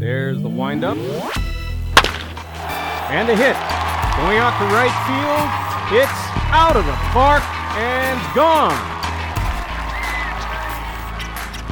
[0.00, 0.96] There's the windup.
[3.10, 3.54] And a hit.
[4.16, 5.50] Going out to right field.
[6.00, 6.10] It's
[6.50, 7.42] out of the park
[7.76, 8.72] and gone.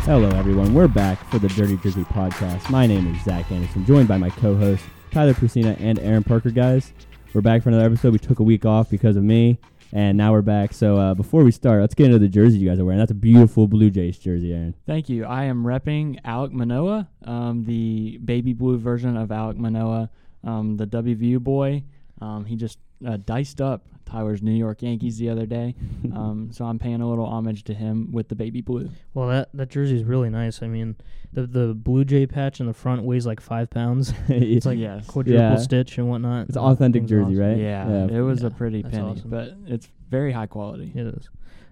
[0.05, 0.75] Hello, everyone.
[0.75, 2.69] We're back for the Dirty Jersey podcast.
[2.69, 6.51] My name is Zach Anderson, joined by my co-hosts Tyler Priscina and Aaron Parker.
[6.51, 6.93] Guys,
[7.33, 8.13] we're back for another episode.
[8.13, 9.59] We took a week off because of me,
[9.93, 10.73] and now we're back.
[10.73, 12.99] So uh, before we start, let's get into the jersey you guys are wearing.
[12.99, 14.75] That's a beautiful Blue Jays jersey, Aaron.
[14.87, 15.25] Thank you.
[15.25, 20.11] I am repping Alek Manoah, um, the baby blue version of Alek Manoah,
[20.45, 21.85] um, the WVU boy.
[22.21, 25.75] Um, he just uh, diced up Tyler's New York Yankees the other day,
[26.15, 28.91] um, so I'm paying a little homage to him with the baby blue.
[29.15, 30.63] Well, that that jersey is really nice.
[30.63, 30.97] I mean,
[31.33, 34.13] the the Blue Jay patch in the front weighs like five pounds.
[34.29, 35.07] It's like yes.
[35.07, 35.57] quadruple Yeah.
[35.57, 36.49] stitch and whatnot.
[36.49, 37.39] It's an authentic Thing's jersey, awesome.
[37.39, 37.57] right?
[37.59, 39.29] Yeah, it was a pretty penny, awesome.
[39.31, 40.91] but it's very high quality.
[40.95, 41.29] It is.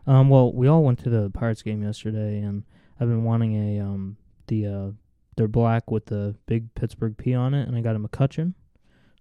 [0.06, 2.62] Um, well, we all went to the Pirates game yesterday, and
[3.00, 4.90] I've been wanting a um the uh
[5.36, 8.54] they're black with the big Pittsburgh P on it, and I got a McCutcheon.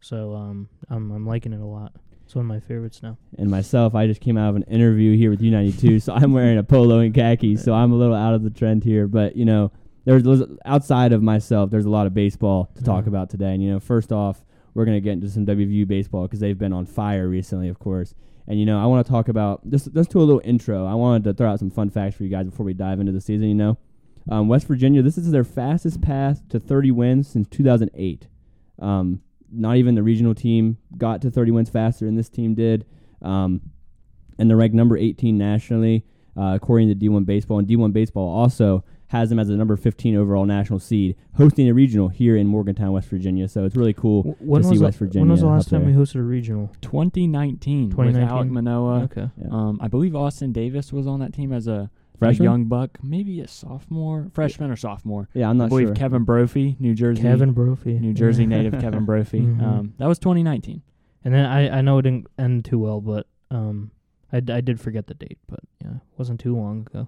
[0.01, 1.93] So um, I'm I'm liking it a lot.
[2.25, 3.17] It's one of my favorites now.
[3.37, 6.57] And myself, I just came out of an interview here with U92, so I'm wearing
[6.57, 9.07] a polo and khakis, so I'm a little out of the trend here.
[9.07, 9.71] But you know,
[10.05, 10.23] there's
[10.65, 13.09] outside of myself, there's a lot of baseball to talk Mhm.
[13.09, 13.53] about today.
[13.53, 16.73] And you know, first off, we're gonna get into some WVU baseball because they've been
[16.73, 18.15] on fire recently, of course.
[18.47, 20.85] And you know, I want to talk about just just do a little intro.
[20.85, 23.11] I wanted to throw out some fun facts for you guys before we dive into
[23.11, 23.47] the season.
[23.47, 23.77] You know,
[24.29, 28.27] um, West Virginia, this is their fastest path to 30 wins since 2008.
[28.79, 29.21] Um,
[29.57, 32.85] not even the regional team got to 30 wins faster than this team did.
[33.21, 33.61] Um,
[34.37, 36.05] and they're ranked number 18 nationally,
[36.37, 37.59] uh, according to D1 Baseball.
[37.59, 41.73] And D1 Baseball also has them as the number 15 overall national seed, hosting a
[41.73, 43.47] regional here in Morgantown, West Virginia.
[43.47, 44.23] So it's really cool.
[44.23, 46.71] W- when to see West Virginia When was the last time we hosted a regional?
[46.81, 48.27] 2019, with 2019?
[48.27, 49.03] Alek Manoah.
[49.03, 49.29] okay.
[49.39, 49.47] Yeah.
[49.51, 52.43] Um, I believe Austin Davis was on that team as a, a Freshman?
[52.43, 55.29] young buck, maybe a sophomore, freshman or sophomore.
[55.33, 55.95] yeah, I'm not I believe sure.
[55.95, 59.41] Kevin Brophy, New Jersey, Kevin Brophy, New Jersey native Kevin Brophy.
[59.41, 59.61] Mhm.
[59.61, 60.81] Um, that was 2019.
[61.23, 63.91] And then I I know it didn't end too well, but um,
[64.31, 67.07] I, d- I did forget the date, but yeah, it wasn't too long ago.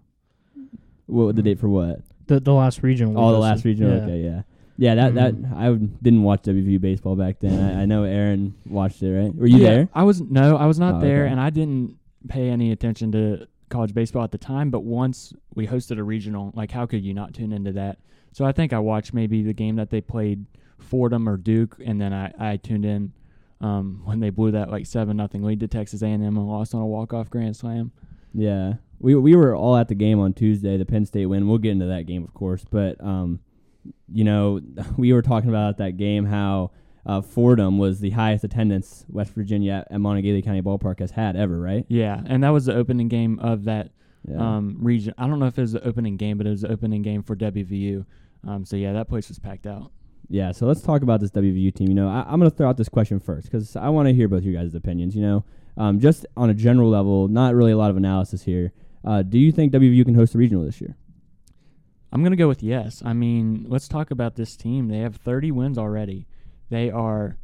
[1.06, 2.02] what was the date for what?
[2.28, 3.14] The the last regional.
[3.14, 3.96] we Oh, the last regional.
[3.98, 4.04] Yeah.
[4.04, 4.42] Okay, yeah.
[4.80, 5.56] Yeah, that, that Mhm.
[5.58, 7.58] I would- didn't watch WVU baseball back then.
[7.64, 9.34] I, I know Aaron watched it, right?
[9.34, 9.90] Were you Yeah, there?
[9.94, 11.32] I was no, I was not Oh, there, okay.
[11.32, 14.70] and I didn't pay any attention to college baseball at the time.
[14.70, 18.00] But once we hosted a regional, like how could you not tune into that?
[18.32, 20.46] So I think I watched maybe the game that they played
[20.80, 23.14] Fordham or Duke, and then I, I tuned in
[23.62, 26.82] um, when they blew that like seven nothing lead to Texas A&M and lost on
[26.82, 27.92] a walk off grand slam.
[28.34, 31.48] Yeah, we we were all at the game on Tuesday, the Penn State win.
[31.48, 33.40] We'll get into that game, of course, but um,
[34.12, 34.62] you know,
[34.98, 36.72] we were talking about that game how
[37.08, 41.60] uh, Fordham was the highest attendance West Virginia at Monongalia County Ballpark has had ever,
[41.60, 41.86] right?
[41.88, 43.92] Yeah, and that was the opening game of that
[44.28, 44.58] Yeah.
[44.58, 45.14] um, region.
[45.18, 47.24] I don't know if it was the opening game, but it was the opening game
[47.24, 48.06] for WVU.
[48.46, 49.92] Um, so yeah, that place was packed out.
[50.30, 51.88] Yeah, so let's talk about this WVU team.
[51.88, 54.14] You know, I, I'm going to throw out this question first because I want to
[54.14, 55.16] hear both you guys' opinions.
[55.16, 55.46] You know,
[55.78, 58.74] um, just on a general level, not really a lot of analysis here.
[59.06, 60.98] Uh, do you think WVU can host a regional this year?
[62.12, 63.02] I'm going to go with yes.
[63.06, 64.88] I mean, let's talk about this team.
[64.90, 66.28] They have 30 wins already.
[66.70, 67.38] They are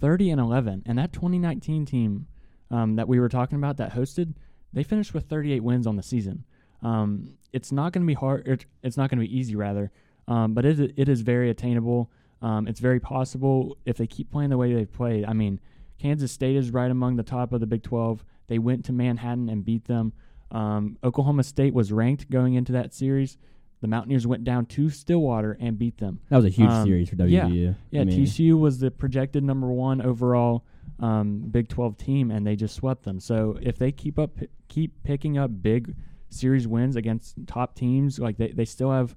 [0.00, 0.82] 30 and 11.
[0.86, 2.26] And that 2019 team
[2.70, 4.34] um, that we were talking about that hosted,
[4.72, 6.44] they finished with 38 wins on the season.
[6.82, 8.66] Um, it's not going to be hard.
[8.82, 9.90] It's not going to be easy, rather.
[10.28, 12.10] Um, but it, it is very attainable.
[12.42, 15.24] Um, it's very possible if they keep playing the way they've played.
[15.24, 15.60] I mean,
[15.98, 18.24] Kansas State is right among the top of the Big 12.
[18.48, 20.12] They went to Manhattan and beat them.
[20.50, 23.38] Um, Oklahoma State was ranked going into that series.
[23.80, 26.20] The Mountaineers went down to Stillwater and beat them.
[26.30, 27.16] That was a huge Um, series for.
[27.16, 27.74] WVU.
[27.90, 30.64] Yeah, I mean, TCU was the projected number one overall
[30.98, 33.20] um, Big 12 team, and they just swept them.
[33.20, 34.38] So if they keep up,
[34.68, 35.94] keep picking up big
[36.30, 39.14] series wins against top teams, like they, they still have,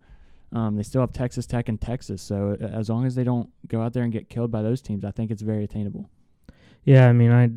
[0.52, 2.22] um, they still have Texas Tech and Texas.
[2.22, 4.82] So uh, as long as they don't go out there and get killed by those
[4.82, 6.10] teams, I think it's very attainable.
[6.84, 7.50] Yeah, I mean, I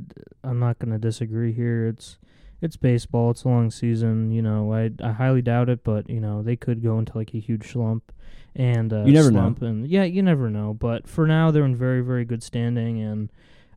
[0.49, 1.89] I'm not gonna disagree here.
[1.89, 2.19] It's
[2.63, 3.33] it's baseball.
[3.33, 4.31] It's a long season.
[4.31, 7.35] You know, I I highly doubt it, but you know they could go into like
[7.35, 8.13] a huge slump,
[8.57, 9.41] and uh, You never know.
[9.41, 10.73] slump And yeah, you never know.
[10.73, 13.31] But for now, they're in very very good standing, and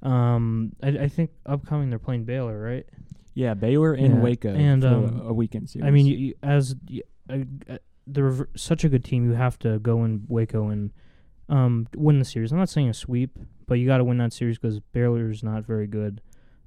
[0.04, 2.86] um, I I think upcoming they're playing Baylor, right?
[3.34, 5.86] Yeah, Baylor in Yeah, Waco and, for um, a weekend series.
[5.86, 7.40] I mean, you, you, as y- uh,
[7.70, 7.78] uh,
[8.08, 10.94] they're such a good team, you have to go in Waco and
[11.50, 12.54] um, win the series.
[12.54, 13.38] I'm not saying a sweep,
[13.68, 16.22] but you got to win that series because Baylor's not very good.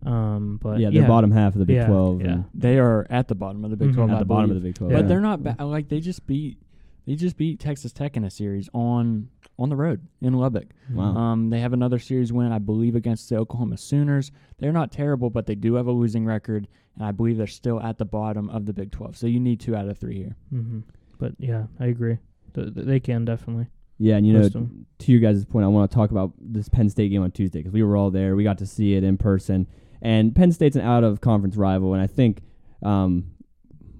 [0.06, 2.22] Um, but yeah, they're bottom half of the Big Yeah, 12.
[2.22, 2.42] yeah.
[2.54, 3.94] they are at the bottom of the Big Mhm.
[3.94, 4.10] 12.
[4.10, 4.92] at I the bottom of the Big 12.
[4.92, 5.06] But Yeah.
[5.08, 6.58] they're not ba- like they just beat
[7.06, 9.28] they just beat Texas Tech in a series on
[9.58, 10.68] on the road in Lubbock.
[10.94, 11.16] Wow.
[11.16, 14.30] Um, they have another series win, I believe, against the Oklahoma Sooners.
[14.58, 17.80] They're not terrible, but they do have a losing record, and I believe they're still
[17.80, 19.16] at the bottom of the Big 12.
[19.16, 20.36] So you need two out of three here.
[20.54, 20.80] Mm-hmm.
[21.18, 22.18] But yeah, I agree.
[22.54, 23.66] Th- th- they can definitely.
[23.98, 26.88] Yeah, and you know, to your guys' point, I want to talk about this Penn
[26.88, 28.36] State game on Tuesday because we were all there.
[28.36, 29.66] We got to see it in person,
[30.02, 32.42] and Penn State's an out of conference rival, and I think
[32.82, 33.32] um,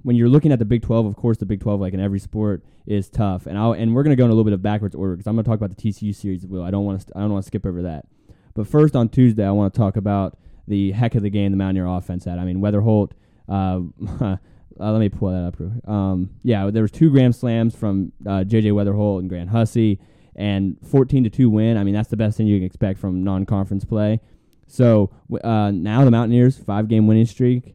[0.03, 2.19] when you're looking at the Big 12, of course, the Big 12, like in every
[2.19, 3.47] sport, is tough.
[3.47, 5.35] And I and we're gonna go in a little bit of backwards order because I'm
[5.35, 6.47] gonna talk about the TCU series.
[6.47, 8.07] Will I don't want to I don't want to skip over that.
[8.55, 11.59] But first on Tuesday, I want to talk about the heck of the game the
[11.59, 12.39] Mountaineer offense had.
[12.39, 13.13] I mean, Weatherholt.
[13.49, 13.81] Uh,
[14.81, 15.91] uh, let me pull that up.
[15.91, 20.01] Um, yeah, there was two grand slams from uh, JJ Weatherholt and Grant Hussey,
[20.37, 21.77] and 14 to two win.
[21.77, 24.21] I mean, that's the best thing you can expect from non-conference play.
[24.69, 25.11] So
[25.43, 27.75] uh, now the Mountaineers five game winning streak.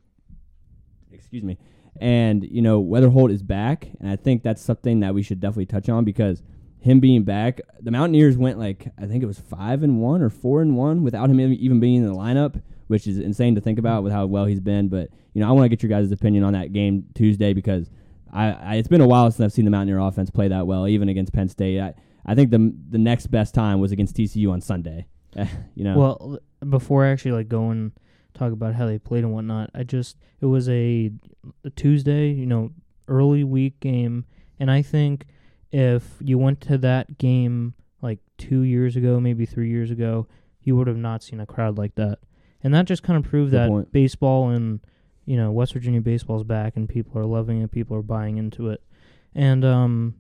[1.12, 1.58] Excuse me,
[2.00, 5.66] and you know Weatherholt is back, and I think that's something that we should definitely
[5.66, 6.42] touch on because
[6.80, 10.30] him being back, the Mountaineers went like I think it was five and one or
[10.30, 13.80] four and one without him even- being in the lineup, which is insane to think
[13.80, 14.88] about with how well he's been.
[14.90, 17.90] But you know I want to get your guys' opinion on that game Tuesday because
[18.32, 20.88] I, I it's been a while since I've seen the Mountaineer offense play that well,
[20.88, 21.80] even against Penn State.
[21.80, 21.96] I,
[22.26, 25.08] I think the the next best time was against TCU on Sunday.
[25.76, 26.40] you know, Well,
[26.70, 27.92] before I actually like go and
[28.34, 31.12] talk about how they played and whatnot, I just it was a,
[31.64, 32.72] a Tuesday, you know,
[33.08, 34.26] early week game,
[34.60, 35.26] and I think
[35.72, 40.28] if you went to that game like two years ago, maybe three years ago,
[40.62, 42.20] you would have not seen a crowd like that,
[42.64, 43.92] and that just kind of proved Good that point.
[43.92, 44.80] baseball and
[45.26, 48.70] you know West Virginia baseball's back, and people are loving it, people are buying into
[48.70, 48.84] it,
[49.36, 50.16] and um.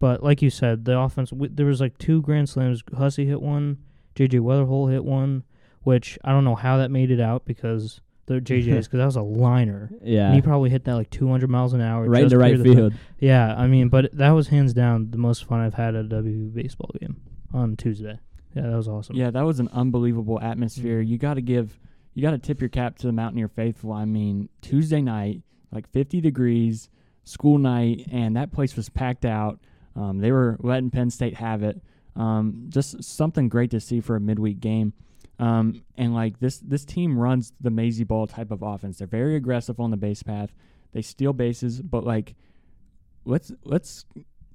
[0.00, 1.30] But like you said, the offense.
[1.30, 2.84] W- there was like two grand slams.
[2.96, 3.78] Hussey hit one.
[4.18, 5.44] JJ Weatherholt hit one,
[5.82, 9.16] which I don't know how that made it out because the JJ's because that was
[9.16, 9.90] a liner.
[10.02, 12.04] yeah, And he probably hit that like 200 miles an hour.
[12.04, 12.94] right in the right clear field.
[13.20, 16.08] yeah, I mean, but that was hands down the most fun I've had at a
[16.08, 17.20] WV baseball game
[17.54, 18.18] on Tuesday.
[18.54, 19.14] Yeah, that was awesome.
[19.16, 21.02] Yeah, that was an unbelievable atmosphere.
[21.02, 21.08] Mhm.
[21.08, 21.78] You got to give,
[22.14, 23.92] you got to tip your cap to the Mountaineer faithful.
[23.92, 26.88] I mean, Tuesday night, like 50 degrees,
[27.24, 29.60] school night, and that place was packed out.
[29.94, 31.80] Um, they were letting Penn State have it.
[32.18, 34.92] Um, just something great to see for a midweek game.
[35.38, 38.98] Um, and like this, this team runs the Mazey ball type of offense.
[38.98, 40.52] They're very aggressive on the base path.
[40.92, 42.34] They steal bases, but like,
[43.24, 44.04] let's let's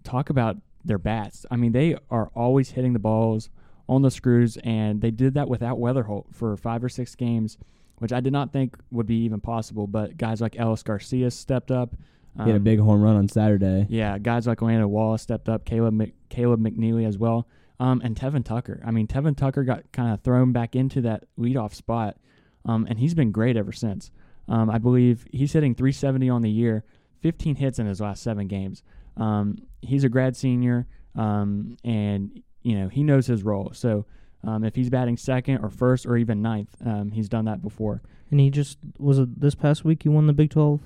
[0.03, 1.45] talk about their bats.
[1.49, 3.49] I mean, they are always hitting the balls
[3.87, 7.57] on the screws, and they did that without Weatherholt for five or six games,
[7.99, 9.87] which I did not think would be even possible.
[9.87, 11.95] But guys like Ellis Garcia stepped up.
[12.35, 13.85] He had a Um, big home run on Saturday.
[13.89, 17.47] yeah, guys like Orlando Wallace stepped up, Caleb Mc, Caleb McNeely as well,
[17.79, 18.81] um, and Tevin Tucker.
[18.83, 22.17] I mean, Tevin Tucker got kind of thrown back into that leadoff spot,
[22.65, 24.09] um, and he's been great ever since.
[24.47, 26.83] Um, I believe he's hitting 370 on the year,
[27.21, 28.81] 15 hits in his last seven games.
[29.15, 33.71] Um, he's a grad senior, um, and you know he knows his role.
[33.73, 34.05] So
[34.43, 38.01] um, if he's batting second or first or even ninth, um, he's done that before.
[38.31, 40.01] And he just was it this past week.
[40.03, 40.81] He won the Big 12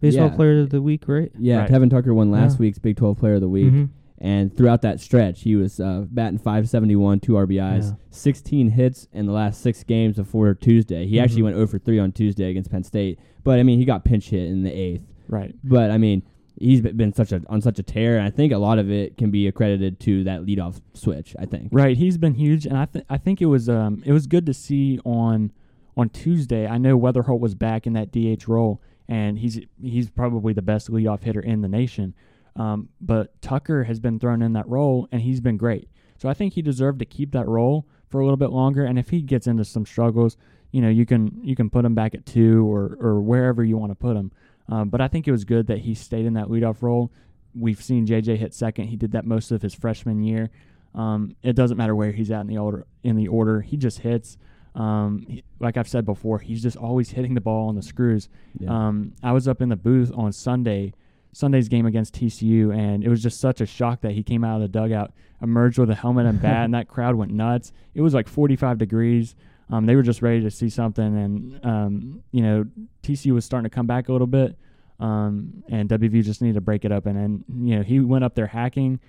[0.00, 0.36] baseball Yeah.
[0.36, 1.30] player of the week, right?
[1.38, 1.70] Yeah, Right.
[1.70, 2.64] Tevin Tucker won last Yeah.
[2.64, 3.88] week's Big 12 Player of the Week, Mhm.
[4.18, 7.96] and throughout that stretch, he was uh, batting 571, two RBIs, Yeah.
[8.10, 11.06] 16 hits in the last six games before Tuesday.
[11.06, 11.44] He actually Mhm.
[11.44, 14.30] went 0 for 3 on Tuesday against Penn State, but I mean, he got pinch
[14.30, 15.02] hit in the eighth.
[15.28, 15.54] Right.
[15.64, 16.22] But I mean,
[16.60, 19.16] he's been such a on such a tear, and I think a lot of it
[19.16, 21.36] can be accredited to that leadoff switch.
[21.38, 21.68] I think.
[21.70, 24.44] Right, he's been huge, and I th- I think it was um it was good
[24.46, 25.52] to see on
[25.96, 26.66] on Tuesday.
[26.66, 30.90] I know Weatherholt was back in that DH role, and he's he's probably the best
[30.90, 32.14] leadoff hitter in the nation.
[32.56, 35.88] Um, but Tucker has been thrown in that role, and he's been great.
[36.18, 38.84] So I think he deserved to keep that role for a little bit longer.
[38.84, 40.36] And if he gets into some struggles,
[40.72, 43.76] you know, you can you can put him back at two or or wherever you
[43.76, 44.32] want to put him.
[44.68, 47.10] Um, but I think it was good that he stayed in that leadoff role.
[47.54, 48.88] We've seen JJ hit second.
[48.88, 50.50] He did that most of his freshman year.
[50.94, 52.86] Um, it doesn't matter where he's at in the order.
[53.02, 54.36] In the order, he just hits.
[54.78, 58.28] Um, he- like I've said before, he's just always hitting the ball on the screws.
[58.58, 58.70] Yeah.
[58.88, 60.92] Um, I was up in the booth on Sunday,
[61.32, 64.56] Sunday's game against TCU, and it was just such a shock that he came out
[64.56, 67.72] of the dugout, emerged with a helmet and bat, and that crowd went nuts.
[67.94, 69.34] It was like 45 degrees.
[69.70, 72.64] Um, they were just ready to see something, and um, you know,
[73.02, 74.56] TCU was starting to come back a little bit,
[75.00, 77.16] um, and WV just needed to break it open.
[77.16, 79.00] And then you know, he went up there hacking.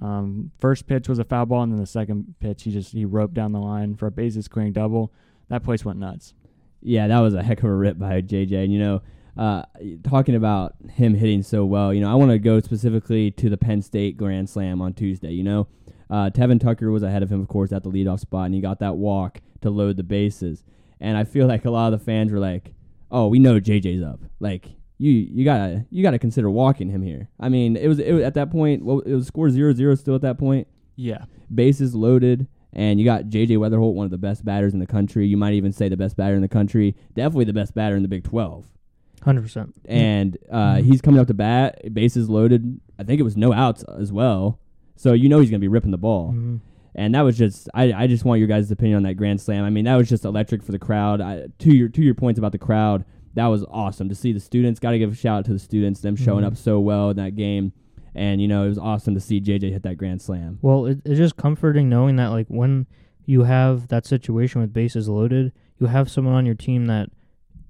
[0.00, 3.04] Um, first pitch was a foul ball, and then the second pitch, he just he
[3.04, 5.12] roped down the line for a bases clearing double.
[5.48, 6.34] That place went nuts.
[6.82, 8.64] Yeah, that was a heck of a rip by JJ.
[8.64, 9.02] And you know,
[9.36, 9.62] uh,
[10.04, 13.56] talking about him hitting so well, you know, I want to go specifically to the
[13.56, 15.32] Penn State Grand Slam on Tuesday.
[15.32, 15.68] You know,
[16.10, 18.60] uh, Tevin Tucker was ahead of him, of course, at the leadoff spot, and he
[18.60, 20.62] got that walk to load the bases.
[21.00, 22.74] And I feel like a lot of the fans were like,
[23.10, 24.20] "Oh, we know JJ's up.
[24.40, 28.12] Like, you you gotta you gotta consider walking him here." I mean, it was it
[28.12, 28.84] was at that point.
[28.84, 31.24] Well, it was score zero zero still at that point Yeah,
[31.54, 35.26] bases loaded, and you got JJ Weatherholt, one of the best batters in the country.
[35.26, 36.94] You might even say the best batter in the country.
[37.14, 38.66] Definitely the best batter in the Big 12.
[39.22, 39.74] Hundred percent.
[39.86, 40.82] And uh, Mhm.
[40.84, 42.80] he's coming up to bat, bases loaded.
[42.98, 44.60] I think it was no outs as well.
[44.94, 46.32] So you know he's going to be ripping the ball.
[46.32, 46.60] Mhm.
[46.94, 49.64] And that was just I, I just want your guys' opinion on that grand slam.
[49.64, 51.20] I mean, that was just electric for the crowd.
[51.20, 53.04] I, to your to your points about the crowd,
[53.36, 54.80] that was awesome to see the students.
[54.80, 56.48] Got to give a shout out to the students, them showing Mhm.
[56.48, 57.72] up so well in that game.
[58.14, 60.58] And you know, it was awesome to see JJ hit that grand slam.
[60.62, 62.86] Well, it, it's just comforting knowing that like when
[63.26, 67.10] you have that situation with bases loaded, you have someone on your team that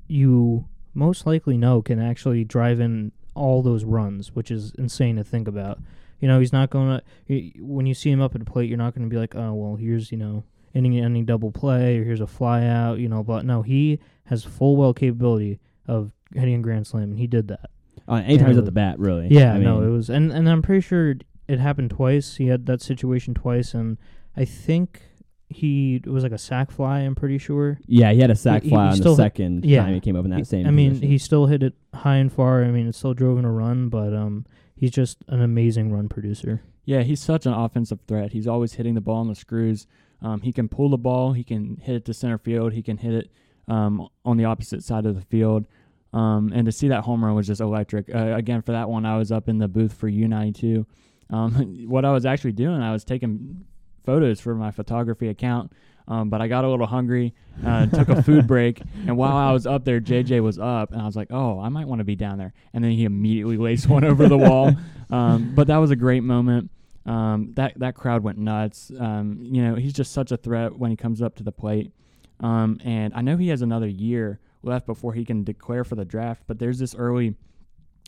[0.08, 5.25] you most likely know can actually drive in all those runs, which is insane to
[5.25, 5.78] think about.
[6.20, 8.78] You know, he's not going to when you see him up at the plate, you're
[8.78, 10.44] not going to be like, "Oh, well, here's, you know,
[10.76, 14.45] any any double play or here's a fly out, you know, but no, he has
[14.45, 17.71] full well capability of hitting a grand slam and he did that.
[18.09, 19.28] Uh, anytime he's at the bat, really.
[19.30, 21.14] Yeah, I no, mean, it was, and and I'm pretty sure
[21.49, 22.37] it happened twice.
[22.37, 23.99] He had that situation twice, and
[24.37, 25.02] I think
[25.49, 27.00] he it was like a sac fly.
[27.00, 27.78] I'm pretty sure.
[27.87, 29.83] Yeah, he had a sac he- fly he on the still hit- second yeah.
[29.83, 30.66] time he came up in that He- same.
[30.66, 31.09] I mean, position.
[31.09, 32.62] he still hit it high and far.
[32.62, 34.45] I mean, it still drove in a run, but um,
[34.76, 36.62] he's just an amazing run producer.
[36.85, 38.33] Yeah, he's such an offensive threat.
[38.33, 39.87] He's always hitting the ball on the screws.
[40.23, 41.32] Um, he can pull the ball.
[41.32, 42.73] He can hit it to center field.
[42.73, 43.30] He can hit it
[43.68, 45.66] um, on the opposite side of the field.
[46.12, 48.14] Um, and to see that home run was just electric.
[48.14, 50.87] Uh, again, for that one, I was up in the booth for U92.
[51.30, 51.52] Um,
[51.88, 53.66] what I was actually doing, I was taking
[54.04, 55.73] photos for my photography account.
[56.08, 59.52] Um, but I got a little hungry, uh, took a food break, and while I
[59.52, 62.04] was up there, JJ was up, and I was like, "Oh, I might want to
[62.04, 64.73] be down there." And then he immediately laced one over the wall.
[65.08, 66.68] Um, but that was a great moment.
[67.06, 68.90] Um, that that crowd went nuts.
[68.98, 71.92] Um, you know, he's just such a threat when he comes up to the plate.
[72.40, 76.04] Um, and I know he has another year left before he can declare for the
[76.04, 76.42] draft.
[76.46, 77.34] But there's this early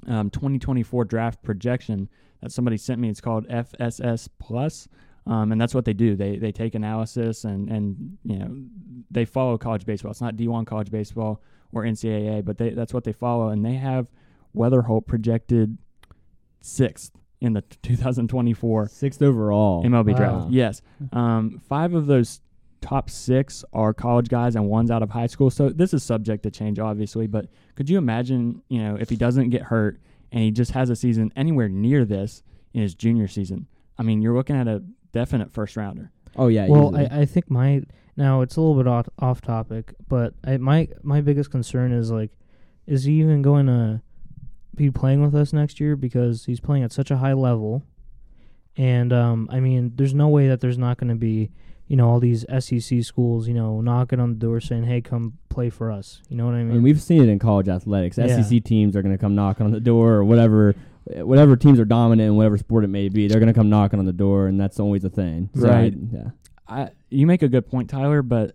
[0.07, 2.09] um, 2024 draft projection
[2.43, 3.09] that somebody sent me.
[3.09, 4.88] It's called FSS Plus,
[5.26, 6.17] um, and that's what they do.
[6.17, 8.64] They they take analysis and and you know
[9.11, 10.11] they follow college baseball.
[10.11, 11.40] It's not D1 college baseball
[11.73, 13.49] or NCAA, but they that's what they follow.
[13.50, 14.11] And they have
[14.57, 15.78] Weatherholt projected
[16.61, 19.85] sixth in the 2024 sixth overall.
[19.85, 20.16] MLB Wow.
[20.16, 20.50] draft.
[20.50, 20.83] Yes.
[21.12, 22.40] Um, five of those
[22.80, 25.50] top six are college guys and one's out of high school.
[25.50, 27.26] So this is subject to change, obviously.
[27.26, 30.00] But could you imagine, you know, if he doesn't get hurt
[30.33, 32.42] and he just has a season anywhere near this
[32.75, 33.66] in his junior season?
[33.99, 36.12] I mean, you're looking at a definite first rounder.
[36.37, 36.68] Oh yeah.
[36.68, 36.97] well.
[36.97, 37.83] I, I think my
[38.16, 42.11] now it's a little bit off off topic, but I, my my biggest concern is
[42.12, 42.30] like,
[42.87, 44.02] is he even going to
[44.78, 47.82] be playing with us next year because he's playing at such a high level,
[48.76, 51.50] and um, I mean, there's no way that there's not going to be,
[51.88, 55.35] you know, all these SEC schools, you know, knocking on the door saying, "Hey, come
[55.49, 56.75] play for us." You know what I I mean?
[56.75, 58.16] mean, we've seen it in college athletics.
[58.18, 58.40] Yeah.
[58.42, 60.75] SEC teams are going to come knocking on the door, or whatever,
[61.16, 63.26] whatever teams are dominant in whatever sport it may be.
[63.26, 65.50] They're going to come knocking on the door, and that's always a thing.
[65.54, 65.94] So, Right.
[66.12, 66.30] yeah.
[66.68, 68.54] I you make a good point, Tyler, but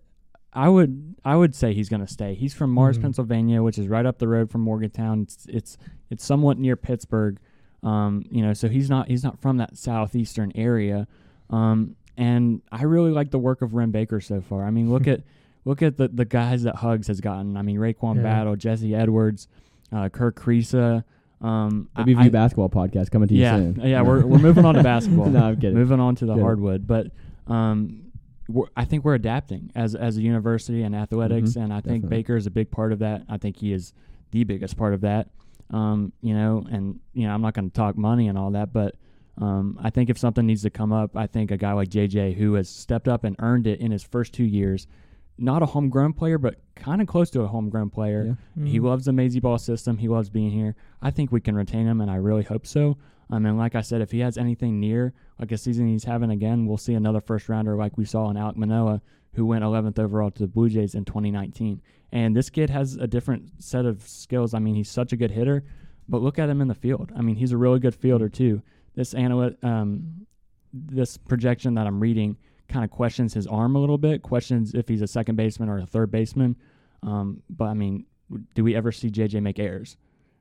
[0.53, 2.33] I would I would say he's going to stay.
[2.35, 3.01] He's from Mars, Mhm.
[3.03, 5.21] Pennsylvania, which is right up the road from Morgantown.
[5.21, 5.77] It's it's,
[6.09, 7.37] it's somewhat near Pittsburgh.
[7.81, 11.07] Um, you know, so he's not he's not from that southeastern area.
[11.49, 14.65] Um, and I really like the work of Wren Baker so far.
[14.65, 15.21] I mean, look at
[15.65, 17.55] look at the the guys that Hugs has gotten.
[17.57, 18.23] I mean, RaeQuan Yeah.
[18.23, 19.47] Battle, Jesse Edwards,
[19.91, 21.03] uh, Kirk Kriisa.
[21.41, 23.81] Um, I- WVU I- basketball podcast coming to you yeah, soon.
[23.83, 25.25] yeah, we're we're moving on to basketball.
[25.29, 25.73] no, I'm kidding.
[25.73, 26.41] Moving on to the Good.
[26.41, 27.07] hardwood, but
[27.47, 28.02] um,
[28.75, 32.17] I think we're adapting as as a university and athletics, Mhm, and I think definitely.
[32.17, 33.23] Baker is a big part of that.
[33.29, 33.93] I think he is
[34.31, 35.29] the biggest part of that.
[35.69, 38.73] Um, you know, and you know, I'm not going to talk money and all that,
[38.73, 38.95] but
[39.37, 42.33] um, I think if something needs to come up, I think a guy like JJ
[42.35, 44.85] who has stepped up and earned it in his first two years,
[45.39, 48.37] not a homegrown player, but kind of close to a homegrown player.
[48.55, 48.65] Yeah.
[48.65, 48.83] He Mhm.
[48.83, 49.97] loves the Mazey Ball system.
[49.97, 50.75] He loves being here.
[51.01, 52.97] I think we can retain him, and I really hope so.
[53.29, 56.31] I mean, like I said, if he has anything near like a season he's having
[56.31, 59.01] again, we'll see another first rounder like we saw in Alek Manoah,
[59.33, 61.81] who went 11th overall to the Blue Jays in 2019.
[62.11, 64.53] And this kid has a different set of skills.
[64.53, 65.63] I mean, he's such a good hitter,
[66.07, 67.11] but look at him in the field.
[67.15, 68.61] I mean, he's a really good fielder too.
[68.95, 70.27] This analyst, um,
[70.71, 72.37] this projection that I'm reading
[72.67, 75.79] kind of questions his arm a little bit, questions if he's a second baseman or
[75.79, 76.55] a third baseman.
[77.01, 78.05] Um, but I mean,
[78.53, 79.97] do we ever see JJ make errors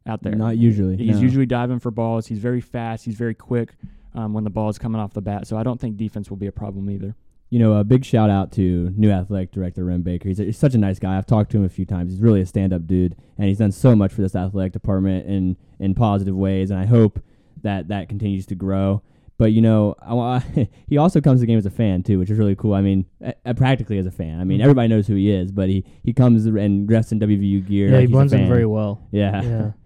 [0.06, 0.34] out there?
[0.34, 0.96] Not usually.
[0.96, 1.22] He's no.
[1.22, 2.26] usually diving for balls.
[2.26, 3.04] He's very fast.
[3.04, 3.74] He's very quick
[4.14, 5.46] um, when the ball is coming off the bat.
[5.46, 7.14] So I don't think defense will be a problem either.
[7.50, 10.28] You know, a big shout out to new athletic director Wren Baker.
[10.28, 11.18] He's, he's such a nice guy.
[11.18, 12.12] I've talked to him a few times.
[12.12, 15.26] He's really a stand up dude, and he's done so much for this athletic department
[15.26, 16.70] in in positive ways.
[16.70, 17.20] And I hope
[17.62, 19.02] that that continues to grow.
[19.36, 20.40] But you know, I, wa-
[20.88, 22.72] he also comes to the game as a fan too, which is really cool.
[22.72, 24.40] I mean, uh, uh, practically as a fan.
[24.40, 24.62] I mean, Mhm.
[24.62, 27.88] everybody knows who he is, but he he comes and dressed in WVU gear.
[27.88, 29.06] Yeah, like he he's a blends in very well.
[29.10, 29.42] Yeah.
[29.42, 29.70] yeah.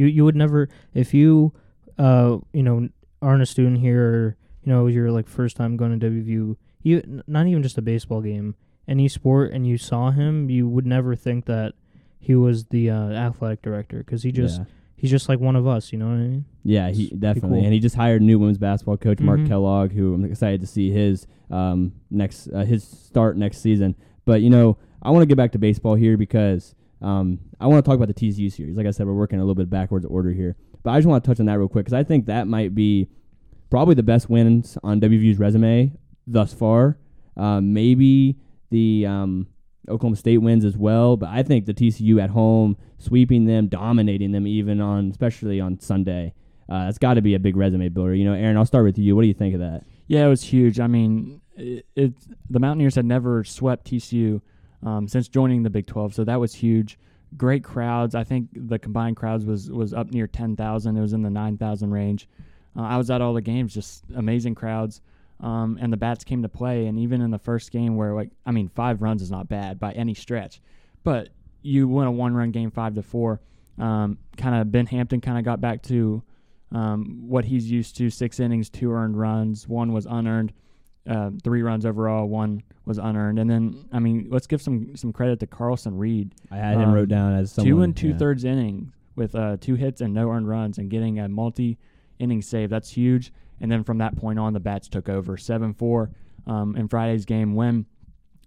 [0.00, 1.52] You you would never if you
[1.98, 2.88] uh you know
[3.20, 7.22] aren't a student here or you know you're like first time going to WVU you
[7.26, 8.54] not even just a baseball game
[8.88, 11.74] any sport and you saw him you would never think that
[12.18, 14.64] he was the uh, athletic director because he just Yeah.
[14.96, 15.90] he's just like one of us.
[15.92, 16.44] You know what I mean?
[16.64, 17.64] Yeah, he It's definitely, cool.
[17.64, 19.48] and he just hired new women's basketball coach Mark Mhm.
[19.48, 23.94] Kellogg, who I'm excited to see his um, next uh, his start next season.
[24.26, 27.84] But you know, I want to get back to baseball here because um, I want
[27.84, 28.76] to talk about the TCU series.
[28.76, 31.24] Like I said, we're working a little bit backwards order here, but I just want
[31.24, 33.08] to touch on that real quick because I think that might be
[33.70, 35.92] probably the best wins on WVU's resume
[36.26, 36.98] thus far.
[37.36, 38.36] Um, maybe
[38.70, 39.46] the um,
[39.88, 44.32] Oklahoma State wins as well, but I think the TCU at home sweeping them, dominating
[44.32, 46.34] them, even on especially on Sunday.
[46.68, 48.14] Uh, that's got to be a big resume builder.
[48.14, 49.16] You know, Aaron, I'll start with you.
[49.16, 49.84] What do you think of that?
[50.06, 50.78] Yeah, it was huge.
[50.78, 52.12] I mean, it, it
[52.48, 54.40] the Mountaineers had never swept TCU
[54.82, 56.98] um, since joining the Big 12, so that was huge.
[57.36, 58.14] Great crowds.
[58.14, 60.96] I think the combined crowds was was up near 10,000.
[60.96, 62.28] It was in the 9,000 range.
[62.76, 65.00] Uh, I was at all the games, just amazing crowds.
[65.40, 68.30] Um, and the bats came to play, and even in the first game, where like
[68.44, 70.60] I mean, five runs is not bad by any stretch,
[71.02, 71.30] but
[71.62, 73.40] you win a one-run game, five to four.
[73.78, 76.22] Um, kind of Ben Hampton kind of got back to
[76.72, 80.52] um, what he's used to: six innings, two earned runs, one was unearned,
[81.08, 83.38] uh, three runs overall, one was unearned.
[83.38, 86.88] And then, I mean, let's give some some credit to Carlson Reed, I had him
[86.88, 88.18] Um, wrote down as someone, two and two yeah.
[88.18, 91.78] thirds innings with uh, two hits and no earned runs, and getting a multi
[92.18, 92.70] inning save.
[92.70, 93.32] That's huge.
[93.60, 96.10] And then from that point on, the bats took over seven four
[96.46, 97.86] um, in Friday's game when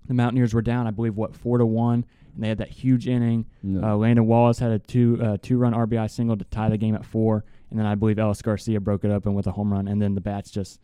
[0.07, 0.87] the Mountaineers were down.
[0.87, 3.45] I believe what four to one, and they had that huge inning.
[3.61, 3.87] No.
[3.87, 6.95] Uh, Landon Wallace had a two uh, two run RBI single to tie the game
[6.95, 9.87] at four, and then I believe Ellis Garcia broke it open with a home run,
[9.87, 10.79] and then the bats just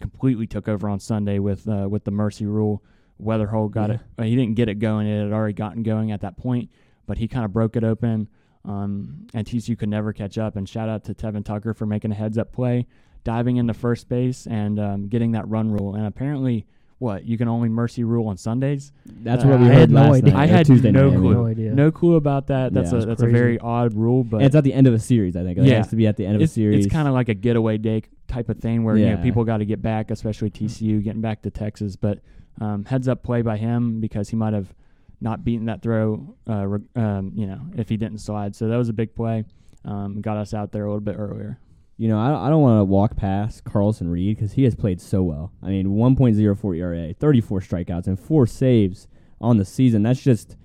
[0.00, 2.82] completely took over on Sunday with uh, with the mercy rule.
[3.22, 3.98] Weatherholt got Yeah.
[4.18, 4.24] it.
[4.24, 6.70] He didn't get it going; it had already gotten going at that point,
[7.06, 8.28] but he kind of broke it open.
[8.64, 10.56] Um, and TCU could never catch up.
[10.56, 12.86] And shout out to Tevin Tucker for making a heads up play,
[13.24, 15.94] diving into first base and um, getting that run rule.
[15.94, 16.66] And apparently,
[16.98, 18.92] what you can only mercy rule on Sundays.
[19.22, 20.32] That's Uh, what we I heard had no last idea.
[20.34, 20.42] night.
[20.42, 21.32] I had Tuesday no night, clue.
[21.34, 21.74] No idea.
[21.74, 22.74] No clue about that.
[22.74, 24.86] That's Yeah, a it's that's a very odd rule, but And it's at the end
[24.86, 25.56] of a series, I think.
[25.58, 25.76] It Yeah.
[25.76, 26.84] has to be at the end of it's, a series.
[26.84, 29.58] It's kind of like a getaway day type of thing where you know people got
[29.58, 31.96] to get back, especially TCU getting back to Texas.
[31.96, 32.20] But
[32.60, 34.72] um, heads up play by him because he might have
[35.20, 38.56] not beaten that throw, uh, um, you know, if he didn't slide.
[38.56, 39.44] So that was a big play.
[39.84, 41.58] Um, got us out there a little bit earlier.
[41.96, 45.00] You know, I, I don't want to walk past Carlson Reed because he has played
[45.00, 45.52] so well.
[45.62, 49.06] I mean, 1.04 ERA, 34 strikeouts, and four saves
[49.40, 50.02] on the season.
[50.02, 50.56] That's just,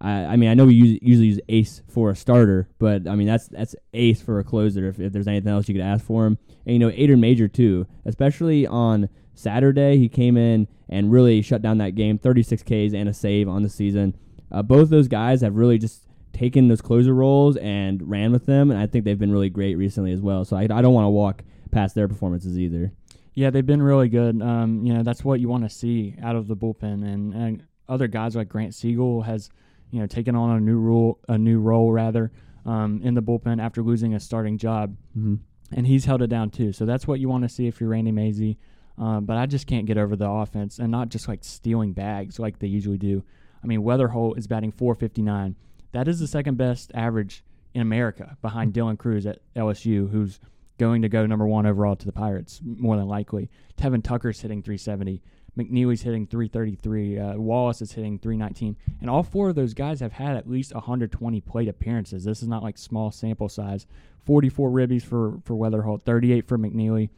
[0.00, 3.26] I, mean, I know we use, usually use ace for a starter, but I mean
[3.26, 4.88] that's that's ace for a closer.
[4.88, 7.48] If, if there's anything else you could ask for him, and you know, Aidan Major
[7.48, 12.94] too, especially on Saturday, he came in and really shut down that game, 36 Ks
[12.94, 14.14] and a save on the season.
[14.52, 18.70] Uh, both those guys have really just taken those closer roles and ran with them,
[18.70, 20.44] and I think they've been really great recently as well.
[20.44, 22.92] So I, I don't want to walk past their performances either.
[23.34, 24.40] Yeah, they've been really good.
[24.42, 27.66] Um, you know, that's what you want to see out of the bullpen, and, and
[27.88, 29.50] other guys like Grant Siegel has,
[29.94, 32.32] you know, taken on a new role, a new role rather,
[32.66, 35.36] um, in the bullpen after losing a starting job, Mm-hmm.
[35.72, 36.72] and he's held it down too.
[36.72, 38.58] So that's what you want to see if you're Randy Mazey.
[38.98, 42.38] Um, but I just can't get over the offense and not just like stealing bags
[42.38, 43.22] like they usually do.
[43.62, 45.56] I mean, Weatherholt is batting 459.
[45.92, 50.38] That is the second best average in America behind Dylan Crews at LSU, who's
[50.78, 53.48] going to go number one overall to the Pirates, more than likely.
[53.76, 55.22] Tevin Tucker's hitting 370.
[55.56, 57.18] McNeely's hitting 333.
[57.18, 58.76] Uh, Wallace is hitting 319.
[59.00, 62.24] And all four of those guys have had at least 120 plate appearances.
[62.24, 63.86] This is not like small sample size.
[64.24, 67.10] 44 ribbies for, for Weatherholt, 38 for McNeely,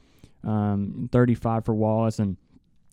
[0.44, 2.18] um, 35 for Wallace.
[2.18, 2.36] And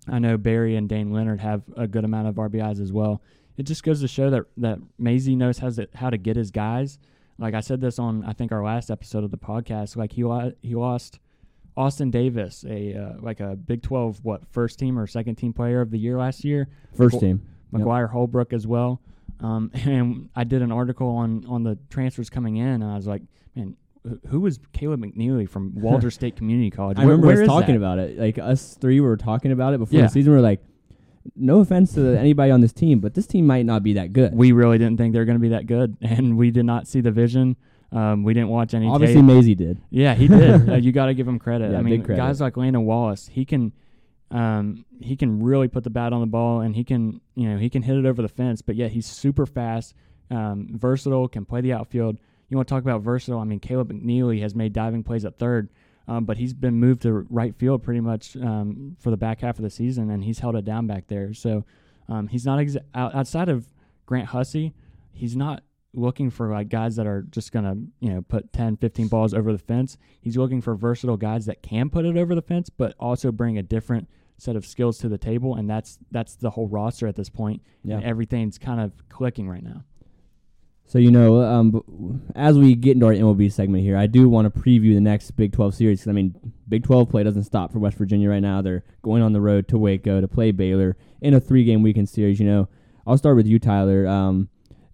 [0.08, 3.22] I know Barry and Dayne Leonard have a good amount of RBIs as well.
[3.58, 6.52] It just goes to show that, that Mazey knows how to, how to get his
[6.52, 6.98] guys.
[7.38, 9.96] Like I said this on, I think, our last episode of the podcast.
[9.96, 10.24] Like he,
[10.68, 11.20] he lost
[11.76, 15.82] Austin Davis, a uh, like a Big 12 what first team or second team player
[15.82, 16.68] of the year last year.
[16.96, 17.42] First team.
[17.72, 17.82] Yep.
[17.82, 19.02] McGwire Holbrook as well.
[19.40, 23.08] Um, and I did an article on on the transfers coming in, and I was
[23.08, 23.24] like,
[23.56, 23.76] man,
[24.28, 26.98] who was Caleb McNeely from Walter State Community College?
[27.00, 27.78] I Where- remember us talking that?
[27.78, 28.20] about it.
[28.20, 30.06] Like us three were talking about it before Yeah.
[30.06, 30.34] the season.
[30.34, 30.62] We are like,
[31.36, 34.36] no offense to anybody on this team, but this team might not be that good.
[34.36, 36.88] We really didn't think they were going to be that good, and we did not
[36.88, 37.56] see the vision.
[37.94, 39.26] Um, we didn't watch any Obviously, tape.
[39.26, 39.80] Mazey did.
[39.92, 40.70] Yeah, he did.
[40.70, 41.72] uh, you got to give him credit.
[41.72, 42.20] Yeah, I mean, credit.
[42.20, 43.72] guys like Landon Wallace, he can,
[44.32, 47.58] um, he can really put the bat on the ball, and he can, you know,
[47.58, 48.64] he can hit it over the fence.
[48.64, 49.94] But yet he's super fast,
[50.32, 52.18] um, versatile, can play the outfield.
[52.50, 53.40] You want to talk about versatile?
[53.40, 55.70] I mean, Caleb McNeely has made diving plays at third,
[56.08, 59.58] um, but he's been moved to right field pretty much um, for the back half
[59.60, 61.34] of the season, and he's held it down back there.
[61.36, 61.64] So
[62.10, 63.68] um, he's not exa- outside of
[64.08, 64.74] Grant Hussey.
[65.12, 68.78] He's not looking for like guys that are just going to, you know, put 10,
[68.78, 69.98] 15 balls over the fence.
[70.22, 73.58] He's looking for versatile guys that can put it over the fence but also bring
[73.58, 77.16] a different set of skills to the table and that's that's the whole roster at
[77.16, 77.62] this point.
[77.84, 77.96] Yeah.
[77.96, 79.84] And everything's kind of clicking right now.
[80.86, 84.54] So you know, um, as we get into our MLB segment here, I do want
[84.54, 86.36] to preview the next Big 12 series I mean,
[86.68, 88.62] Big 12 play doesn't stop for West Virginia right now.
[88.62, 92.40] They're going on the road to Waco to play Baylor in a three-game weekend series.
[92.40, 92.70] You know,
[93.08, 94.06] I'll start with you, Tyler.
[94.08, 94.50] Um,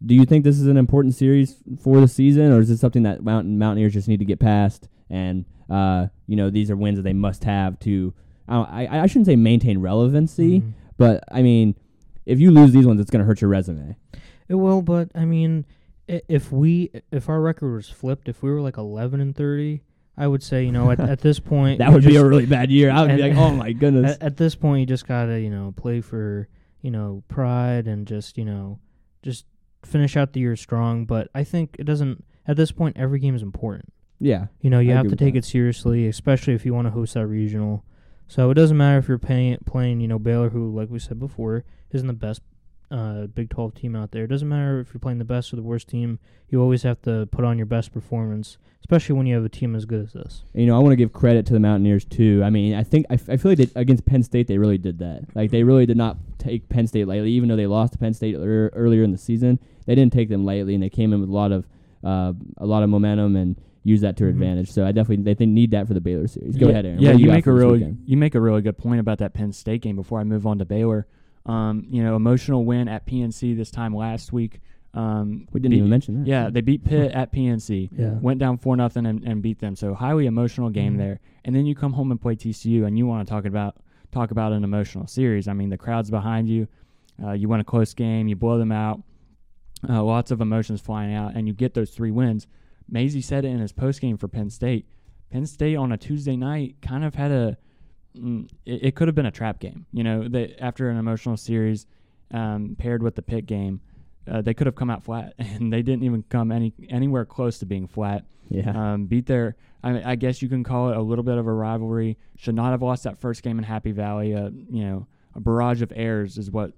[0.05, 3.03] do you think this is an important series for the season, or is this something
[3.03, 4.87] that Mountain Mountaineers just need to get past?
[5.09, 8.13] And uh, you know, these are wins that they must have to.
[8.47, 10.73] I I, I shouldn't say maintain relevancy, Mhm.
[10.97, 11.75] but I mean,
[12.25, 13.95] if you lose these ones, it's going to hurt your resume.
[14.47, 15.65] It will, but I mean,
[16.07, 19.81] if we if our record was flipped, if we were like eleven and thirty,
[20.17, 22.71] I would say you know at, at this point That would be a really bad
[22.71, 22.89] year.
[22.89, 24.15] I would be like, oh my goodness.
[24.15, 26.47] at, at this point you just gotta you know play for
[26.81, 28.79] you know pride and just you know
[29.21, 29.45] just
[29.83, 31.05] finish out the year strong.
[31.05, 33.93] But I think it doesn't at this point every game is important.
[34.19, 34.47] yeah.
[34.61, 35.39] You know you I have to take that.
[35.39, 37.83] it seriously, especially if you want to host that regional.
[38.27, 41.19] So it doesn't matter if you're paying, playing you know Baylor, who like we said
[41.19, 42.41] before isn't the best
[42.91, 44.23] uh, Big 12 team out there.
[44.23, 46.19] It doesn't matter if you're playing the best or the worst team.
[46.49, 49.75] You always have to put on your best performance, especially when you have a team
[49.75, 50.43] as good as this.
[50.53, 52.41] You know, I want to give credit to the Mountaineers too.
[52.43, 54.79] I mean, I think I, f- I feel like they, against Penn State they really
[54.79, 55.25] did that.
[55.35, 58.13] Like they really did not take Penn State lightly, even though they lost to Penn
[58.15, 59.59] State ear- earlier in the season.
[59.85, 61.67] They didn't take them lightly, and they came in with a lot of
[62.03, 64.37] uh, a lot of momentum and used that to their Mhm.
[64.37, 64.71] advantage.
[64.71, 66.55] So I definitely they, they need that for the Baylor series.
[66.57, 66.99] Go yeah, ahead, Aaron.
[66.99, 68.03] Yeah, What do you make a really weekend?
[68.05, 69.95] you make a really good point about that Penn State game.
[69.95, 71.05] Before I move on to Baylor,
[71.49, 74.59] um, you know, emotional win at PNC this time last week.
[74.93, 76.27] Um, We didn't beat- even mention that.
[76.27, 77.89] Yeah, they beat Pitt at PNC.
[77.97, 78.13] Yeah.
[78.19, 79.75] Went down four nothing and, and beat them.
[79.75, 80.97] So highly emotional game Mhm.
[80.97, 81.19] there.
[81.45, 83.77] And then you come home and play TCU, and you want to talk about
[84.11, 85.47] talk about an emotional series.
[85.47, 86.67] I mean, the crowd's behind you.
[87.23, 88.27] Uh, you win a close game.
[88.27, 89.01] You blow them out.
[89.87, 92.47] Uh, lots of emotions flying out, and you get those three wins.
[92.89, 94.87] Mazey said it in his post game for Penn State.
[95.29, 97.57] Penn State on a Tuesday night kind of had a.
[98.17, 99.85] Mm, it, it could have been a trap game.
[99.91, 101.85] You know, they, after an emotional series
[102.31, 103.81] um, paired with the Pitt game,
[104.29, 107.59] uh, they could have come out flat, and they didn't even come any anywhere close
[107.59, 108.25] to being flat.
[108.49, 108.93] yeah.
[108.93, 111.47] Um, beat their, I, mean, I guess you can call it a little bit of
[111.47, 112.17] a rivalry.
[112.37, 114.35] Should not have lost that first game in Happy Valley.
[114.35, 116.73] Uh, you know, a barrage of errors is what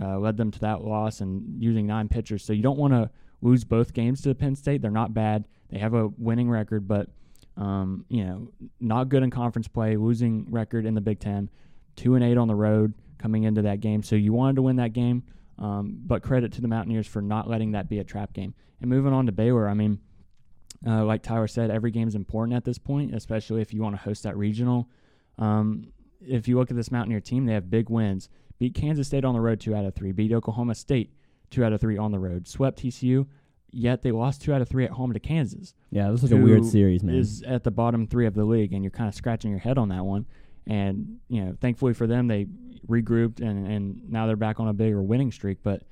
[0.00, 2.44] uh, led them to that loss, and using nine pitchers.
[2.44, 3.10] So you don't want to
[3.42, 4.82] lose both games to Penn State.
[4.82, 5.44] They're not bad.
[5.70, 7.08] They have a winning record, but
[7.58, 8.48] um, you know,
[8.80, 9.96] not good in conference play.
[9.96, 11.50] Losing record in the Big Ten,
[11.96, 14.02] two and eight on the road coming into that game.
[14.02, 15.24] So you wanted to win that game.
[15.58, 18.54] Um, but credit to the Mountaineers for not letting that be a trap game.
[18.80, 19.98] And moving on to Baylor, I mean,
[20.86, 23.96] uh, like Tyler said, every game is important at this point, especially if you want
[23.96, 24.88] to host that regional.
[25.36, 25.88] Um,
[26.20, 28.28] if you look at this Mountaineer team, they have big wins.
[28.60, 30.12] Beat Kansas State on the road two out of three.
[30.12, 31.12] Beat Oklahoma State
[31.50, 32.46] two out of three on the road.
[32.46, 33.26] Swept TCU,
[33.70, 36.36] yet they lost two out of three at home to Kansas yeah, this was a
[36.36, 37.14] weird series, man.
[37.14, 39.78] is at the bottom three of the league, and you're kind of scratching your head
[39.78, 40.26] on that one.
[40.66, 42.46] And you know, thankfully for them, they
[42.86, 45.58] regrouped and and now they're back on a bigger winning streak.
[45.62, 45.82] But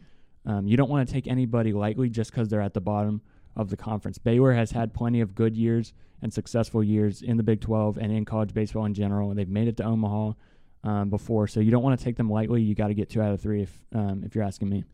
[0.44, 3.22] um, you don't want to take anybody lightly just because they're at the bottom
[3.56, 4.18] of the conference.
[4.18, 8.12] Baylor has had plenty of good years and successful years in the Big 12 and
[8.12, 9.34] in college baseball in general.
[9.34, 10.32] They've made it to Omaha
[10.84, 12.60] um, before, so you don't want to take them lightly.
[12.60, 14.84] You got to get two out of three if um, if you're asking me.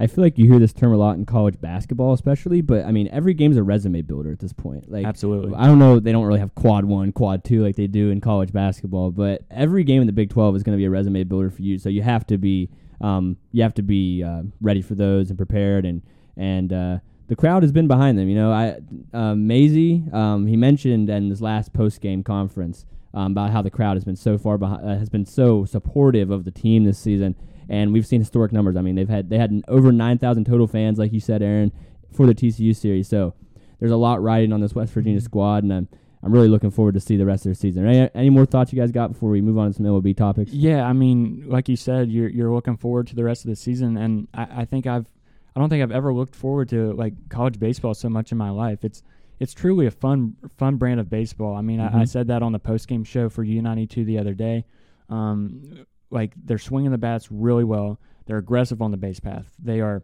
[0.00, 2.62] I feel like you hear this term a lot in college basketball, especially.
[2.62, 4.90] But I mean, every game's a resume builder at this point.
[4.90, 5.54] Like, Absolutely.
[5.54, 6.00] I don't know.
[6.00, 9.10] They don't really have quad one, quad two like they do in college basketball.
[9.10, 11.60] But every game in the Big Twelve is going to be a resume builder for
[11.60, 11.78] you.
[11.78, 12.70] So you have to be,
[13.02, 15.84] um, you have to be uh, ready for those and prepared.
[15.84, 16.00] And
[16.34, 18.26] and uh, the crowd has been behind them.
[18.26, 18.78] You know, I
[19.12, 23.70] um, Mazey, um, he mentioned in his last post game conference um, about how the
[23.70, 26.98] crowd has been so far behind, uh, has been so supportive of the team this
[26.98, 27.36] season.
[27.70, 28.76] And we've seen historic numbers.
[28.76, 31.72] I mean, they've had they had over nine thousand total fans, like you said, Aaron,
[32.12, 33.08] for the TCU series.
[33.08, 33.32] So
[33.78, 35.88] there's a lot riding on this West Virginia squad, and I'm
[36.22, 37.86] I'm really looking forward to see the rest of their season.
[37.86, 40.52] Any, any more thoughts you guys got before we move on to some MLB topics?
[40.52, 43.56] Yeah, I mean, like you said, you're you're looking forward to the rest of the
[43.56, 45.06] season, and I, I think I've
[45.54, 48.50] I don't think I've ever looked forward to like college baseball so much in my
[48.50, 48.84] life.
[48.84, 49.02] It's
[49.38, 51.54] it's truly a fun fun brand of baseball.
[51.54, 52.08] I mean, I, I Mhm.
[52.08, 54.64] said that on the post game show for U ninety two the other day.
[55.08, 57.98] Um, like they're swinging the bats really well.
[58.26, 59.52] They're aggressive on the base path.
[59.58, 60.02] They are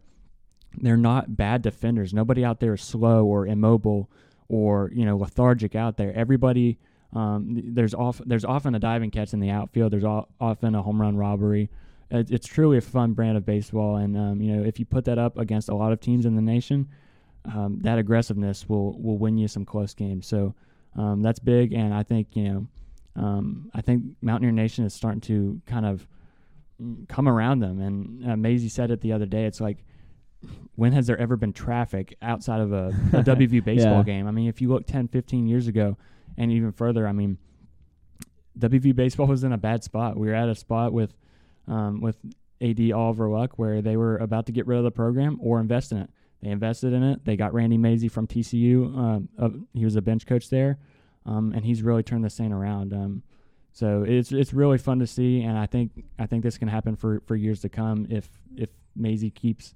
[0.79, 2.13] they're not bad defenders.
[2.13, 4.09] Nobody out there is slow or immobile
[4.49, 6.13] or you know lethargic out there.
[6.13, 6.77] Everybody
[7.13, 9.93] um, there's off there's often a diving catch in the outfield.
[9.93, 11.69] There's al- often a home run robbery.
[12.09, 15.05] It, it's truly a fun brand of baseball, and um, you know if you put
[15.05, 16.87] that up against a lot of teams in the nation,
[17.45, 20.27] um, that aggressiveness will will win you some close games.
[20.27, 20.53] So
[20.95, 22.67] um, that's big, and I think you know
[23.17, 26.07] um, I think Mountaineer Nation is starting to kind of
[27.07, 27.81] come around them.
[27.81, 29.45] And uh, Mazey said it the other day.
[29.45, 29.83] It's like
[30.75, 34.03] when has there ever been traffic outside of a, a WVU baseball Yeah.
[34.03, 34.27] game?
[34.27, 35.97] I mean, if you look 10, 15 years ago
[36.37, 37.39] and even further, I mean,
[38.59, 40.17] WVU baseball was in a bad spot.
[40.17, 41.13] We were at a spot with
[41.67, 42.17] um, with
[42.61, 45.91] AD Oliver Luck where they were about to get rid of the program or invest
[45.91, 46.09] in it.
[46.41, 47.25] They invested in it.
[47.25, 48.85] They got Randy Mazey from TCU.
[48.97, 50.77] Um, uh, he was a bench coach there,
[51.27, 52.93] um, and he's really turned this thing around.
[52.93, 53.23] Um,
[53.73, 56.95] so it's it's really fun to see, and I think I think this can happen
[56.95, 59.75] for, for years to come if if Mazey keeps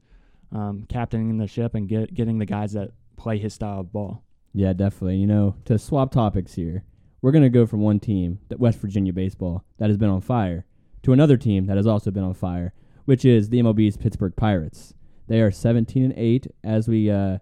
[0.52, 4.24] um, captaining the ship and get getting the guys that play his style of ball.
[4.54, 5.18] Yeah, definitely.
[5.18, 6.84] You know, to swap topics here,
[7.22, 10.66] we're to go from one team, that West Virginia baseball, that has been on fire,
[11.04, 12.74] to another team that has also been on fire,
[13.06, 14.94] which is the MLB's Pittsburgh Pirates.
[15.28, 17.38] They are 17 and 8 as we uh,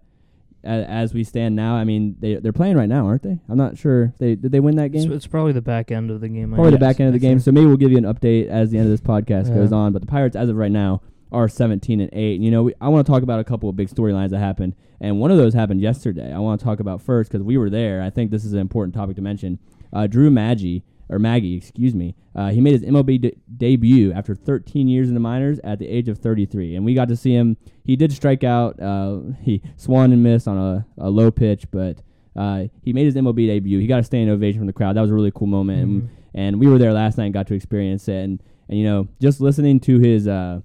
[0.64, 1.74] as, as we stand now.
[1.74, 3.38] I mean, they they're playing right now, aren't they?
[3.48, 4.12] I'm not sure.
[4.18, 5.10] They did they win that game?
[5.12, 6.52] it's probably the back end of the game.
[6.52, 7.38] I Probably the back end of the game.
[7.40, 9.54] So maybe we'll give you an update as the end of this podcast Yeah.
[9.56, 9.92] goes on.
[9.92, 12.34] But the Pirates, as of right now, are 17 and 8.
[12.36, 14.38] And, you know, we, I want to talk about a couple of big storylines that
[14.40, 14.74] happened.
[15.00, 16.32] And one of those happened yesterday.
[16.32, 18.02] I want to talk about first because we were there.
[18.02, 19.58] I think this is an important topic to mention.
[19.92, 24.34] Uh, Drew Maggi, or Maggie, excuse me, uh, he made his MLB de- debut after
[24.34, 26.76] 13 years in the minors at the age of 33.
[26.76, 27.56] And we got to see him.
[27.84, 28.80] He did strike out.
[28.80, 32.00] Uh, he swung and missed on a, a low pitch, but
[32.36, 33.78] uh, he made his MLB debut.
[33.80, 34.96] He got a standing ovation from the crowd.
[34.96, 35.82] That was a really cool moment.
[35.82, 36.08] And Mhm.
[36.34, 39.08] and we were there last night and got to experience it and and you know
[39.20, 40.60] just listening to his uh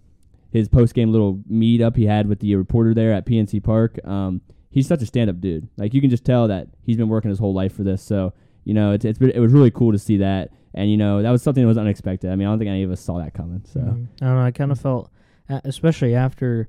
[0.52, 3.98] his post game little meet up he had with the reporter there at PNC Park
[4.08, 7.10] um he's such a stand up dude like you can just tell that he's been
[7.10, 8.32] working his whole life for this so
[8.66, 11.22] you know it's it's been, it was really cool to see that and you know
[11.22, 13.18] that was something that was unexpected I mean I don't think any of us saw
[13.20, 14.08] that coming so Mhm.
[14.22, 14.42] I don't know.
[14.42, 15.10] I kind of felt,
[15.50, 16.68] especially after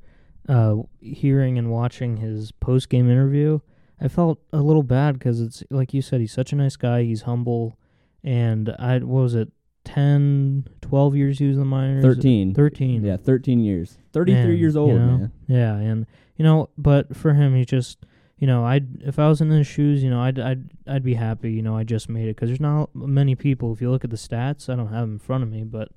[0.48, 3.58] uh, hearing and watching his post game interview,
[4.00, 7.02] I felt a little bad because it's like you said, he's such a nice guy.
[7.02, 7.76] He's humble,
[8.22, 9.50] and I what was it,
[9.84, 12.02] 10, 12 years he was in the minors.
[12.04, 13.02] 13 13.
[13.04, 14.98] yeah 13 years 33 Man, years you old know?
[15.18, 16.06] man Yeah, and
[16.36, 17.98] you know, but for him, he just,
[18.38, 21.14] you know, I'd if I was in his shoes, you know, I'd I'd I'd be
[21.14, 21.52] happy.
[21.52, 23.72] You know, I just made it because there's not many people.
[23.72, 25.88] If you look at the stats, I don't have them in front of me, but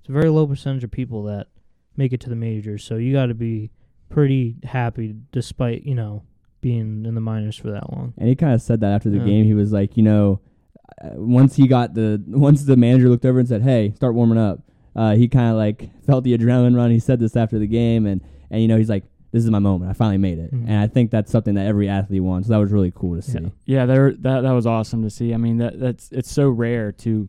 [0.00, 1.48] it's a very low percentage of people that
[1.96, 2.84] make it to the majors.
[2.84, 3.70] So you got to be
[4.10, 6.22] pretty happy, despite you know
[6.60, 8.14] being in the minors for that long.
[8.16, 9.24] And he kind of said that after the Yeah.
[9.24, 9.44] game.
[9.44, 10.40] He was like, you know,
[11.02, 14.38] uh, once he got the once the manager looked over and said, "Hey, start warming
[14.38, 14.60] up,"
[14.94, 16.90] uh, he kind of like felt the adrenaline run.
[16.92, 19.04] He said this after the game, and and you know, he's like,
[19.38, 19.90] "This is my moment.
[19.90, 20.64] I finally made it." Mhm.
[20.68, 22.48] And I think that's something that every athlete wants.
[22.48, 23.38] So that was really cool to see.
[23.38, 23.48] Yeah.
[23.66, 25.32] Yeah, there that that was awesome to see.
[25.34, 27.28] I mean, that that's it's so rare to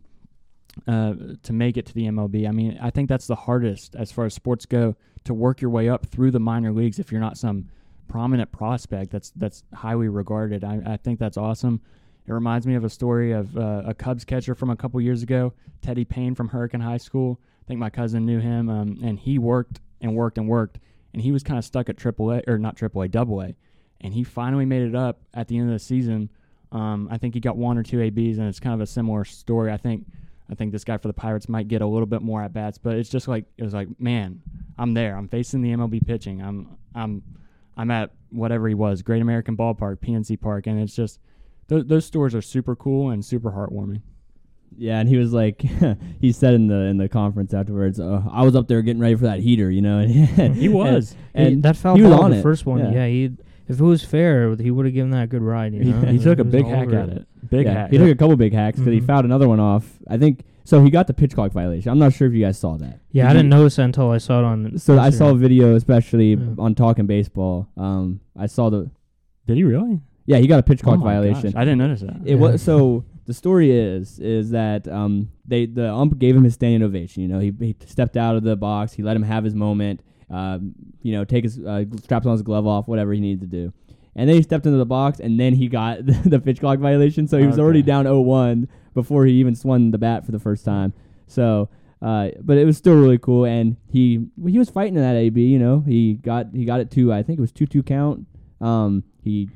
[0.88, 2.48] uh, to make it to the MLB.
[2.48, 4.96] I mean, I think that's the hardest as far as sports go
[5.26, 7.66] to work your way up through the minor leagues if you're not some
[8.08, 10.64] prominent prospect that's that's highly regarded.
[10.64, 11.82] I, I think that's awesome.
[12.26, 15.24] It reminds me of a story of uh, a Cubs catcher from a couple years
[15.24, 17.40] ago, Teddy Payne from Hurricane High School.
[17.64, 20.80] I think my cousin knew him, um, and he worked and worked and worked,
[21.14, 23.56] and he was kind of stuck at AAA or not AAA, Double A,
[24.02, 26.30] and he finally made it up at the end of the season.
[26.72, 29.26] Um, I think he got one or two ABs, and it's kind of a similar
[29.26, 29.72] story.
[29.72, 30.06] I think
[30.52, 32.78] I think this guy for the Pirates might get a little bit more at bats,
[32.78, 34.42] but it's just like it was like, man,
[34.78, 35.16] I'm there.
[35.16, 36.42] I'm facing the MLB pitching.
[36.42, 37.24] I'm I'm
[37.78, 41.20] I'm at whatever he was, Great American Ballpark, PNC Park, and it's just
[41.70, 44.02] th- those stories are super cool and super heartwarming.
[44.78, 45.62] Yeah, and he was like,
[46.22, 49.16] he said in the in the conference afterwards, uh, "I was up there getting ready
[49.16, 50.06] for that heater," you know.
[50.08, 51.16] He was.
[51.34, 52.42] and, He- that foul he was on the it.
[52.44, 52.92] first one, Yeah.
[52.92, 53.08] yeah.
[53.08, 53.32] he
[53.68, 55.74] if it was fair, he would have given that a good ride.
[55.74, 56.02] You know?
[56.12, 57.28] he took a big hack at it.
[57.50, 57.92] Big yeah, hack.
[57.92, 59.06] he took a couple big hacks because he Mhm.
[59.06, 60.00] fouled another one off.
[60.08, 60.82] I think so.
[60.84, 61.92] He got the pitch clock violation.
[61.92, 63.00] I'm not sure if you guys saw that.
[63.12, 64.78] Yeah, Did I didn't you- notice that until I saw it on.
[64.80, 66.38] So I saw a video, especially Yeah.
[66.58, 67.68] on Talking Baseball.
[67.78, 68.90] Um, I saw the
[69.46, 70.00] Did he really?
[70.26, 71.52] yeah, he got a pitch Oh clock my violation.
[71.52, 72.22] gosh, I didn't notice that.
[72.26, 76.56] It was so the story is is that um they the ump gave him his
[76.56, 77.22] standing ovation.
[77.22, 78.94] You know, he, he stepped out of the box.
[78.94, 80.02] He let him have his moment.
[80.32, 83.48] Um, you know, take his uh, straps on his glove off, whatever he needed to
[83.48, 83.74] do.
[84.16, 87.28] And then he stepped into the box, and then he got the pitch clock violation.
[87.28, 90.66] So he was already down 0-1 before he even swung the bat for the first
[90.66, 90.94] time.
[91.28, 91.70] So,
[92.02, 95.40] uh, but it was still really cool, and he he was fighting in that AB.
[95.40, 98.26] You know, he got he got it to I think it was two two count.
[98.60, 99.50] Um, he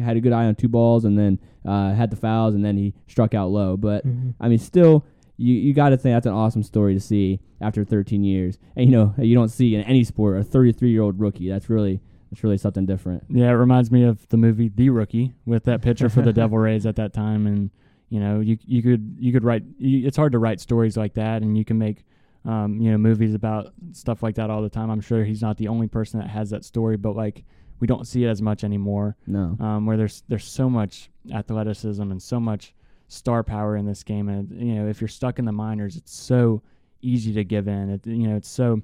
[0.00, 2.76] had a good eye on two balls, and then uh, had the fouls, and then
[2.76, 3.76] he struck out low.
[3.76, 4.34] But Mhm.
[4.40, 5.04] I mean, still,
[5.36, 8.86] you you got to think that's an awesome story to see after 13 years, and
[8.86, 11.48] you know you don't see in any sport a 33 year old rookie.
[11.48, 13.24] That's really that's really something different.
[13.30, 16.58] Yeah, it reminds me of the movie The Rookie with that pitcher for the Devil
[16.58, 17.70] Rays at that time, and
[18.10, 19.62] you know, you you could you could write.
[19.78, 22.04] You, it's hard to write stories like that, and you can make,
[22.44, 24.90] um, you know, movies about stuff like that all the time.
[24.90, 27.44] I'm sure he's not the only person that has that story, but like
[27.80, 29.16] we don't see it as much anymore.
[29.26, 32.74] No, Um, where there's there's so much athleticism and so much
[33.08, 36.12] star power in this game, and you know, if you're stuck in the minors, it's
[36.14, 36.62] so
[37.02, 37.90] easy to give in.
[37.90, 38.82] It, you know, it's so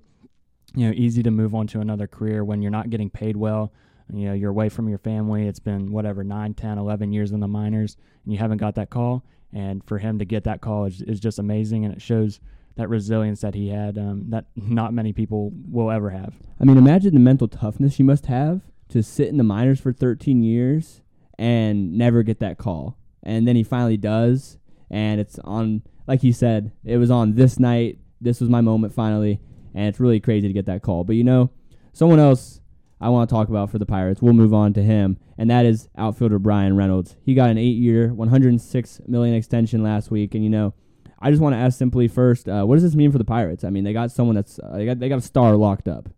[0.75, 3.73] you know easy to move on to another career when you're not getting paid well.
[4.13, 5.47] You know you're away from your family.
[5.47, 8.91] It's been whatever 9 10 11 years in the minors and you haven't got that
[8.91, 9.25] call.
[9.53, 12.41] And for him to get that call is, is just amazing and it shows
[12.77, 16.35] that resilience that he had um, that not many people will ever have.
[16.61, 19.93] I mean, imagine the mental toughness you must have to sit in the minors for
[19.93, 21.03] 13 years
[21.39, 22.99] and never get that call.
[23.23, 24.59] And then he finally does,
[24.91, 27.99] and it's on, like he said, it was on this night.
[28.21, 29.41] This was my moment finally,
[29.75, 31.05] and it's really crazy to get that call.
[31.05, 31.51] But you know,
[31.93, 32.61] someone else
[33.01, 35.67] I want to talk about for the Pirates, we'll move on to him, and that
[35.67, 37.17] is outfielder Bryan Reynolds.
[37.23, 40.75] He got an eight-year, 106 million extension last week, and you know,
[41.19, 43.65] I just want to ask simply first, uh, what does this mean for the Pirates?
[43.65, 46.11] I mean, they got someone that's uh, they got they got a star locked up.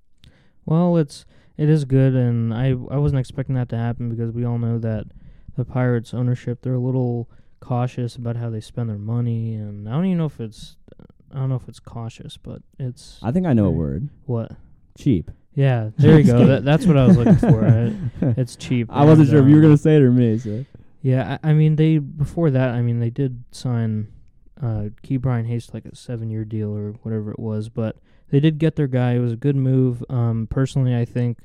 [0.64, 1.24] Well, it's
[1.56, 4.78] it is good, and I I wasn't expecting that to happen because we all know
[4.78, 5.06] that
[5.56, 9.92] the Pirates ownership they're a little cautious about how they spend their money, and I
[9.92, 10.76] don't even know if it's
[11.32, 14.08] I don't know if it's cautious, but it's I think I know a word.
[14.26, 14.52] what.
[14.98, 15.30] Cheap.
[15.54, 16.46] Yeah, there you go.
[16.46, 17.60] that, that's what I was looking for.
[17.66, 17.92] Right?
[18.38, 18.88] It's cheap.
[18.90, 20.38] I wasn't sure if you were um, gonna say it or me.
[20.38, 20.64] So.
[21.02, 22.70] Yeah, I, I mean they before that.
[22.70, 24.08] I mean they did sign
[24.62, 27.96] uh, Ke'Bryan Hayes like a seven-year deal or whatever it was, but
[28.30, 29.12] they did get their guy.
[29.12, 30.04] It was a good move.
[30.08, 31.38] Um, personally, I think,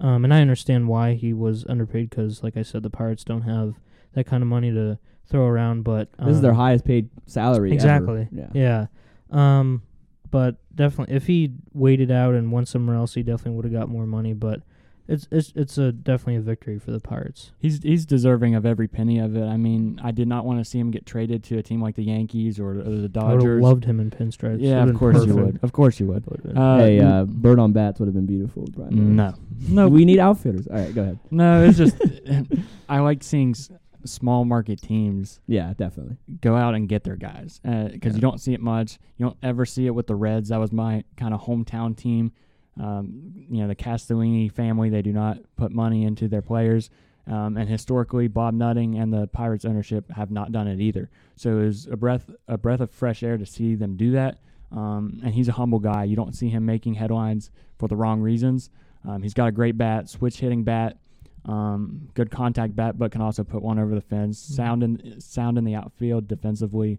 [0.00, 3.42] um, and I understand why he was underpaid because, like I said, the Pirates don't
[3.42, 3.74] have
[4.14, 5.82] that kind of money to throw around.
[5.84, 7.68] But um, This is their highest paid salary.
[7.70, 7.74] ever.
[7.74, 8.28] Exactly.
[8.32, 8.50] Yeah.
[8.54, 8.86] Yeah.
[9.30, 9.82] Um,
[10.30, 13.88] but definitely, if he waited out and went somewhere else, he definitely would have got
[13.88, 14.32] more money.
[14.34, 14.60] But
[15.08, 17.52] it's it's it's a definitely a victory for the Pirates.
[17.58, 19.44] He's he's deserving of every penny of it.
[19.44, 21.94] I mean, I did not want to see him get traded to a team like
[21.94, 23.62] the Yankees or, or the I would have Dodgers.
[23.62, 24.58] loved him in pinstripes.
[24.60, 25.60] yeah, of been course you would.
[25.62, 26.24] Of course you would.
[26.56, 28.64] Uh, hey, uh, bird on bats would have been beautiful.
[28.72, 29.34] Brian no,
[29.68, 30.66] no, we need outfitters.
[30.66, 31.18] All right, go ahead.
[31.30, 31.64] no.
[31.64, 31.96] It's just
[32.88, 33.70] I like seeing s-
[34.04, 36.16] small market teams Yeah, definitely.
[36.40, 38.14] go out and get their guys because Yeah.
[38.14, 38.98] you don't see it much.
[39.18, 40.48] You don't ever see it with the Reds.
[40.50, 42.32] That was my kind of hometown team.
[42.78, 46.90] Um, you know, the Castellini family, they do not put money into their players.
[47.26, 51.10] Um, and historically, Bob Nutting and the Pirates ownership have not done it either.
[51.34, 54.38] So it was a breath a breath of fresh air to see them do that.
[54.70, 56.04] Um, and he's a humble guy.
[56.04, 58.70] You don't see him making headlines for the wrong reasons.
[59.06, 60.98] Um, he's got a great bat, switch hitting bat,
[61.44, 64.38] um, good contact bat, but can also put one over the fence.
[64.38, 66.98] Sound in sound in the outfield defensively.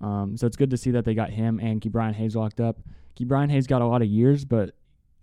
[0.00, 2.78] Um, so it's good to see that they got him and Ke'Bryan Hayes locked up.
[3.18, 4.74] Ke'Bryan Hayes got a lot of years, but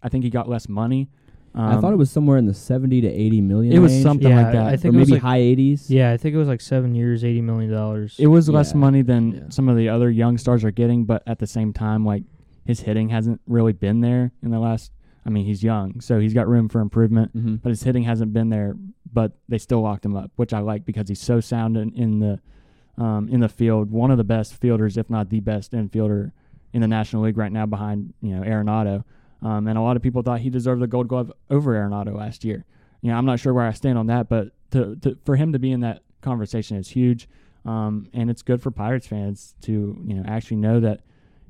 [0.04, 1.10] I think he got less money.
[1.58, 3.74] I thought it Um, was somewhere in the seventy to eighty million.
[3.74, 4.66] It was something Yeah, like that.
[4.68, 5.90] I think it maybe like- high eighties.
[5.90, 8.18] Yeah, I think it was like seven years, eighty million dollars.
[8.20, 9.40] It was less money than Yeah.
[9.50, 12.24] some of the other young stars are getting, but at the same time, like
[12.66, 14.92] his hitting hasn't really been there in the last.
[15.26, 17.56] I mean, he's young, so he's got room for improvement, Mm-hmm.
[17.64, 18.76] but his hitting hasn't been there.
[19.14, 22.20] But they still locked him up, which I like because he's so sound in, in
[22.20, 22.40] the
[23.02, 23.92] um, in the field.
[23.92, 26.32] One of the best fielders, if not the best infielder
[26.74, 29.06] in the National League right now, behind you know Arenado.
[29.46, 32.44] Um, and a lot of people thought he deserved the Gold Glove over Arenado last
[32.44, 32.66] year.
[33.02, 35.54] You know, I'm not sure where I stand on that, but to, to for him
[35.54, 37.30] to be in that conversation is huge.
[37.64, 39.72] Um, and it's good for Pirates fans to
[40.04, 41.02] you know actually know that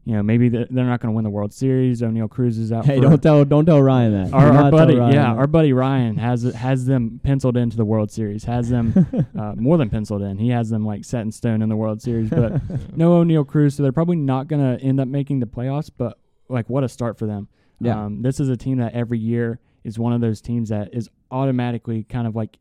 [0.03, 2.01] you know maybe they're not going to win the World Series.
[2.01, 2.85] Oneil Cruz is out.
[2.85, 4.33] Hey, don't tell don't tell Ryan that.
[4.33, 5.37] our, our buddy, Ryan yeah, that.
[5.37, 8.43] our buddy Ryan has has them penciled into the World Series.
[8.43, 9.07] Has them
[9.39, 10.37] uh, more than penciled in.
[10.37, 12.29] He has them like set in stone in the World Series.
[12.29, 12.61] But
[12.97, 15.89] no Oneil Cruz, so they're probably not going to end up making the playoffs.
[15.95, 16.17] But
[16.49, 17.47] like, what a start for them!
[17.79, 18.05] Yeah.
[18.05, 21.09] Um, this is a team that every year is one of those teams that is
[21.31, 22.57] automatically kind of like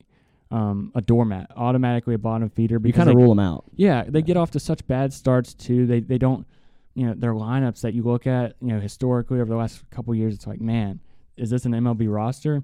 [0.50, 2.81] um, a doormat, automatically a bottom feeder.
[2.85, 3.64] you kind of rule them out.
[3.77, 5.87] yeah, they get off to such bad starts too.
[5.87, 6.46] They they don't,
[6.94, 10.12] you know, their lineups that you look at, you know, historically over the last couple
[10.12, 11.00] of years, it's like, man,
[11.37, 12.62] is this an MLB roster?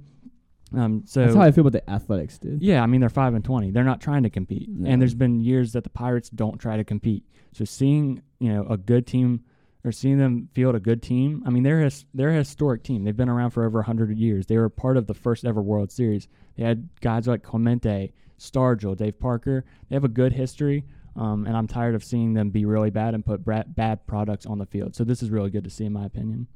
[0.72, 2.62] Um, so That's how I feel about the Athletics, dude.
[2.62, 3.72] yeah, I mean they're five and twenty.
[3.72, 4.88] They're not trying to compete, No.
[4.88, 7.24] and there's been years that the Pirates don't try to compete.
[7.52, 9.40] So seeing you know a good team
[9.85, 13.05] or seeing them field a good team, I mean they're his, they're a historic team.
[13.05, 14.47] They've been around for over hundred years.
[14.47, 16.29] They were part of the first ever World Series.
[16.57, 19.64] They had guys like Clemente, Stargell, Dave Parker.
[19.88, 20.85] They have a good history,
[21.16, 24.47] um, and I'm tired of seeing them be really bad and put bra- bad products
[24.47, 24.95] on the field.
[24.95, 26.47] So this is really good to see, in my opinion.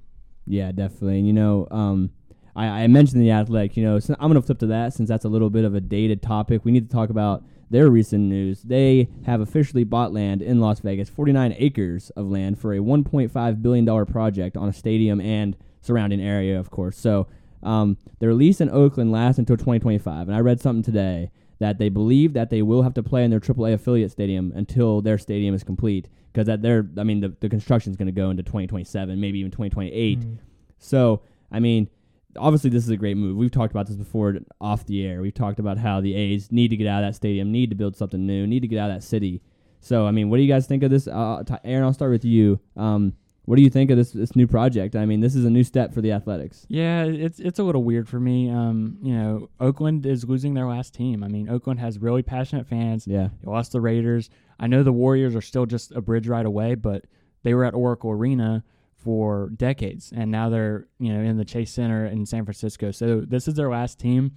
[0.47, 1.19] Yeah, definitely.
[1.19, 2.11] And you know, um,
[2.55, 3.77] I, I mentioned the athletic.
[3.77, 5.75] You know, so I'm going to flip to that since that's a little bit of
[5.75, 6.65] a dated topic.
[6.65, 8.63] We need to talk about their recent news.
[8.63, 13.63] They have officially bought land in Las Vegas, 49 acres of land for a 1.5
[13.63, 16.97] billion dollar project on a stadium and surrounding area, of course.
[16.97, 17.27] So
[17.65, 20.29] um, their lease in Oakland lasts until 2025.
[20.29, 23.33] And I read something today that they believe that they will have to play in
[23.33, 26.09] their AAA affiliate stadium until their stadium is complete.
[26.33, 29.41] Because that they're, I mean, the, the construction is going to go into 2027, maybe
[29.41, 30.21] even 2028.
[30.21, 30.39] Mm.
[30.79, 31.89] So, I mean,
[32.37, 33.37] obviously this is a great move.
[33.37, 35.21] We've talked about this before off the air.
[35.23, 37.77] We've talked about how the A's need to get out of that stadium, need to
[37.77, 39.43] build something new, need to get out of that city.
[39.81, 41.07] So, I mean, what do you guys think of this?
[41.07, 42.59] Uh, Aaron, I'll start with you.
[42.77, 43.15] Um,
[43.45, 44.97] what do you think of this this new project?
[44.97, 46.65] I mean, this is a new step for the Athletics.
[46.69, 48.49] Yeah, it's it's a little weird for me.
[48.49, 51.23] Um, you know, Oakland is losing their last team.
[51.23, 53.07] I mean, Oakland has really passionate fans.
[53.07, 54.31] Yeah, They lost the Raiders.
[54.59, 57.05] I know the Warriors are still just a bridge right away, but
[57.43, 58.65] they were at Oracle Arena
[59.05, 62.91] for decades, and now they're you know in the Chase Center in San Francisco.
[62.91, 64.33] So this is their last team.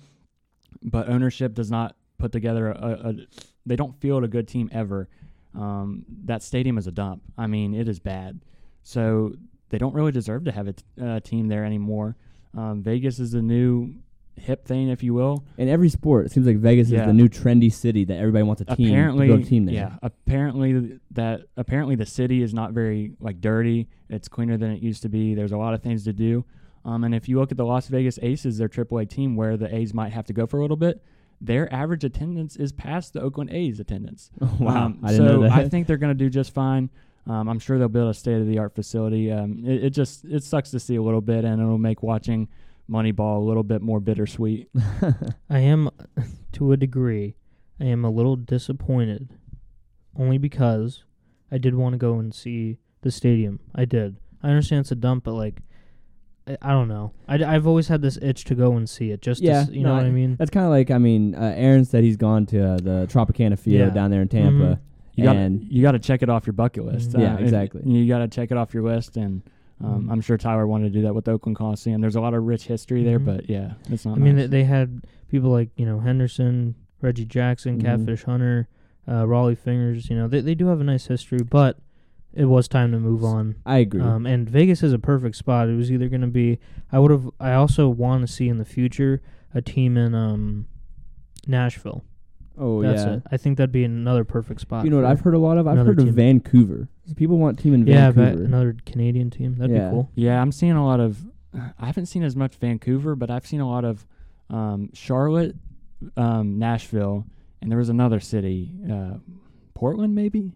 [0.81, 3.13] but ownership does not put together a, a
[3.65, 5.09] they don't field a good team ever.
[5.55, 7.23] Um, that stadium is a dump.
[7.37, 8.41] I mean, it is bad.
[8.83, 9.33] So
[9.69, 12.15] they don't really deserve to have a team there anymore.
[12.55, 13.95] Um, Vegas is the new
[14.39, 15.43] hip thing, if you will.
[15.57, 17.01] In every sport, it seems like Vegas Yeah.
[17.01, 19.75] is the new trendy city that everybody wants a team apparently, to team there.
[19.75, 19.95] yeah.
[20.01, 23.87] Apparently that apparently the city is not very like dirty.
[24.09, 25.35] It's cleaner than it used to be.
[25.35, 26.45] There's a lot of things to do.
[26.85, 29.73] Um, and if you look at the Las Vegas Aces, their AAA team, where the
[29.75, 31.01] A's might have to go for a little bit,
[31.41, 34.31] their average attendance is past the Oakland A's attendance.
[34.59, 35.51] wow, Um, I didn't so know that.
[35.51, 36.89] I think they're going to do just fine.
[37.27, 39.29] Um, I'm sure they'll build a state of the art facility.
[39.31, 42.47] Um, it, it just it sucks to see a little bit, and it'll make watching
[42.89, 44.69] Moneyball a little bit more bittersweet.
[45.49, 45.89] I am,
[46.53, 47.35] to a degree,
[47.79, 49.29] I am a little disappointed,
[50.17, 51.03] only because
[51.51, 53.59] I did want to go and see the stadium.
[53.75, 54.17] I did.
[54.41, 55.61] I understand it's a dump, but like,
[56.47, 57.11] I, I don't know.
[57.27, 59.21] I, I've always had this itch to go and see it.
[59.21, 60.35] Just Yeah, to, s- you no, know what I- I mean.
[60.37, 63.59] That's kind of like I mean, uh, Aaron said he's gone to uh, the Tropicana
[63.59, 63.89] Field Yeah.
[63.89, 64.49] down there in Tampa.
[64.75, 64.79] Mhm.
[65.15, 67.11] You got And- you got to check it off your bucket list.
[67.11, 67.19] Mhm.
[67.21, 67.81] Yeah, exactly.
[67.85, 69.41] You got to check it off your list, and
[69.83, 70.11] um, Mhm.
[70.11, 72.01] I'm sure Tyler wanted to do that with Oakland Coliseum.
[72.01, 73.25] There's a lot of rich history there, Mhm.
[73.25, 74.17] but yeah, it's not.
[74.17, 74.45] I mean, nice.
[74.49, 77.83] they, they had people like you know Henderson, Reggie Jackson, Mhm.
[77.83, 78.67] Catfish Hunter,
[79.07, 80.09] uh, Rollie Fingers.
[80.09, 81.77] You know, they they do have a nice history, but
[82.33, 83.55] it was time to move on.
[83.65, 84.01] I agree.
[84.01, 85.69] Um, and Vegas is a perfect spot.
[85.69, 86.59] It was either going to be.
[86.91, 87.29] I would have.
[87.39, 89.21] I also want to see in the future
[89.53, 90.65] a team in um,
[91.47, 92.03] Nashville.
[92.57, 93.13] Oh That's yeah.
[93.15, 93.23] it.
[93.31, 94.83] I think that'd be another perfect spot.
[94.83, 95.67] You know what for- I've heard a lot of?
[95.67, 96.13] I've another heard of team.
[96.15, 96.87] Vancouver.
[97.15, 97.99] People want team in Vancouver.
[97.99, 98.43] Yeah, but Vancouver.
[98.45, 99.55] another Canadian team.
[99.57, 99.85] That'd Yeah.
[99.89, 100.09] be cool.
[100.15, 101.25] yeah, I'm seeing a lot of.
[101.79, 104.05] I haven't seen as much Vancouver, but I've seen a lot of
[104.49, 105.55] um, Charlotte,
[106.15, 107.25] um, Nashville,
[107.61, 109.15] and there was another city, uh,
[109.73, 110.53] Portland, maybe.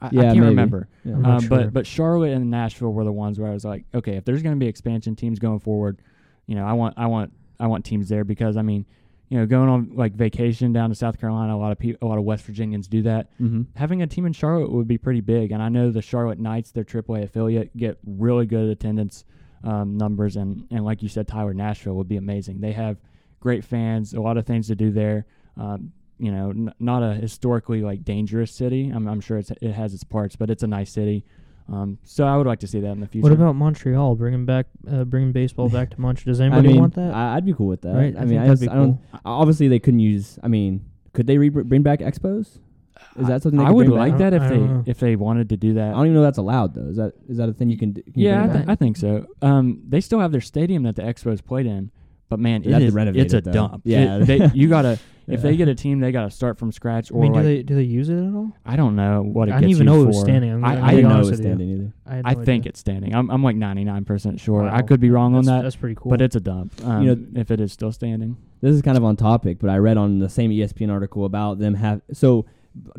[0.00, 0.46] I, I Yeah, can't maybe.
[0.48, 0.88] remember.
[1.04, 1.14] Yeah.
[1.14, 1.48] I'm not Um, sure.
[1.50, 4.42] But but Charlotte and Nashville were the ones where I was like, okay, if there's
[4.42, 6.00] going to be expansion teams going forward,
[6.46, 8.84] you know, I want I want I want teams there because I mean,
[9.28, 12.08] you know, going on like vacation down to South Carolina, a lot of people, a
[12.08, 13.32] lot of West Virginians do that.
[13.40, 13.62] mm-hmm.
[13.74, 16.70] Having a team in Charlotte would be pretty big, and I know the Charlotte Knights,
[16.70, 19.24] their AAA affiliate, get really good attendance
[19.64, 22.60] um, numbers, and and like you said, Tyler Nashville would be amazing.
[22.60, 22.98] They have
[23.40, 25.26] great fans, a lot of things to do there.
[25.56, 28.90] Um, you know, n- not a historically like dangerous city.
[28.90, 31.24] I'm, I'm sure it's, it has its parts, but it's a nice city.
[31.68, 33.24] Um, so I would like to see that in the future.
[33.24, 34.14] What about Montreal?
[34.14, 36.32] Bringing back, uh, bringing baseball back to Montreal.
[36.32, 37.12] Does I anybody mean, want that?
[37.12, 37.94] I, I'd be cool with that.
[37.94, 38.16] Right?
[38.16, 39.00] I, I mean, I, just, be I don't.
[39.24, 40.38] Obviously, they couldn't use.
[40.42, 42.58] I mean, could they re- bring back expos?
[43.18, 44.30] Is that something they I could would like back?
[44.30, 44.84] that if they know.
[44.86, 45.88] if they wanted to do that.
[45.88, 46.88] I don't even know that's allowed though.
[46.88, 47.92] Is that is that a thing you can?
[47.92, 48.02] do?
[48.02, 48.68] Can you Yeah, I, th- back?
[48.68, 49.26] I think so.
[49.42, 51.90] Um, they still have their stadium that the Expos played in,
[52.28, 53.52] but man, They it have to is renovate it's a it, though.
[53.52, 53.82] dump.
[53.84, 54.18] Yeah.
[54.18, 54.98] It- they, you gotta
[55.28, 57.10] if they get a team, they gotta start from scratch.
[57.10, 58.52] I Or mean, do like, they do they use it at all?
[58.64, 60.52] I don't know what it I didn't gets even know used it was standing.
[60.52, 61.92] I'm I, gonna I I, be didn't know it was standing either.
[62.06, 62.70] I, had I think idea.
[62.70, 63.14] it's standing.
[63.14, 64.68] I'm I'm like 99% sure.
[64.68, 66.10] I could be wrong on that, That's pretty cool.
[66.10, 66.72] but it's a dump.
[66.84, 68.36] Um, You know- if it is still standing.
[68.60, 71.58] This is kind of on topic, but I read on the same ESPN article about
[71.58, 72.00] them have.
[72.12, 72.46] So,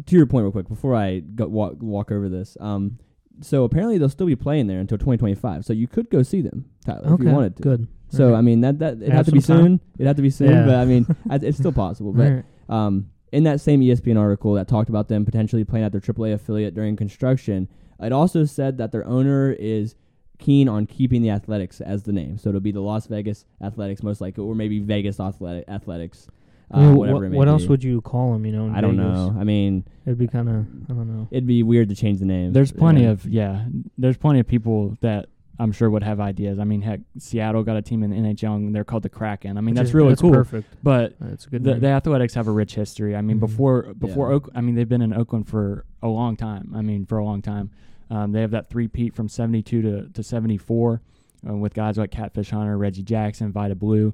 [0.06, 3.00] to your point, real quick, before I go walk walk over this, um,
[3.42, 5.66] so apparently they'll still be playing there until 2025.
[5.66, 7.64] So you could go see them, Tyler, if you wanted to.
[7.64, 7.88] Good.
[8.10, 8.38] So Alright.
[8.40, 9.58] I mean that that it Have had to be time.
[9.58, 9.80] soon.
[10.00, 10.66] It had to be soon, Yeah.
[10.66, 12.14] but I mean it's still possible.
[12.14, 12.46] But Alright.
[12.70, 16.34] um, in that same ESPN article that talked about them potentially playing at their AAA
[16.34, 17.68] affiliate during construction,
[18.00, 19.96] it also said that their owner is
[20.40, 22.38] keen on keeping the Athletics as the name.
[22.38, 26.28] So it'll be the Las Vegas Athletics, most likely, or maybe Vegas Athletic Athletics.
[26.72, 28.46] Uh, I mean, whatever what, it may what else would you call them?
[28.46, 29.14] You know, in I don't Vegas?
[29.14, 29.36] know.
[29.40, 30.56] I mean, It'd be kind of
[30.90, 31.28] I don't know.
[31.32, 32.54] it'd be weird to change the name.
[32.54, 33.10] There's plenty Yeah.
[33.12, 33.66] of yeah.
[33.98, 35.28] There's plenty of people that
[35.60, 36.60] I'm sure would have ideas.
[36.60, 39.58] I mean, heck, Seattle got a team in the NHL and they're called the Kraken.
[39.58, 40.32] I mean, Which that's is- really that's cool.
[40.32, 40.68] Perfect.
[40.84, 41.64] But That's a good.
[41.64, 43.16] the, the Athletics have a rich history.
[43.16, 43.42] I mean, Mhm.
[43.42, 44.36] before before Yeah.
[44.36, 46.74] Oak, I mean they've been in Oakland for a long time.
[46.76, 47.72] I mean, for a long time.
[48.10, 51.02] Um, they have that three peat from '72 to to '74
[51.50, 54.14] uh, with guys like Catfish Hunter, Reggie Jackson, Vida Blue.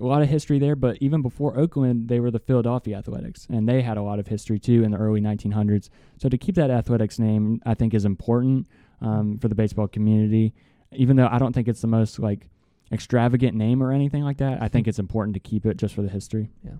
[0.00, 3.68] A lot of history there, but even before Oakland, they were the Philadelphia Athletics, and
[3.68, 5.90] they had a lot of history too in the early 1900s.
[6.18, 8.68] So to keep that Athletics name, I think is important
[9.00, 10.54] um, for the baseball community.
[10.92, 12.48] Even though I don't think it's the most like
[12.90, 16.02] extravagant name or anything like that, I think it's important to keep it just for
[16.02, 16.50] the history.
[16.64, 16.72] Yeah,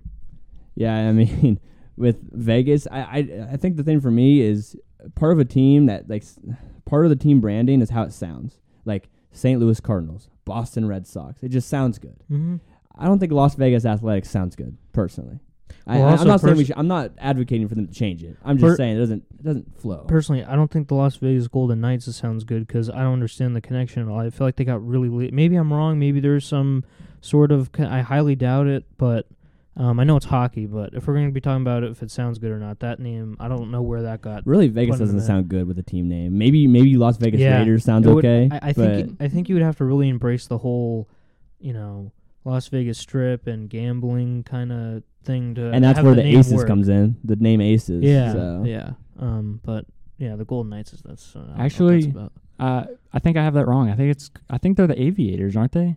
[0.75, 1.61] Yeah, I mean,
[1.97, 4.77] with Vegas, I, I I think the thing for me is
[5.15, 6.25] part of a team that like
[6.85, 8.59] part of the team branding is how it sounds.
[8.85, 9.61] Like St.
[9.61, 11.43] Louis Cardinals, Boston Red Sox.
[11.43, 12.17] It just sounds good.
[12.31, 12.57] mm-hmm.
[13.01, 15.39] I don't think Las Vegas Athletics sounds good personally.
[15.87, 17.87] I, Well, I, also I'm not saying we pers- should, I'm not advocating for them
[17.87, 18.37] to change it.
[18.45, 20.05] I'm just Per- saying it doesn't it doesn't flow.
[20.09, 23.55] Personally, I don't think the Las Vegas Golden Knights sounds good because I don't understand
[23.57, 24.19] the connection at all.
[24.21, 25.09] I feel like they got really.
[25.09, 25.99] Le- maybe I'm wrong.
[25.99, 26.85] Maybe there's some
[27.21, 27.73] sort of.
[27.73, 29.27] co- I highly doubt it, but
[29.77, 30.67] um, I know it's hockey.
[30.67, 32.81] But if we're going to be talking about it, if it sounds good or not,
[32.81, 34.47] that name, I don't know where that got.
[34.47, 36.37] really, Vegas Put 'em in doesn't sound good with a team name.
[36.37, 38.49] Maybe maybe Las Vegas Yeah, Raiders sounds It would- okay.
[38.51, 39.17] I, I but think.
[39.21, 41.09] I think you would have to really embrace the whole,
[41.61, 42.13] you know,
[42.49, 46.39] Las Vegas Strip and gambling kind of thing to and that's have where the, name
[46.39, 46.67] Aces work.
[46.67, 47.17] comes in.
[47.25, 48.03] The name Aces.
[48.03, 48.63] Yeah, so.
[48.67, 48.91] yeah.
[49.19, 49.85] Um, but
[50.19, 52.33] yeah, the Golden Knights is that's uh, I what Actually, that's about.
[52.59, 53.89] Uh, I think I have that wrong.
[53.91, 55.97] I think it's I think they're the Aviators, aren't they?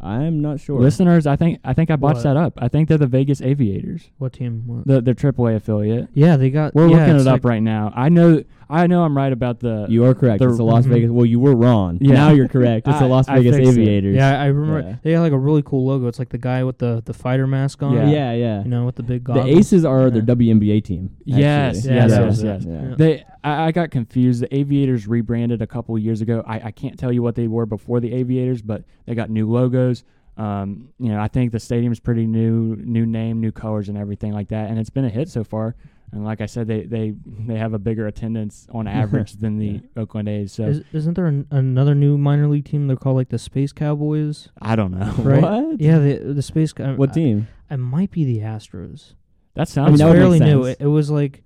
[0.00, 0.80] I'm not sure.
[0.80, 2.22] Listeners, I think I think I botched What?
[2.22, 2.54] that up.
[2.58, 4.62] I think they're the Vegas Aviators, what team?
[4.66, 4.86] What?
[4.86, 6.08] the the AAA affiliate.
[6.14, 6.72] yeah, they got.
[6.74, 7.92] We're yeah, looking it's it up like- right now.
[7.96, 9.86] I know I know I'm right about the.
[9.88, 10.40] You are correct.
[10.40, 10.90] The- it's the Las Mhm.
[10.90, 11.10] Vegas.
[11.10, 11.98] Well, you were wrong.
[12.00, 12.14] Yeah.
[12.14, 12.86] Now you're correct.
[12.86, 13.80] It's the Las I Vegas fixed it.
[13.80, 14.16] Aviators.
[14.16, 14.96] Yeah, I remember Yeah.
[15.02, 16.06] they got like a really cool logo.
[16.06, 17.94] It's like the guy with the the fighter mask on.
[17.94, 18.10] Yeah.
[18.10, 18.62] Yeah, yeah.
[18.62, 19.44] You know, with the big The.
[19.46, 20.34] Aces are their Yeah.
[20.34, 21.10] WNBA team.
[21.24, 21.94] Yes, actually.
[21.94, 22.46] yes, that yes, was it.
[22.46, 22.64] yes.
[22.66, 22.88] Yeah.
[22.90, 22.94] Yeah.
[22.96, 24.42] They, I, I got confused.
[24.42, 26.42] The Aviators rebranded a couple years ago.
[26.46, 29.48] I, I can't tell you what they were before the Aviators, but they got new
[29.50, 30.04] logos.
[30.36, 34.32] Um, you know, I think the stadium's pretty new, new name, new colors, and everything
[34.32, 34.70] like that.
[34.70, 35.74] And it's been a hit so far.
[36.12, 37.12] And like I said, they they
[37.46, 40.52] they have a bigger attendance on average than the Oakland A's.
[40.52, 42.86] So Is, isn't there an, another new minor league team?
[42.86, 45.12] They're called like the Space Cowboys, I don't know.
[45.18, 45.42] right?
[45.42, 45.80] What?
[45.80, 46.72] Yeah, the the Space.
[46.72, 47.48] Cow- What I- team?
[47.70, 49.12] It might be the Astros.
[49.54, 49.98] That I sounds.
[50.00, 50.64] mean, that fairly new.
[50.64, 51.42] It, it was like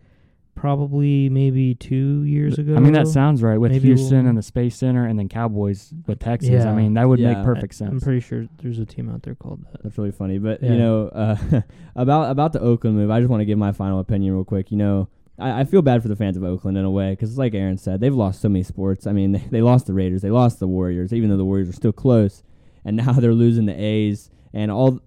[0.63, 2.77] probably maybe two years ago.
[2.77, 5.19] I mean, that sounds right with Maybe a Houston little- and the Space Center, and
[5.19, 6.65] then Cowboys with Texas.
[6.65, 7.35] I mean, that would Yeah.
[7.35, 7.91] make perfect sense.
[7.91, 9.83] I'm pretty sure there's a team out there called that.
[9.83, 10.39] That's really funny.
[10.39, 10.71] But Yeah.
[10.73, 11.37] you know, uh,
[11.97, 14.71] about about the Oakland move, I just want to give my final opinion real quick.
[14.71, 17.37] You know, I, I feel bad for the fans of Oakland in a way because,
[17.37, 19.05] like Aaron said, they've lost so many sports.
[19.05, 21.71] I mean, they, they lost the Raiders, they lost the Warriors, even though the Warriors
[21.71, 22.45] are still close,
[22.85, 24.31] and now they're losing the A's.
[24.55, 25.01] And all,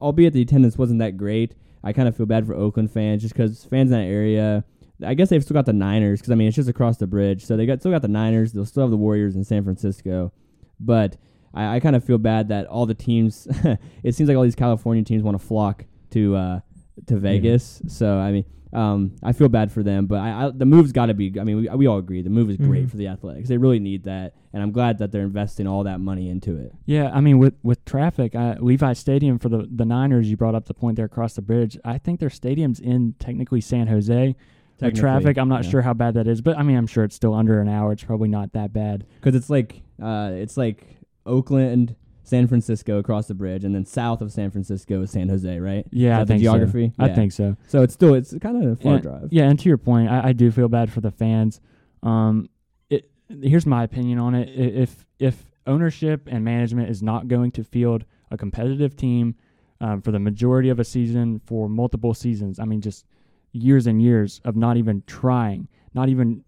[0.00, 3.34] albeit the attendance wasn't that great, I kind of feel bad for Oakland fans just
[3.34, 4.64] because fans in that area.
[5.04, 7.44] I guess they've still got the Niners because I mean it's just across the bridge,
[7.44, 8.52] so they got still got the Niners.
[8.52, 10.32] They'll still have the Warriors in San Francisco,
[10.80, 11.16] but
[11.54, 13.46] I, I kind of feel bad that all the teams.
[14.02, 16.60] it seems like all these California teams want to flock to uh,
[17.06, 17.82] to Vegas.
[17.88, 21.06] So I mean, um, I feel bad for them, but I, I, the move's got
[21.06, 21.38] to be.
[21.38, 22.90] I mean, we, we all agree the move is great Mhm.
[22.90, 23.48] for the Athletics.
[23.50, 26.72] They really need that, and I'm glad that they're investing all that money into it.
[26.86, 30.54] Yeah, I mean, with with traffic, uh, Levi Stadium for the the Niners, you brought
[30.54, 31.76] up the point there across the bridge.
[31.84, 34.34] I think their stadium's in technically San Jose.
[34.78, 35.70] Technically, traffic, I'm not yeah.
[35.70, 37.92] sure how bad that is, but I mean, I'm sure it's still under an hour.
[37.92, 39.06] It's probably not that bad.
[39.20, 41.94] because it's like uh, it's like Oakland,
[42.24, 45.86] San Francisco across the bridge, and then south of San Francisco is San Jose, right?
[45.90, 46.92] Yeah, I the think geography.
[46.96, 47.04] So.
[47.04, 47.56] I think so.
[47.68, 47.82] so.
[47.82, 49.28] It's still it's kind of a far yeah, drive.
[49.30, 51.60] Yeah, and to your point, I, I do feel bad for the fans.
[52.02, 52.48] Um,
[52.90, 54.48] it here's my opinion on it.
[54.48, 59.34] If if ownership and management is not going to field a competitive team
[59.80, 63.04] um, for the majority of a season for multiple seasons, I mean, just
[63.52, 66.44] years and years of not even trying, not even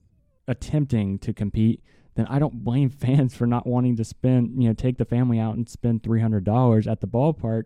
[0.48, 1.82] attempting to compete,
[2.14, 5.38] then I don't blame fans for not wanting to spend, you know, take the family
[5.38, 7.64] out and spend three hundred dollars at the ballpark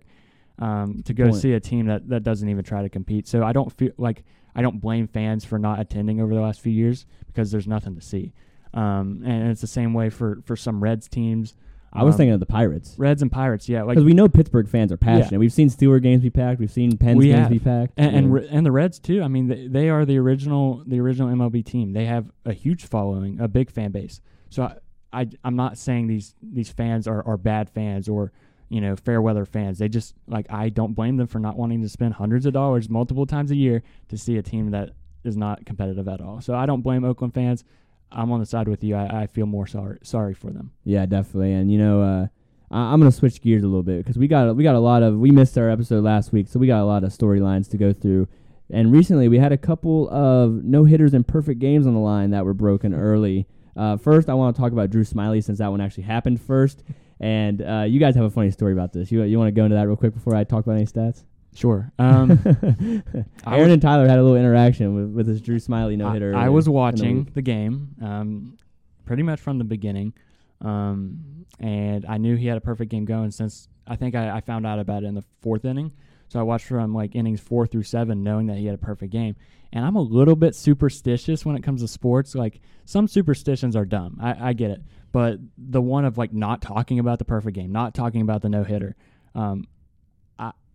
[0.58, 1.36] um, to go Point.
[1.36, 3.28] see a team that that doesn't even try to compete.
[3.28, 4.24] So I don't feel like
[4.54, 7.94] I don't blame fans for not attending over the last few years because there's nothing
[7.94, 8.32] to see.
[8.74, 11.54] Um, and it's the same way for for some Reds teams.
[11.92, 12.94] I was Um, thinking of the Pirates.
[12.98, 15.38] Reds and Pirates, yeah, like Because we know Pittsburgh fans are passionate.
[15.38, 16.60] We've seen Stewart games be packed.
[16.60, 17.50] We've seen Penn's We games have.
[17.50, 17.94] be packed.
[17.96, 18.32] and and, Yeah.
[18.40, 19.22] Re- and the Reds too.
[19.22, 21.92] I mean, they, they are the original the original MLB team.
[21.92, 24.20] They have a huge following, a big fan base.
[24.50, 24.76] So I,
[25.22, 28.32] I I'm not saying these these fans are, are bad fans or
[28.68, 29.78] you know fair weather fans.
[29.78, 32.90] They just like I don't blame them for not wanting to spend hundreds of dollars
[32.90, 34.90] multiple times a year to see a team that
[35.24, 36.40] is not competitive at all.
[36.42, 37.64] So I don't blame Oakland fans.
[38.12, 38.94] I'm on the side with you.
[38.96, 40.72] I, I feel more sorry sorry for them.
[40.84, 41.52] Yeah, definitely.
[41.52, 42.26] And you know, uh,
[42.70, 45.02] I- I'm gonna switch gears a little bit because we got we got a lot
[45.02, 47.76] of we missed our episode last week, so we got a lot of storylines to
[47.76, 48.28] go through.
[48.70, 52.30] And recently, we had a couple of no hitters and perfect games on the line
[52.30, 53.46] that were broken early.
[53.76, 56.82] Uh, first, I want to talk about Drew Smyly since that one actually happened first.
[57.20, 59.10] And uh, you guys have a funny story about this.
[59.10, 61.24] You you want to go into that real quick before I talk about any stats?
[61.54, 61.90] Sure.
[61.98, 62.38] Um,
[63.46, 66.34] Aaron and Tyler had a little interaction with, with this Drew Smyly no hitter.
[66.34, 68.58] I, I was watching the, game, um,
[69.04, 70.12] pretty much from the beginning,
[70.60, 74.40] um, and I knew he had a perfect game going since I think I, I
[74.40, 75.92] found out about it in the fourth inning.
[76.28, 79.10] So I watched from like innings four through seven, knowing that he had a perfect
[79.12, 79.34] game.
[79.72, 82.34] And I'm a little bit superstitious when it comes to sports.
[82.34, 84.18] Like some superstitions are dumb.
[84.20, 87.72] I, I get it, but the one of like not talking about the perfect game,
[87.72, 88.94] not talking about the no hitter,
[89.34, 89.64] um,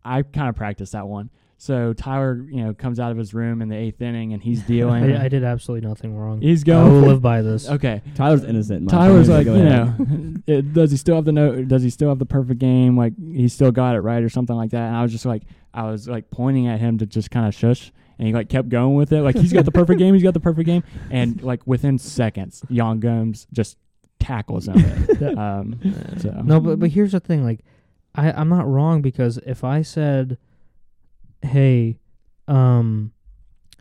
[0.04, 1.30] I I kind of practiced that one.
[1.58, 4.62] So Tyler, you know, comes out of his room in the eighth inning and he's
[4.68, 5.16] dealing.
[5.16, 6.42] I, I did absolutely nothing wrong.
[6.42, 6.80] He's going.
[6.86, 7.02] I going.
[7.02, 7.70] will live by this.
[7.70, 8.02] Okay.
[8.16, 8.80] Tyler's innocent.
[8.80, 9.96] in my Tyler's like, you know,
[10.48, 11.70] it, does he still have the note?
[11.70, 12.98] Does he still have the perfect game?
[12.98, 14.88] Like he still got it right or something like that.
[14.88, 15.44] And I was just like,
[15.74, 18.70] I was like pointing at him to just kind of shush, and he like kept
[18.70, 19.22] going with it.
[19.22, 20.14] Like he's got the perfect game.
[20.14, 20.84] He's got the perfect game.
[21.10, 23.78] And like within seconds, Yan Gomes just
[24.20, 24.78] tackles him.
[25.38, 25.80] um,
[26.20, 27.44] so No, but but here's the thing.
[27.44, 27.62] Like,
[28.16, 30.38] I I'm not wrong because if I said,
[31.42, 31.98] "Hey,"
[32.48, 33.12] um,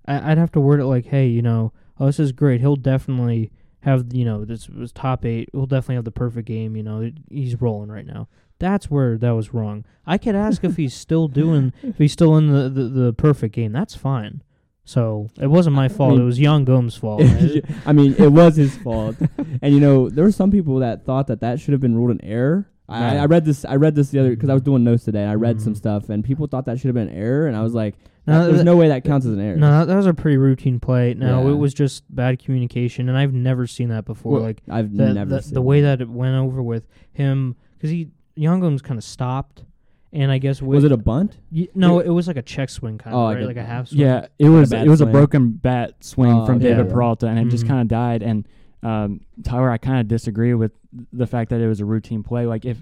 [0.07, 2.61] I, I'd have to word it like, "Hey, you know, oh, this is great.
[2.61, 5.49] He'll definitely have you know this was top eight.
[5.53, 6.77] He'll definitely have the perfect game.
[6.77, 8.29] You know, he's rolling right now.
[8.59, 9.85] That's where that was wrong.
[10.07, 13.55] I could ask if he's still doing, if he's still in the, the, the perfect
[13.57, 13.73] game.
[13.73, 14.43] That's fine.
[14.85, 16.13] So it wasn't my fault.
[16.13, 17.23] mean- it was Yan Gomes' fault.
[17.87, 19.17] I mean, it was his fault.
[19.61, 22.11] and you know, there were some people that thought that that should have been ruled
[22.11, 22.69] an error.
[22.93, 23.65] I, I read this.
[23.65, 25.23] I read this the other because I was doing notes today.
[25.23, 25.77] And I read some Mhm.
[25.79, 27.47] stuff, and people thought that should have been an error.
[27.47, 27.95] And I was like,
[28.27, 30.15] No, "There's that- no way that counts as an error." No, that, that was a
[30.15, 31.15] pretty routine play.
[31.15, 31.53] No, Yeah.
[31.55, 34.35] it was just bad communication, and I've never seen that before.
[34.35, 37.57] Well, like I've the, never the, seen the way that it went over with him,
[37.77, 39.65] because he Yan Gomes kind of stopped,
[40.13, 41.39] and I guess with, was it a bunt?
[41.51, 43.57] Y- no, it was like a check swing kind Oh, of like right, a- like
[43.57, 44.01] a half swing.
[44.03, 45.09] Yeah, it was bad it was swing.
[45.09, 46.69] a broken bat swing Oh, from okay.
[46.69, 46.93] David Yeah.
[46.93, 47.69] Peralta, and it just Mhm.
[47.69, 48.23] kind of died.
[48.23, 48.47] And
[48.83, 50.73] um, Tyler, I kind of disagree with
[51.13, 52.47] the fact that it was a routine play.
[52.47, 52.79] Like if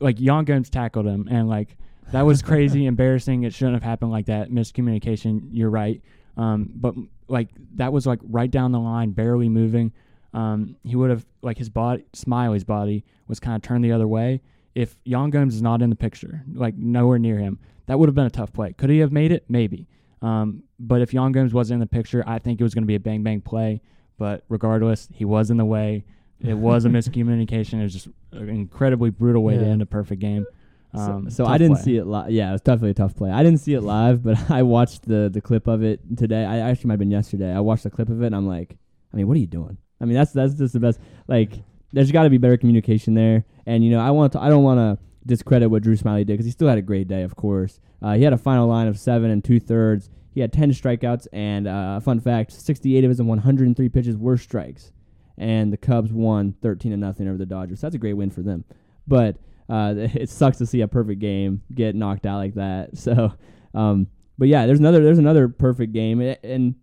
[0.00, 1.76] like Yan Gomes tackled him, and like
[2.12, 3.44] that was crazy, embarrassing.
[3.44, 4.50] It shouldn't have happened like that.
[4.50, 5.48] Miscommunication.
[5.50, 6.00] You're right.
[6.36, 6.94] Um, but
[7.28, 9.92] like that was like right down the line, barely moving.
[10.34, 14.08] Um, he would have like his body, Smyly's body was kind of turned the other
[14.08, 14.40] way.
[14.74, 18.14] If Yan Gomes is not in the picture, like nowhere near him, that would have
[18.14, 18.72] been a tough play.
[18.72, 19.44] Could he have made it?
[19.48, 19.86] Maybe.
[20.22, 22.86] Um, but if Yan Gomes wasn't in the picture, I think it was going to
[22.86, 23.82] be a bang bang play.
[24.22, 26.04] But regardless, he was in the way.
[26.40, 27.80] It was a miscommunication.
[27.80, 30.46] It was just an incredibly brutal way to end a perfect game.
[30.94, 31.82] Um, so so I didn't play.
[31.82, 32.30] see it live.
[32.30, 33.32] Yeah, it was definitely a tough play.
[33.32, 36.44] I didn't see it live, but I watched the the clip of it today.
[36.44, 37.52] I actually might have been yesterday.
[37.52, 38.76] I watched the clip of it, and I'm like,
[39.12, 39.76] I mean, what are you doing?
[40.00, 41.00] I mean, that's that's just the best.
[41.26, 41.50] Like,
[41.92, 43.44] there's got to be better communication there.
[43.66, 44.40] And you know, I want to.
[44.40, 47.08] I don't want to discredit what Drew Smyly did because he still had a great
[47.08, 47.80] day, of course.
[48.00, 50.10] Uh, he had a final line of seven and two thirds.
[50.32, 54.92] He had ten strikeouts, and uh, fun fact: 68 of his 103 pitches were strikes.
[55.38, 57.80] And the Cubs won 13 to nothing over the Dodgers.
[57.80, 58.64] So that's a great win for them.
[59.08, 59.36] But
[59.68, 62.90] uh, it sucks to see a perfect game get knocked out like that.
[62.98, 63.32] So,
[63.74, 64.06] um,
[64.38, 66.74] but yeah, there's another there's another perfect game, and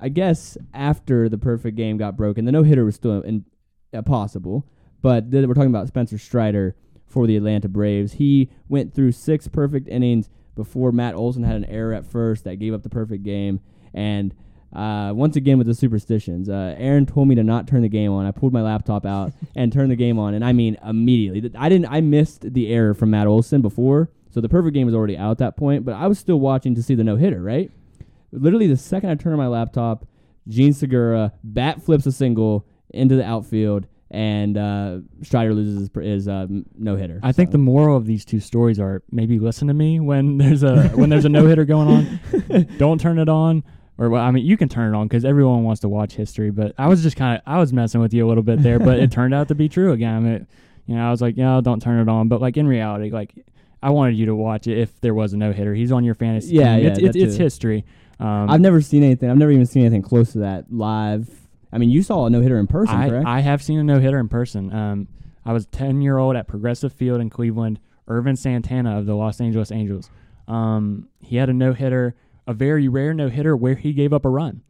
[0.00, 3.44] I guess after the perfect game got broken, the no hitter was still in,
[3.94, 4.66] uh, possible.
[5.02, 6.76] But we're talking about Spencer Strider
[7.06, 8.14] for the Atlanta Braves.
[8.14, 12.56] He went through six perfect innings before Matt Olson had an error at first that
[12.56, 13.60] gave up the perfect game,
[13.94, 14.34] and.
[14.72, 18.12] Uh, once again with the superstitions, uh, Aaron told me to not turn the game
[18.12, 18.26] on.
[18.26, 21.50] I pulled my laptop out and turned the game on, and I mean immediately.
[21.56, 21.86] I didn't.
[21.86, 25.30] I missed the error from Matt Olson before, so the perfect game was already out
[25.30, 25.86] at that point.
[25.86, 27.40] But I was still watching to see the no hitter.
[27.40, 27.70] Right,
[28.32, 30.04] literally the second I turned on my laptop,
[30.48, 36.28] Jean Segura bat flips a single into the outfield, and uh, Strider loses his, his
[36.28, 36.46] uh,
[36.78, 37.20] no hitter.
[37.22, 40.62] I think the moral of these two stories are maybe listen to me when there's
[40.62, 42.66] a when there's a no hitter going on.
[42.78, 43.64] Don't turn it on.
[43.98, 46.50] Or well, I mean, you can turn it on because everyone wants to watch history.
[46.50, 48.78] But I was just kind of I was messing with you a little bit there,
[48.78, 50.14] but it turned out to be true again.
[50.14, 50.46] I mean,
[50.86, 52.28] you know, I was like, yeah, don't turn it on.
[52.28, 53.34] But like in reality, like
[53.82, 55.74] I wanted you to watch it if there was a no hitter.
[55.74, 56.84] He's on your fantasy Yeah, team.
[56.84, 57.84] yeah, it's it's, it's history.
[58.20, 59.30] Um, I've never seen anything.
[59.30, 61.28] I've never even seen anything close to that live.
[61.76, 63.26] I mean, you saw a no hitter in person, I, correct?
[63.26, 64.72] I have seen a no hitter in person.
[64.72, 65.08] Um,
[65.44, 67.78] I was 10 year old at Progressive Field in Cleveland.
[68.08, 70.10] Ervin Santana of the Los Angeles Angels.
[70.48, 72.14] Um, he had a no hitter,
[72.46, 74.62] a very rare no hitter where he gave up a run.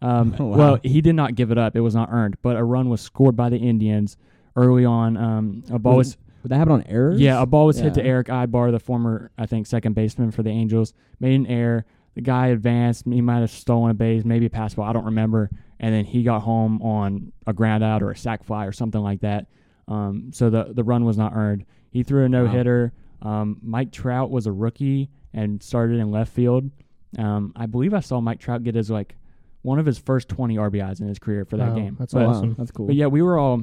[0.00, 0.56] Um, Oh, wow.
[0.56, 2.36] Well, he did not give it up; it was not earned.
[2.40, 4.16] But a run was scored by the Indians
[4.56, 5.16] early on.
[5.18, 7.20] Um, a ball Was was, Would that happen on errors?
[7.20, 10.42] yeah, a ball was hit to Erick Aybar, the former I think second baseman for
[10.42, 10.94] the Angels.
[11.20, 11.84] Made an error.
[12.14, 13.04] The guy advanced.
[13.06, 14.84] He might have stolen a base, maybe a pass ball.
[14.84, 15.50] I don't remember.
[15.80, 19.00] And then he got home on a ground out or a sac fly or something
[19.00, 19.46] like that.
[19.88, 21.64] Um, so the the run was not earned.
[21.90, 22.92] He threw a no hitter.
[23.22, 26.70] Um, Mike Trout was a rookie and started in left field.
[27.18, 29.16] Um, I believe I saw Mike Trout get his like
[29.62, 31.96] one of his first 20 RBIs in his career for that Wow, game.
[31.98, 32.54] that's But- awesome.
[32.58, 32.86] That's cool.
[32.86, 33.62] but yeah, we were all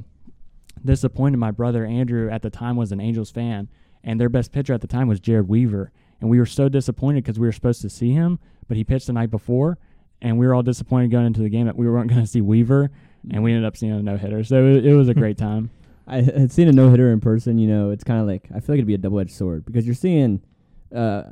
[0.84, 1.38] disappointed.
[1.38, 3.68] My brother Andrew at the time was an Angels fan,
[4.04, 5.92] and their best pitcher at the time was Jered Weaver,
[6.22, 9.08] and we were so disappointed because we were supposed to see him, but he pitched
[9.08, 9.78] the night before,
[10.22, 12.42] and we were all disappointed going into the game that we weren't going to see
[12.42, 12.92] Weaver,
[13.32, 14.44] and we ended up seeing a no hitter.
[14.44, 15.72] So it, it was a great time.
[16.08, 17.58] I had seen a no hitter in person.
[17.58, 19.66] You know, it's kind of like I feel like it'd be a double edged sword
[19.66, 20.42] because you're seeing.
[20.94, 21.24] Uh,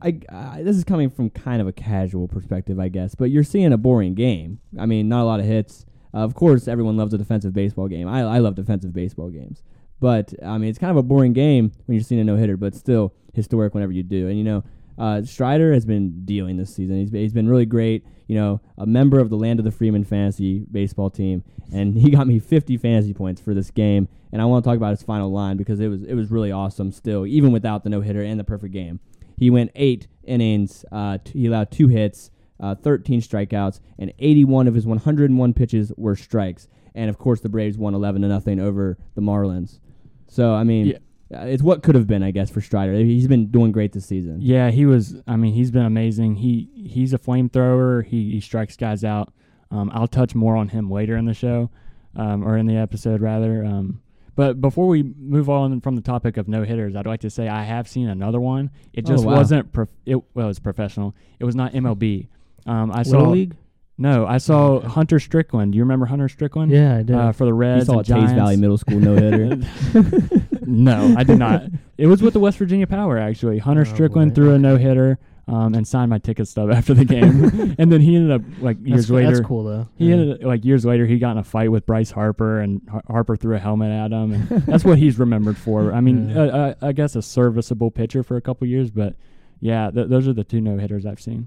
[0.00, 3.42] I, I this is coming from kind of a casual perspective, I guess, but you're
[3.42, 4.60] seeing a boring game.
[4.78, 5.84] I mean, not a lot of hits.
[6.14, 8.06] Uh, of course, everyone loves a defensive baseball game.
[8.06, 9.64] I, I love defensive baseball games,
[9.98, 12.56] but I mean, it's kind of a boring game when you're seeing a no hitter,
[12.56, 14.28] but still historic whenever you do.
[14.28, 14.64] And you know,
[14.98, 16.98] uh, Strider has been dealing this season.
[16.98, 18.04] He's been, he's been really great.
[18.26, 22.10] You know, a member of the Land of the Freeman fantasy baseball team, and he
[22.10, 24.08] got me 50 fantasy points for this game.
[24.32, 26.52] And I want to talk about his final line because it was it was really
[26.52, 26.92] awesome.
[26.92, 29.00] Still, even without the no hitter and the perfect game,
[29.38, 30.84] he went eight innings.
[30.92, 32.30] Uh, t- he allowed two hits,
[32.60, 36.68] uh, 13 strikeouts, and 81 of his 101 pitches were strikes.
[36.94, 39.78] And of course, the Braves won 11 to nothing over the Marlins.
[40.26, 40.98] So I mean, Yeah.
[41.34, 42.94] Uh, it's what could have been, I guess, for Strider.
[42.94, 44.38] He's been doing great this season.
[44.40, 45.16] Yeah, he was.
[45.26, 46.36] I mean, he's been amazing.
[46.36, 48.04] He he's a flamethrower.
[48.04, 49.32] He he strikes guys out.
[49.70, 51.70] Um, I'll touch more on him later in the show.
[52.16, 53.64] um, or in the episode rather.
[53.64, 54.00] Um,
[54.34, 57.48] but before we move on from the topic of no hitters, I'd like to say
[57.48, 58.70] I have seen another one.
[58.92, 59.34] It Oh, just wow.
[59.36, 59.72] wasn't.
[59.72, 61.14] Prof- it well, it was professional.
[61.38, 62.28] It was not MLB.
[62.66, 63.54] Um, I Little saw League?
[63.98, 64.26] no.
[64.26, 65.72] I saw Hunter Strickland.
[65.72, 66.70] Do you remember Hunter Strickland?
[66.72, 67.14] Yeah, I did.
[67.14, 68.32] Uh, for the You Reds saw and a Chase Giants.
[68.32, 69.58] Valley Middle School no hitter.
[70.68, 71.62] no, I did not.
[71.96, 73.58] It was with the West Virginia Power actually.
[73.58, 74.34] Hunter Oh, Strickland boy.
[74.36, 78.00] threw a no hitter um, and signed my ticket stub after the game, and then
[78.02, 79.28] he ended up like years co- later.
[79.36, 79.88] that's cool though.
[79.96, 80.14] He Yeah.
[80.16, 81.06] ended like years later.
[81.06, 84.12] He got in a fight with Bryce Harper, and Har- Harper threw a helmet at
[84.12, 85.92] him, and that's what he's remembered for.
[85.92, 86.38] I mean, Yeah.
[86.42, 89.16] uh, uh, I guess a serviceable pitcher for a couple years, but
[89.60, 91.46] yeah, th- those are the two no hitters I've seen.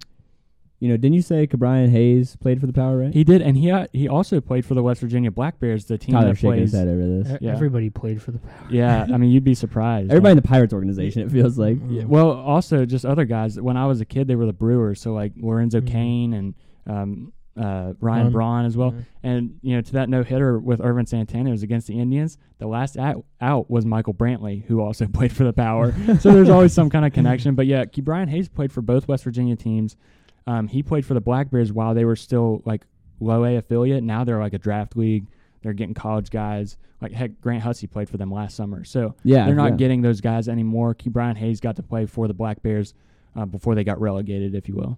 [0.82, 3.14] You know, didn't you say Ke'Bryan Hayes played for the Power, right?
[3.14, 5.98] He did, and he uh, he also played for the West Virginia Black Bears, the
[5.98, 6.80] team Tyler that shaking his plays.
[6.80, 7.30] head over this.
[7.34, 7.52] E- Yeah.
[7.54, 8.68] Everybody played for the Power.
[8.72, 10.10] Yeah, I mean, you'd be surprised.
[10.12, 11.78] Everybody in the Pirates organization, it feels like.
[11.88, 13.62] Yeah, well, also just other guys.
[13.62, 15.88] When I was a kid, they were the Brewers, so like Lorenzo Mhm.
[15.88, 16.54] Cain and
[16.88, 18.32] um, uh, Ryan Run.
[18.32, 18.96] Braun as well.
[18.96, 19.30] Yeah.
[19.32, 22.40] And you know, to that no hitter with Ervin Santana it was against the Indians.
[22.58, 25.94] The last out, out was Michael Brantley, who also played for the Power.
[26.20, 27.54] so there's always some kind of connection.
[27.54, 29.96] But yeah, Ke'Bryan Hayes played for both West Virginia teams.
[30.48, 32.86] Um, he played for the Black Bears while they were still like
[33.20, 34.04] low A affiliate.
[34.04, 35.28] Now they're like a draft league.
[35.62, 36.78] They're getting college guys.
[37.02, 38.84] Like heck, Grant Hussey played for them last summer.
[38.84, 39.78] So Yeah, they're not yeah.
[39.78, 40.96] getting those guys anymore.
[40.96, 42.94] Ke'Bryan Hayes got to play for the Black Bears
[43.36, 44.98] uh, before they got relegated, if you will.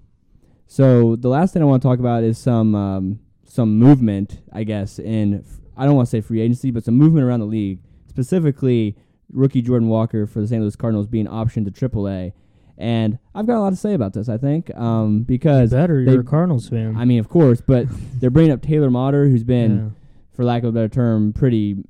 [0.67, 4.63] So the last thing I want to talk about is some um, some movement, I
[4.63, 5.43] guess, in
[5.77, 8.95] I don't want to say free agency, but some movement around the league, specifically
[9.31, 10.61] rookie Jordan Walker for the St.
[10.61, 12.33] Louis Cardinals being optioned to AAA.
[12.77, 14.27] And I've got a lot to say about this.
[14.29, 16.95] I think um, because Better, they- you're a Cardinals fan.
[16.97, 17.85] I mean, of course, but
[18.19, 19.89] they're bringing up Taylor Motter, who's been, Yeah.
[20.35, 21.83] for lack of a better term, pretty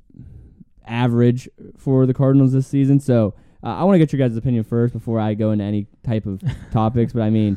[0.86, 3.00] average for the Cardinals this season.
[3.00, 5.86] So uh, I want to get your guys' opinion first before I go into any
[6.02, 7.12] type of topics.
[7.12, 7.56] But I mean,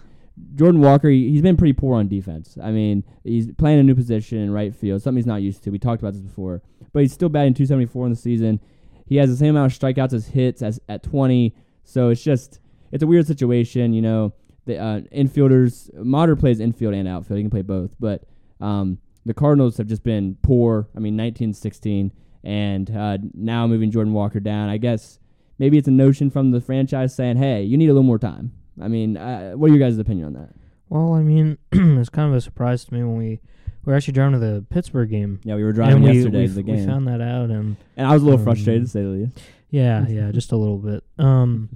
[0.55, 2.57] Jordan Walker, he, he's been pretty poor on defense.
[2.61, 5.69] I mean, he's playing a new position in right field, something he's not used to.
[5.71, 6.61] We talked about this before,
[6.93, 8.59] but he's still batting 274 in the season.
[9.05, 11.53] He has the same amount of strikeouts as hits as at 20.
[11.83, 12.59] So it's just
[12.91, 14.33] it's a weird situation, you know.
[14.65, 17.37] The uh, infielders, Motter plays infield and outfield.
[17.37, 18.25] He can play both, but
[18.59, 20.89] um, the Cardinals have just been poor.
[20.95, 22.11] I mean, 19 16,
[22.43, 24.69] and uh, now moving Jordan Walker down.
[24.69, 25.19] I guess
[25.57, 28.51] maybe it's a notion from the franchise saying, "Hey, you need a little more time."
[28.81, 30.49] I mean, uh, what are your guys' opinion on that?
[30.89, 33.39] Well, I mean, it's kind of a surprise to me when we
[33.87, 35.39] we were actually driving to the Pittsburgh game.
[35.43, 37.77] Yeah, we were driving we, yesterday we, to the game, we found that out, and
[37.95, 39.39] and I was a little um, frustrated to say the least.
[39.69, 41.03] yeah, yeah, just a little bit.
[41.17, 41.69] Um,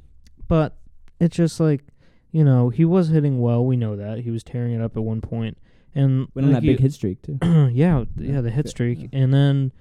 [0.48, 0.78] but
[1.22, 1.84] it's just like
[2.32, 3.66] you know he was hitting well.
[3.66, 5.58] We know that he was tearing it up at one point,
[5.96, 7.38] and Went on like that you- big hit streak too.
[7.44, 8.04] yeah, Yeah.
[8.18, 8.70] yeah, the hit Yeah.
[8.70, 9.72] streak, and then,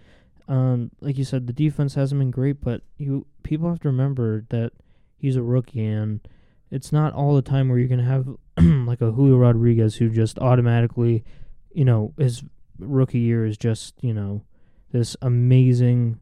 [0.49, 4.45] um, like you said, the defense hasn't been great, but you people have to remember
[4.51, 4.72] that
[5.16, 6.20] he's a rookie, and
[6.70, 8.28] it's not all the time where you're gonna have
[8.86, 11.24] like a Julio Rodriguez who just automatically,
[11.72, 12.43] you know, his
[12.78, 14.43] rookie year is just you know
[14.93, 16.18] this amazing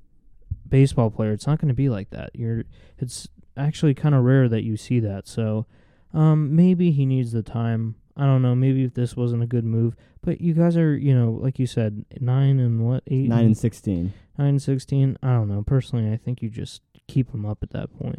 [0.69, 1.33] baseball player.
[1.33, 2.31] It's not gonna be like that.
[2.35, 2.65] You're
[2.99, 3.29] it's
[3.59, 5.27] actually kind of rare that you see that.
[5.29, 5.67] So,
[6.15, 7.97] um, maybe he needs the time.
[8.17, 8.55] I don't know.
[8.55, 11.67] Maybe if this wasn't a good move, but you guys are, you know, like you
[11.67, 14.13] said, nine and what, eight, Nine and sixteen.
[14.37, 15.17] nine and sixteen.
[15.23, 15.63] I don't know.
[15.63, 18.19] Personally, I think you just keep him up at that point.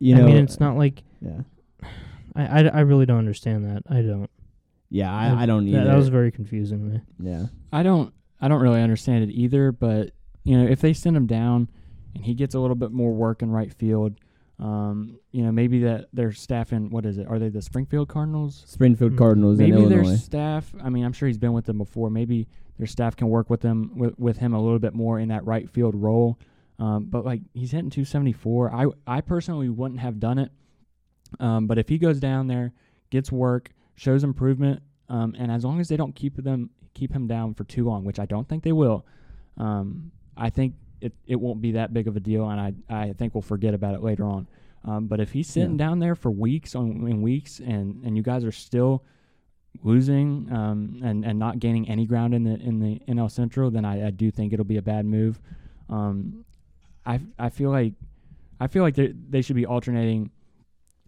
[0.00, 1.40] You know, I mean, it's not like Yeah,
[2.34, 3.82] I, I, I really don't understand that.
[3.88, 4.28] I don't.
[4.90, 5.14] yeah.
[5.14, 5.84] I, I don't That, either.
[5.90, 7.00] that was very confusing to me.
[7.30, 7.46] yeah.
[7.72, 10.10] I don't I don't really understand it either, but
[10.42, 11.70] you know, if they send him down
[12.16, 14.14] and he gets a little bit more work in right field,
[14.64, 17.26] um, you know, maybe that their staff in what is it?
[17.28, 18.62] Are they the Springfield Cardinals?
[18.66, 19.18] Springfield Mm.
[19.18, 20.16] Cardinals in Maybe their Illinois.
[20.16, 20.74] staff.
[20.82, 22.08] I mean, I'm sure he's been with them before.
[22.08, 22.48] Maybe
[22.78, 25.44] their staff can work with them with, with him a little bit more in that
[25.44, 26.38] right field role.
[26.78, 28.72] Um, but like he's hitting 274.
[28.74, 30.50] I I personally wouldn't have done it.
[31.40, 32.72] Um, but if he goes down there,
[33.10, 37.26] gets work, shows improvement, um, and as long as they don't keep them keep him
[37.26, 39.04] down for too long, which I don't think they will,
[39.58, 40.74] um, I think
[41.04, 43.74] it, it won't be that big of a deal, and I I think we'll forget
[43.74, 44.46] about it later on.
[44.84, 45.86] Um, but if he's sitting Yeah.
[45.86, 49.02] down there for weeks on and weeks, and and you guys are still
[49.82, 53.84] losing um, and and not gaining any ground in the in the NL Central, then
[53.84, 55.40] I, I do think it'll be a bad move.
[55.88, 56.44] Um,
[57.04, 57.94] I I feel like
[58.60, 60.30] I feel like they they should be alternating.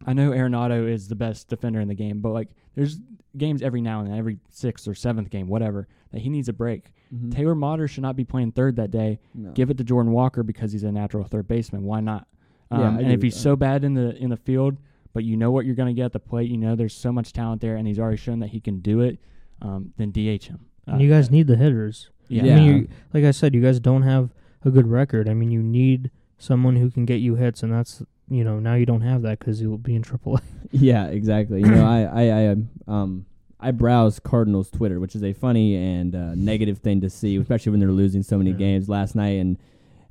[0.05, 2.99] I know Arenado is the best defender in the game, but like there's
[3.36, 6.53] games every now and then, every sixth or seventh game, whatever, that he needs a
[6.53, 6.92] break.
[7.14, 7.30] Mhm.
[7.34, 9.18] Taylor Motter should not be playing third that day.
[9.34, 9.53] No.
[9.53, 11.84] Give it to Jordan Walker because he's a natural third baseman.
[11.84, 12.26] Why not?
[12.70, 13.40] Um, Yeah, and if he's that.
[13.40, 14.76] so bad in the in the field,
[15.12, 17.11] but you know what you're going to get at the plate, you know there's so
[17.12, 19.18] much talent there, and he's already shown that he can do it.
[19.62, 20.66] Um, then DH him.
[20.86, 22.11] And you guys need the hitters.
[22.28, 22.44] yeah.
[22.44, 22.53] Yeah.
[22.53, 24.34] I mean, you, like I said, you guys don't have
[24.64, 25.28] a good record.
[25.28, 28.74] I mean, you need someone who can get you hits, and that's you know now
[28.74, 30.41] you don't have that because you'll be in AAA.
[30.72, 31.61] Yeah, exactly.
[31.61, 33.27] You know, I, I, I, um, um,
[33.61, 37.70] I browse Cardinals Twitter, which is a funny and uh, negative thing to see, especially
[37.70, 38.57] when they're losing so many Yeah.
[38.57, 38.89] games.
[38.89, 39.57] Last night and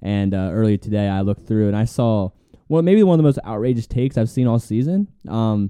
[0.01, 2.29] and uh, earlier today, I looked through and I saw
[2.69, 5.07] well, maybe one of the most outrageous takes I've seen all season.
[5.27, 5.69] Um,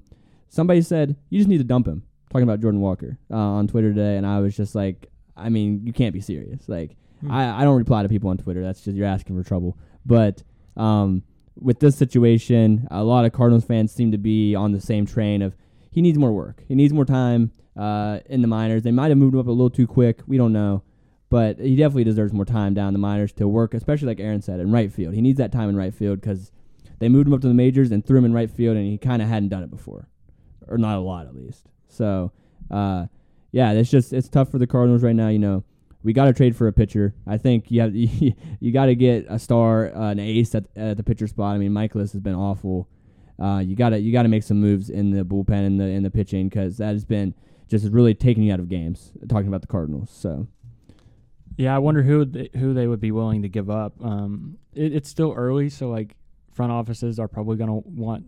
[0.49, 2.03] somebody said you just need to dump him.
[2.31, 5.81] Talking about Jordan Walker uh, on Twitter today, and I was just like, I mean,
[5.85, 6.69] you can't be serious.
[6.69, 7.31] Like, Hmm.
[7.31, 8.61] I, I don't reply to people on Twitter.
[8.61, 9.77] That's just you're asking for trouble.
[10.05, 10.43] But
[10.77, 11.23] um,
[11.59, 15.41] with this situation, a lot of Cardinals fans seem to be on the same train
[15.41, 15.55] of
[15.89, 16.63] he needs more work.
[16.67, 18.83] He needs more time uh, in the minors.
[18.83, 20.21] They might have moved him up a little too quick.
[20.27, 20.83] We don't know.
[21.29, 24.59] But he definitely deserves more time down the minors to work, especially like Aaron said,
[24.59, 25.15] in right field.
[25.15, 26.51] He needs that time in right field because
[26.99, 28.97] they moved him up to the majors and threw him in right field, and he
[28.97, 30.07] kind of hadn't done it before,
[30.67, 31.67] or not a lot at least.
[31.87, 32.31] So,
[32.69, 33.07] uh,
[33.51, 35.29] yeah, it's just it's tough for the Cardinals right now.
[35.29, 35.63] You know,
[36.05, 37.15] we got to trade for a pitcher.
[37.25, 40.65] I think you have you you got to get a star, uh, an ace at,
[40.75, 41.55] at the pitcher spot.
[41.55, 42.87] I mean, Mikolas has been awful.
[43.41, 45.85] Uh, you got to you got to make some moves in the bullpen and the
[45.85, 47.33] in the pitching because that has been
[47.67, 49.11] just really taking you out of games.
[49.27, 50.47] Talking about the Cardinals, so
[51.57, 53.93] Yeah, I wonder who they, who they would be willing to give up.
[54.01, 56.15] Um, it, it's still early, so like
[56.53, 58.25] front offices are probably going to want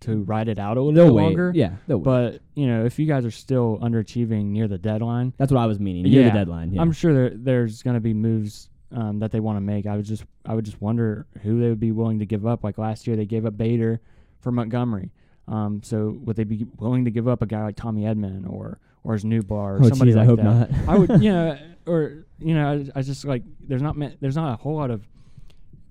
[0.00, 1.52] to ride it out a little bit longer.
[1.54, 1.72] Yeah.
[1.86, 5.66] But you know, if you guys are still underachieving near the deadline, That's what I
[5.66, 6.04] was meaning.
[6.04, 6.72] Near Yeah, the deadline.
[6.72, 6.80] Yeah.
[6.80, 9.86] I'm sure there, there's going to be moves um, that they want to make.
[9.86, 12.64] I would just I would just wonder who they would be willing to give up.
[12.64, 14.00] Like last year, they gave up Bader
[14.40, 15.10] for Montgomery.
[15.48, 18.78] Um, so would they be willing to give up a guy like Tommy Edman or
[19.02, 20.70] or his Nootbaar or oh, somebody jeez, like I hope that?
[20.70, 20.88] not.
[20.88, 24.52] I would, you know, or you know, I, I just like there's not there's not
[24.52, 25.06] a whole lot of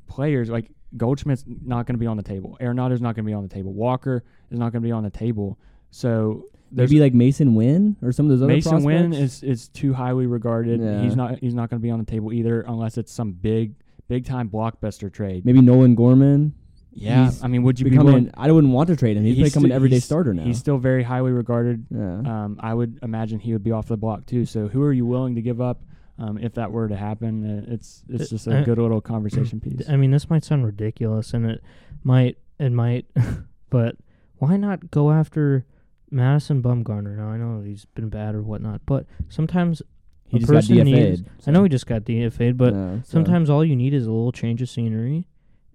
[0.08, 2.58] players like Goldschmidt's not going to be on the table.
[2.60, 3.74] Arenado's not going to be on the table.
[3.74, 5.58] Walker is not going to be on the table.
[5.92, 9.94] So Maybe like Masyn Winn or some of those other Masyn Winn is is too
[9.94, 10.80] highly regarded.
[10.82, 11.02] Yeah.
[11.02, 13.74] He's not he's not going to be on the table either unless it's some big
[14.08, 15.46] big time blockbuster trade.
[15.46, 16.54] maybe Nolan Gorman.
[16.94, 18.32] yeah, he's I mean, would you be willing?
[18.36, 19.24] I wouldn't want to trade him.
[19.24, 20.44] He's, becoming sti- an everyday starter now.
[20.44, 21.86] He's still very highly regarded.
[21.90, 22.20] yeah.
[22.20, 24.46] Um, I would imagine he would be off the block too.
[24.46, 25.82] So who are you willing to give up
[26.20, 27.66] um, if that were to happen?
[27.68, 29.90] Uh, it's it's Uh, just a uh, good little conversation piece.
[29.90, 31.64] I mean, this might sound ridiculous, and it
[32.04, 33.06] might, it might,
[33.70, 33.96] but
[34.38, 35.66] why not go after
[36.12, 37.18] Madison Bumgarner?
[37.18, 39.82] Now I know he's been bad or whatnot, but sometimes
[40.28, 40.86] he a just got person DFA'd.
[40.86, 44.06] needs- I know he just got DFA'd, but Yeah, so- sometimes all you need is
[44.06, 45.26] a little change of scenery.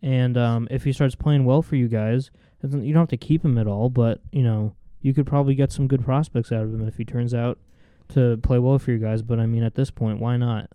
[0.02, 2.30] And um, if he starts playing well for you guys,
[2.60, 5.54] doesn't- you don't have to keep him at all, but you know you could probably
[5.54, 7.58] get some good prospects out of him if he turns out
[8.10, 9.22] to play well for you guys.
[9.22, 10.68] But I mean, at this point, why not?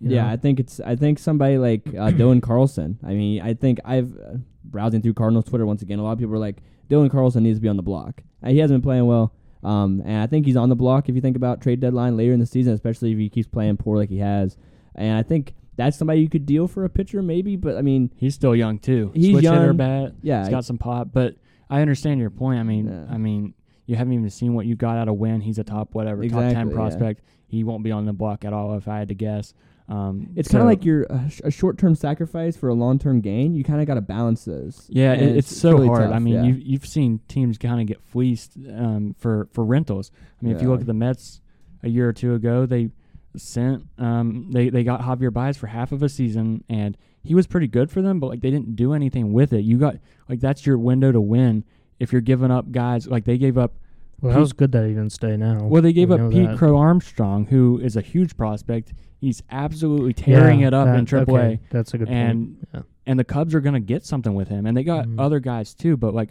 [0.00, 0.30] You Yeah, know?
[0.32, 0.80] I think it's.
[0.80, 2.98] I think somebody like uh, Dylan Carlson.
[3.04, 5.98] I mean, I think I've uh, browsing through Cardinals Twitter once again.
[5.98, 6.58] A lot of people are like,
[6.88, 8.22] Dylan Carlson needs to be on the block.
[8.42, 9.32] Uh, he hasn't been playing well,
[9.64, 12.32] um, and I think he's on the block if you think about trade deadline later
[12.32, 14.56] in the season, especially if he keeps playing poor like he has.
[14.94, 17.56] And I think that's somebody you could deal for a pitcher, maybe.
[17.56, 19.10] But I mean, He's still young too.
[19.14, 19.76] He's Switch hitter young.
[19.76, 20.12] bat.
[20.22, 21.34] yeah, He's got some pop, but
[21.68, 22.60] I understand your point.
[22.60, 23.12] I mean, Yeah.
[23.14, 23.54] I mean,
[23.86, 25.40] you haven't even seen what you got out of Winn.
[25.40, 26.74] He's a top whatever, top Exactly, ten yeah.
[26.74, 27.22] prospect.
[27.46, 29.54] He won't be on the block at all if I had to guess.
[29.88, 33.54] Um, it's kind of like you're a, sh- a short-term sacrifice for a long-term gain.
[33.54, 34.84] You kind of got to balance those.
[34.88, 36.02] Yeah, it, it's, so really hard.
[36.02, 36.42] tough, I mean, yeah.
[36.42, 40.10] you've you've seen teams kind of get fleeced um, for for rentals.
[40.40, 41.40] I mean, if you look at the Mets
[41.84, 42.90] a year or two ago, they
[43.36, 47.46] sent um, they they got Javier Baez for half of a season, and he was
[47.46, 49.60] pretty good for them, but like they didn't do anything with it.
[49.60, 49.96] You got
[50.28, 51.64] like that's your window to win
[51.98, 53.74] if you're giving up guys like they gave up.
[54.20, 55.62] Well, that was good that he didn't stay now.
[55.64, 56.58] Well, they gave We up Pete that.
[56.58, 58.94] Crow Armstrong, who is a huge prospect.
[59.20, 61.38] He's absolutely tearing Yeah, it up that- in AAA.
[61.54, 62.68] okay, That's a good and point.
[62.72, 62.80] Yeah.
[63.06, 65.20] and the Cubs are going to get something with him, and they got Mhm.
[65.20, 65.96] other guys too.
[65.98, 66.30] But like,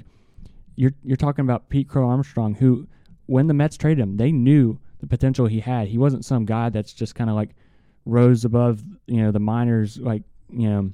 [0.76, 2.88] you're you're talking about Pete Crow Armstrong, who
[3.28, 5.88] when the Mets traded him, they knew the potential he had.
[5.88, 7.56] He wasn't some guy that's just kind of like
[8.06, 10.90] rose above you know the minors, like you know,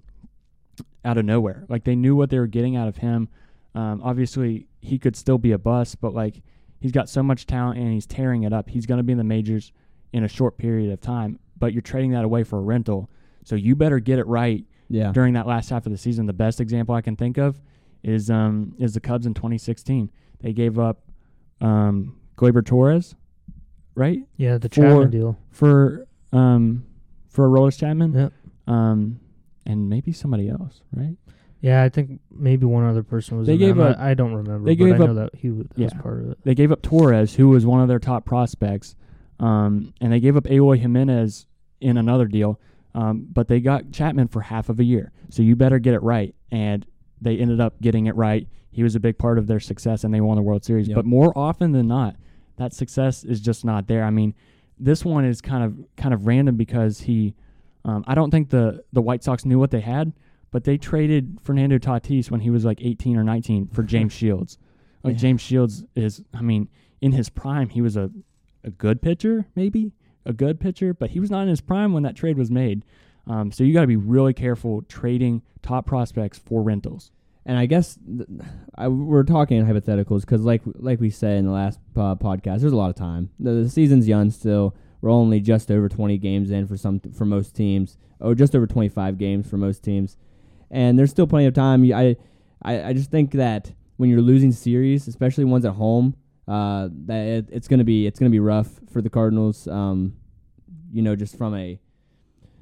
[1.06, 1.64] out of nowhere.
[1.70, 3.30] Like they knew what they were getting out of him.
[3.76, 6.42] Um, obviously, he could still be a bust, but like
[6.80, 8.70] he's got so much talent and he's tearing it up.
[8.70, 9.72] He's going to be in the majors
[10.14, 11.40] in a short period of time.
[11.58, 13.10] But you're trading that away for a rental,
[13.46, 16.26] so you better get it right Yeah, during that last half of the season.
[16.26, 17.62] The best example I can think of
[18.04, 20.10] is um is the Cubs in 2016.
[20.42, 21.04] They gave up
[21.62, 23.16] um Gleyber Torres,
[23.96, 25.38] right, Yeah, the for- deal.
[25.52, 26.84] for um
[27.30, 28.34] for Aroldis Chapman, Yep.
[28.68, 29.20] um,
[29.66, 31.16] and maybe somebody else, right?
[31.62, 33.46] Yeah, I think maybe one other person was.
[33.48, 34.66] They in gave up- I don't remember.
[34.66, 35.86] they but gave I know up- that he was, that Yeah.
[35.86, 36.40] was part of it.
[36.44, 38.96] They gave up Torres, who was one of their top prospects,
[39.40, 41.46] um, and they gave up Eloy Jimenez
[41.80, 42.60] in another deal.
[42.94, 46.04] Um, but they got Chapman for half of a year, so you better get it
[46.04, 46.36] right.
[46.52, 46.86] And
[47.22, 48.48] they ended up getting it right.
[48.72, 50.88] He was a big part of their success, and they won the World Series.
[50.90, 50.96] Yep.
[50.96, 52.16] But more often than not,
[52.58, 54.04] that success is just not there.
[54.04, 54.34] I mean,
[54.80, 57.34] this one is kind of kind of random because he,
[57.86, 60.12] um, I don't think the the White Sox knew what they had,
[60.52, 64.58] but they traded Fernando Tatis when he was like 18 or 19 for James Shields.
[65.04, 65.20] Like Yeah.
[65.20, 66.70] James Shields is, I mean,
[67.02, 68.12] in his prime, he was a
[68.64, 69.92] a good pitcher, maybe
[70.24, 72.86] a good pitcher, but he was not in his prime when that trade was made.
[73.26, 77.10] Um, so you got to be really careful trading top prospects for rentals.
[77.44, 78.30] And I guess th-
[78.76, 82.60] I, we're talking in hypotheticals because, like like we said in the last uh, podcast,
[82.62, 83.32] there's a lot of time.
[83.40, 84.76] The, the season's young still.
[85.02, 88.68] We're only just over 20 games in for some for most teams, or just over
[88.68, 90.18] 25 games for most teams,
[90.72, 91.84] and there's still plenty of time.
[91.94, 92.16] I
[92.64, 96.16] I, I just think that when you're losing series, especially ones at home,
[96.48, 99.68] uh, that it, it's gonna be it's gonna be rough for the Cardinals.
[99.68, 100.14] Um,
[100.92, 101.80] you know, just from a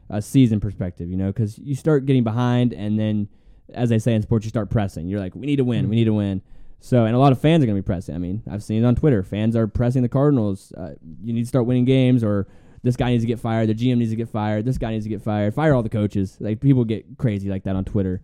[0.09, 3.29] a season perspective, you know, because you start getting behind, and then,
[3.73, 5.07] as they say in sports, you start pressing.
[5.07, 6.41] You're like, we need to win, we need to win.
[6.81, 8.15] So, and a lot of fans are going to be pressing.
[8.15, 9.21] I mean, I've seen it on Twitter.
[9.21, 10.71] Fans are pressing the Cardinals.
[10.71, 12.47] Uh, you need to start winning games, or
[12.83, 13.69] this guy needs to get fired.
[13.69, 14.65] The GM needs to get fired.
[14.65, 15.53] This guy needs to get fired.
[15.53, 16.37] Fire all the coaches.
[16.39, 18.21] Like people get crazy like that on Twitter,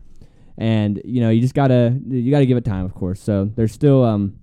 [0.57, 3.21] and you know, you just gotta you gotta give it time, of course.
[3.21, 4.39] So there's still um.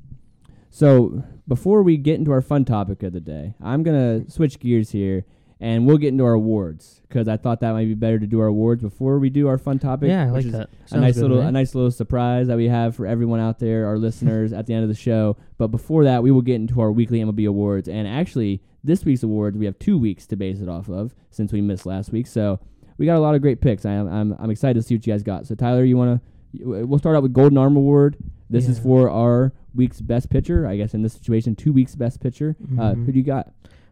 [0.70, 4.90] So before we get into our fun topic of the day, I'm gonna switch gears
[4.90, 5.24] here
[5.62, 8.40] and we'll get into our awards because I thought that might be better to do
[8.40, 10.08] our awards before we do our fun topic.
[10.08, 10.70] yeah, I which like is that.
[10.86, 13.60] A Sounds nice good little, a nice little surprise that we have for everyone out
[13.60, 15.36] there, our listeners, at the end of the show.
[15.58, 17.88] But before that, we will get into our weekly MLB awards.
[17.88, 21.52] And actually, this week's awards we have two weeks to base it off of since
[21.52, 22.26] we missed last week.
[22.26, 22.60] So
[22.98, 23.84] we got a lot of great picks.
[23.86, 25.46] I am, I'm, I'm excited to see what you guys got.
[25.46, 26.20] So Tyler, you want
[26.54, 26.84] to?
[26.84, 28.16] We'll start out with Golden Arm Award.
[28.50, 30.66] This is for our week's best pitcher.
[30.66, 32.54] I guess in this situation, two weeks best pitcher.
[32.78, 33.06] Uh, Mhm.
[33.06, 33.50] who do you got?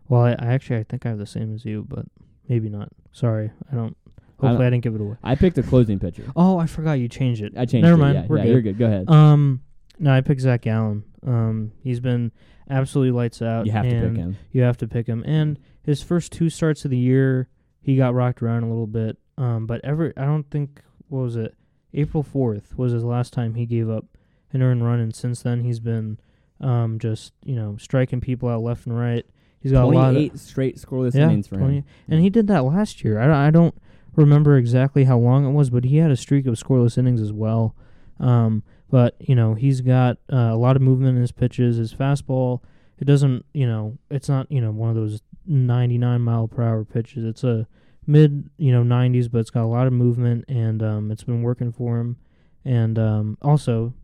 [0.08, 2.04] Well, I, I actually I think I have the same as you, but
[2.48, 2.90] maybe not.
[3.12, 3.96] Sorry, I don't.
[4.38, 5.16] Hopefully, I, didn't give it away.
[5.22, 6.24] I picked a closing pitcher.
[6.36, 7.52] Oh, I forgot you changed it.
[7.56, 7.98] I changed Never it.
[7.98, 8.14] mind.
[8.16, 8.50] Yeah, We're yeah, good.
[8.52, 8.78] you're good.
[8.78, 9.08] Go ahead.
[9.10, 9.60] Um,
[9.98, 11.04] no, I picked Zach Gallen.
[11.26, 12.32] Um, he's been
[12.68, 13.66] absolutely lights out.
[13.66, 14.36] you have to pick him.
[14.52, 15.22] You have to pick him.
[15.26, 17.48] And his first two starts of the year,
[17.80, 19.18] he got rocked around a little bit.
[19.36, 21.54] Um, but ever, I don't think what was it?
[21.92, 24.04] April fourth was his last time he gave up
[24.52, 26.18] an earned run, and since then he's been
[26.60, 29.26] um just you know striking people out left and right.
[29.60, 31.84] He's got a lot of 28 straight scoreless yeah, innings for 20 him.
[32.08, 33.20] and he did that last year.
[33.20, 33.74] I don't, I don't
[34.16, 37.32] remember exactly how long it was, but he had a streak of scoreless innings as
[37.32, 37.74] well.
[38.18, 41.76] Um, but you know, he's got uh, a lot of movement in his pitches.
[41.76, 42.60] His fastball,
[42.98, 46.84] it doesn't, you know, it's not, you know, one of those 99 mile per hour
[46.84, 47.24] pitches.
[47.24, 47.66] It's a
[48.06, 51.42] mid, you know, 90s, but it's got a lot of movement, and um, it's been
[51.42, 52.16] working for him.
[52.64, 53.94] And um, also,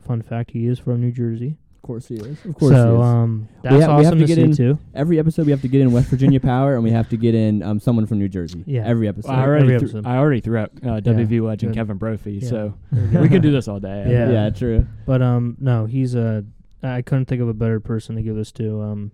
[0.00, 1.58] fun fact, he is from New Jersey.
[1.86, 2.44] Of course he is.
[2.44, 3.06] Of course so he is.
[3.06, 4.78] um, We that's ha- we have awesome to to, get see in- too.
[4.92, 7.34] Every episode we have to get in West Virginia Power and we have to get
[7.36, 8.64] in um, someone from New Jersey.
[8.66, 8.82] Yeah.
[8.84, 9.30] Every episode.
[9.30, 10.06] I every already, threw, episode.
[10.06, 11.78] I already threw out uh, WV legend good.
[11.78, 12.48] Kevin Brophy, Yeah.
[12.48, 13.28] so we go.
[13.28, 14.06] could do this all day.
[14.10, 14.30] Yeah.
[14.30, 14.84] yeah, true.
[15.06, 16.44] But um, no, he's a.
[16.82, 18.82] I couldn't think of a better person to give this to.
[18.82, 19.12] Um,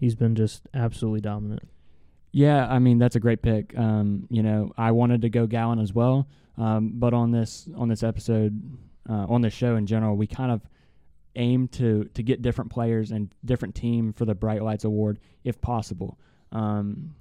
[0.00, 1.62] he's been just absolutely dominant.
[2.32, 3.76] Yeah, I mean that's a great pick.
[3.78, 6.26] Um, you know, I wanted to go Gallen as well,
[6.58, 8.60] um, but on this on this episode,
[9.08, 10.60] uh, on this show in general, we kind of
[11.36, 15.60] aim to to get different players and different team for the Bright Lights Award if
[15.60, 16.18] possible.
[16.52, 17.14] Um,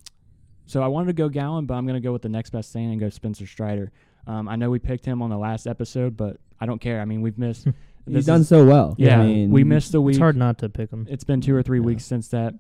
[0.65, 2.71] so I wanted to go Gallen, but I'm going to go with the next best
[2.71, 3.91] thing and go Spencer Strider.
[4.27, 7.01] Um, I know we picked him on the last episode, but I don't care.
[7.01, 7.65] I mean, we've missed.
[8.05, 8.95] He's this done is- so well.
[8.97, 10.13] Yeah, I mean, we missed the week.
[10.15, 11.07] It's hard not to pick him.
[11.09, 11.85] It's been two or three Yeah.
[11.85, 12.53] weeks since that.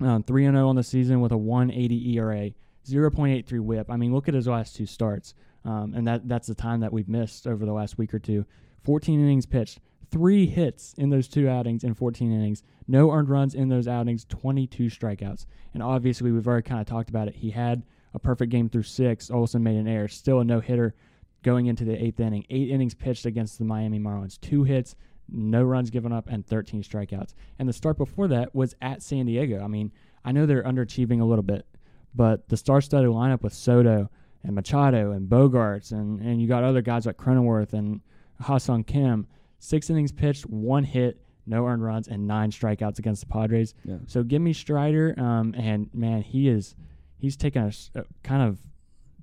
[0.00, 2.50] Um, three and zero on the season with a 180 ERA,
[2.86, 3.90] 0.83 WHIP.
[3.90, 6.92] I mean, look at his last two starts, um, and that that's the time that
[6.92, 8.44] we've missed over the last week or two.
[8.84, 9.78] 14 innings pitched,
[10.10, 14.24] three hits in those two outings in 14 innings, no earned runs in those outings,
[14.24, 17.36] 22 strikeouts, and obviously we've already kind of talked about it.
[17.36, 19.30] He had a perfect game through six.
[19.30, 20.94] Olson made an error, still a no hitter
[21.42, 22.44] going into the eighth inning.
[22.50, 24.96] Eight innings pitched against the Miami Marlins, two hits,
[25.28, 27.34] no runs given up, and 13 strikeouts.
[27.58, 29.62] And the start before that was at San Diego.
[29.62, 29.92] I mean,
[30.24, 31.66] I know they're underachieving a little bit,
[32.14, 34.10] but the star-studded lineup with Soto
[34.42, 38.00] and Machado and Bogaerts, and, and you got other guys like Cronenworth and
[38.40, 39.26] Ha-Seong Kim.
[39.60, 43.74] Six innings pitched, one hit, no earned runs, and nine strikeouts against the Padres.
[43.84, 43.98] Yeah.
[44.06, 46.74] So give me Strider, um, and man, he is
[47.18, 48.58] he's taken a, kind of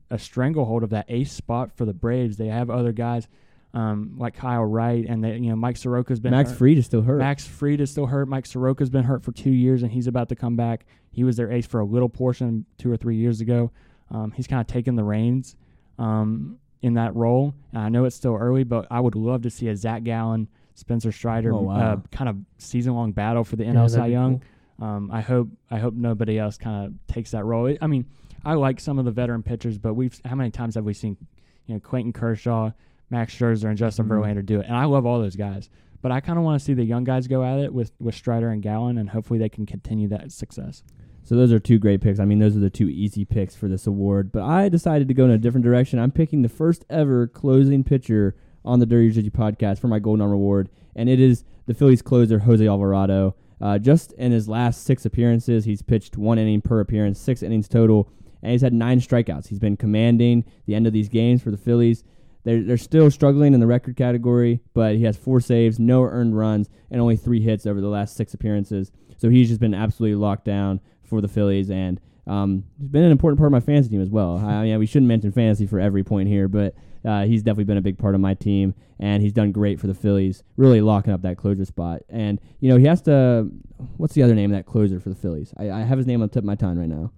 [0.10, 2.38] a stranglehold of that ace spot for the Braves.
[2.38, 3.28] They have other guys
[3.74, 6.60] um, like Kyle Wright, and they, you know Mike Soroka's been Max hurt.
[6.60, 7.18] Fried is still hurt.
[7.18, 8.28] Max Fried is still hurt.
[8.28, 10.86] Mike Soroka's been hurt for two years, and he's about to come back.
[11.12, 13.72] He was their ace for a little portion two or three years ago.
[14.12, 15.56] Um, he's kind of taken the reins
[16.00, 17.53] um, in that role.
[17.73, 20.47] And I know it's still early, but I would love to see a Zach Gallen,
[20.75, 21.75] Spencer Strider Oh, wow.
[21.93, 24.39] uh, kind of season long battle for the NL Cy Young.
[24.78, 24.88] cool.
[24.88, 27.75] Um, I hope I hope nobody else kind of takes that role.
[27.82, 28.05] I mean,
[28.45, 31.17] I like some of the veteran pitchers, but we've how many times have we seen
[31.65, 32.69] you know Clayton Kershaw,
[33.09, 34.09] Max Scherzer, and Justin Mhm.
[34.09, 34.67] Verlander do it?
[34.67, 35.71] And I love all those guys,
[36.03, 38.13] but I kind of want to see the young guys go at it with with
[38.13, 40.84] Strider and Gallen, and hopefully they can continue that success.
[41.28, 42.21] So those are two great picks.
[42.21, 44.32] I mean, those are the two easy picks for this award.
[44.32, 45.99] But I decided to go in a different direction.
[45.99, 50.21] I'm picking the first ever closing pitcher on the Dirty Jersey podcast for my Golden
[50.21, 53.36] Arm Award, and it is the Phillies closer Jose Alvarado.
[53.59, 57.67] Uh, just in his last six appearances, he's pitched one inning per appearance, six innings
[57.67, 58.09] total,
[58.41, 59.47] and he's had nine strikeouts.
[59.47, 62.05] He's been commanding the end of these games for the Phillies.
[62.45, 66.38] They're, they're still struggling in the record category, but he has four saves, no earned
[66.38, 68.93] runs, and only three hits over the last six appearances.
[69.17, 73.12] So he's just been absolutely locked down for the Phillies, and um, he's been an
[73.12, 74.38] important part of my fantasy team as well.
[74.45, 77.78] I mean, we shouldn't mention fantasy for every point here, but uh, he's definitely been
[77.78, 81.14] a big part of my team, and he's done great for the Phillies, really locking
[81.14, 82.01] up that closer spot.
[82.10, 83.49] And you know, he has to.
[83.97, 85.53] What's the other name of that closer for the Phillies?
[85.58, 87.12] I, I have his name on the tip of my tongue right now.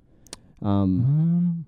[0.61, 1.65] Um, Um,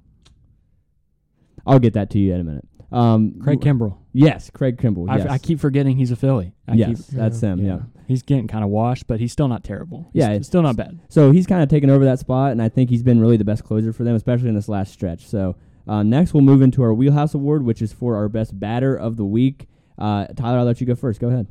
[1.65, 2.67] I'll get that to you in a minute.
[2.91, 3.97] Um, Craig Kimbrel.
[4.13, 5.09] Yes, Craig Kimbrel.
[5.09, 5.27] I, Yes.
[5.27, 6.53] I keep forgetting he's a Philly.
[6.67, 7.59] I yes, keep, that's him.
[7.63, 7.79] Yeah.
[8.07, 10.09] He's getting kind of washed, but he's still not terrible.
[10.11, 10.99] He's Yeah, it's- still not bad.
[11.07, 13.45] So he's kind of taken over that spot, and I think he's been really the
[13.45, 15.25] best closer for them, especially in this last stretch.
[15.27, 15.55] So
[15.87, 19.15] uh, next, we'll move into our Wheelhouse Award, which is for our best batter of
[19.15, 19.67] the week.
[19.97, 21.19] Uh, Tyler, I'll let you go first.
[21.21, 21.47] Go ahead.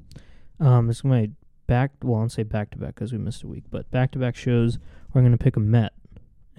[0.60, 1.30] Um, it's my
[1.66, 1.92] back.
[2.02, 4.36] Well, I'll say back to back because we missed a week, but back to back
[4.36, 4.78] shows.
[5.14, 5.92] We're gonna pick a Met,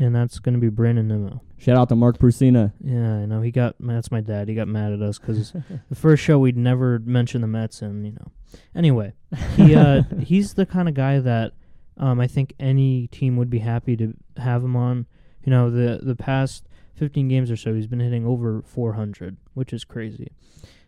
[0.02, 1.41] and that's gonna be Brandon Nimmo.
[1.58, 2.74] Shout out to Mark Prusina.
[2.84, 3.76] Yeah, I know he got.
[3.80, 4.49] That's my dad.
[4.49, 5.52] He got mad at us because
[5.89, 8.32] the first show we'd never mention the Mets, and you know.
[8.76, 9.14] Anyway,
[9.56, 11.54] he uh, he's the kind of guy that
[11.97, 15.06] um, I think any team would be happy to have him on.
[15.45, 19.74] You know, the the past 15 games or so, he's been hitting over 400, which
[19.74, 20.32] is crazy.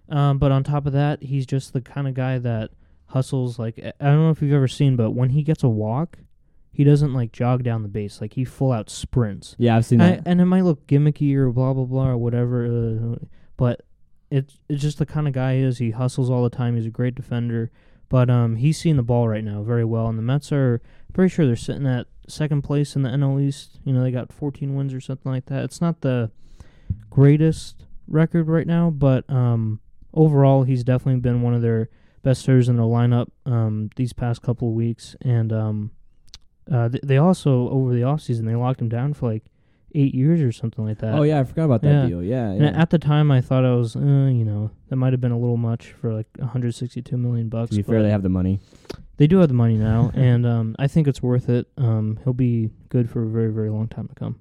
[0.09, 2.72] Um, but on top of that, he's just the kind of guy that
[3.07, 3.59] hustles.
[3.59, 6.18] Like I don't know if you've ever seen, but when he gets a walk,
[6.74, 8.19] he doesn't like jog down the base.
[8.19, 9.55] Like he full out sprints.
[9.59, 10.24] Yeah, I've seen I, that.
[10.26, 13.82] and it might look gimmicky or blah blah blah or whatever, uh, but
[14.32, 15.78] it's it's just the kind of guy he is.
[15.78, 16.76] He hustles all the time.
[16.76, 17.71] He's a great defender,
[18.09, 20.07] but um, he's seeing the ball right now very well.
[20.07, 20.82] And the Mets are
[21.13, 23.80] pretty sure they're sitting at second place in the NL East.
[23.84, 25.63] You know, they got 14 wins or something like that.
[25.63, 26.32] It's not the
[27.11, 29.80] greatest record right now, but um,
[30.13, 31.89] overall, he's definitely been one of their
[32.24, 35.15] best hitters in their lineup um, these past couple of weeks.
[35.21, 35.91] And um,
[36.72, 39.43] uh, th- they also over the offseason, they locked him down for like
[39.95, 41.14] eight years or something like that.
[41.14, 42.05] oh yeah, I forgot about that Yeah.
[42.07, 42.24] deal.
[42.24, 42.82] Yeah, And yeah.
[42.82, 45.38] at the time, I thought I was, uh, you know, that might have been a
[45.38, 47.70] little much for like 162 million bucks.
[47.72, 48.59] to be fair, but they have the money.
[49.18, 51.68] they do have the money now, and um, I think it's worth it.
[51.78, 54.39] Um, he'll be good for a very, very long time to come.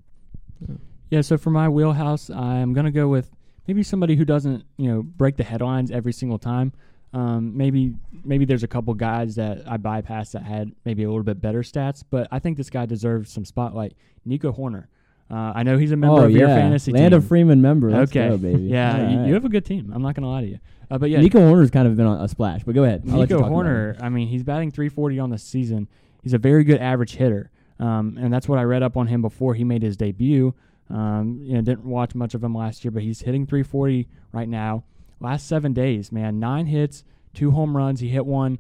[1.11, 3.31] Yeah, so for my wheelhouse, I'm gonna go with
[3.69, 6.73] maybe somebody who doesn't, you know, break the headlines every single time.
[7.13, 7.95] Um, maybe
[8.25, 11.61] maybe there's a couple guys that I bypassed that had maybe a little bit better
[11.61, 13.95] stats, but I think this guy deserves some spotlight.
[14.25, 14.87] Nico Hoerner.
[15.31, 17.19] Uh, I know he's a member oh of yeah, your fantasy Land team.
[17.19, 17.91] of Freeman member.
[17.91, 18.63] Let's okay, go, baby.
[18.65, 19.29] yeah, you, right.
[19.29, 19.91] you have a good team.
[19.95, 20.59] I'm not gonna lie to you.
[20.91, 23.03] Uh, but yeah, Nico Hoerner's kind of been on a splash, but go ahead.
[23.11, 24.03] I'll Nico Hoerner.
[24.03, 25.89] I mean, he's batting 340 on the season.
[26.23, 29.23] He's a very good average hitter, um, and that's what I read up on him
[29.23, 30.55] before he made his debut.
[30.91, 34.49] Um, you know, didn't watch much of him last year, but he's hitting 340 right
[34.49, 34.85] now.
[35.23, 38.01] Last seven days, man, nine hits, two home runs.
[38.01, 38.59] He hit one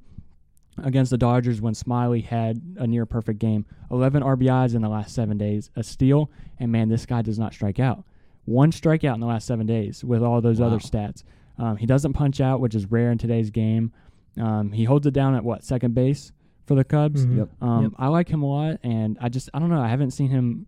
[0.82, 3.66] against the Dodgers when Smyly had a near perfect game.
[3.90, 7.52] 11 RBIs in the last seven days, a steal, and man, this guy does not
[7.52, 8.04] strike out.
[8.44, 10.68] One strikeout in the last seven days with all those Wow.
[10.68, 11.22] other stats.
[11.58, 13.92] Um, he doesn't punch out, which is rare in today's game.
[14.40, 16.32] Um, he holds it down at what second base
[16.66, 17.26] for the Cubs.
[17.26, 17.36] Mhm.
[17.36, 17.48] Yep.
[17.60, 17.92] Um, Yep.
[17.98, 19.80] I like him a lot, and I just I don't know.
[19.80, 20.66] I haven't seen him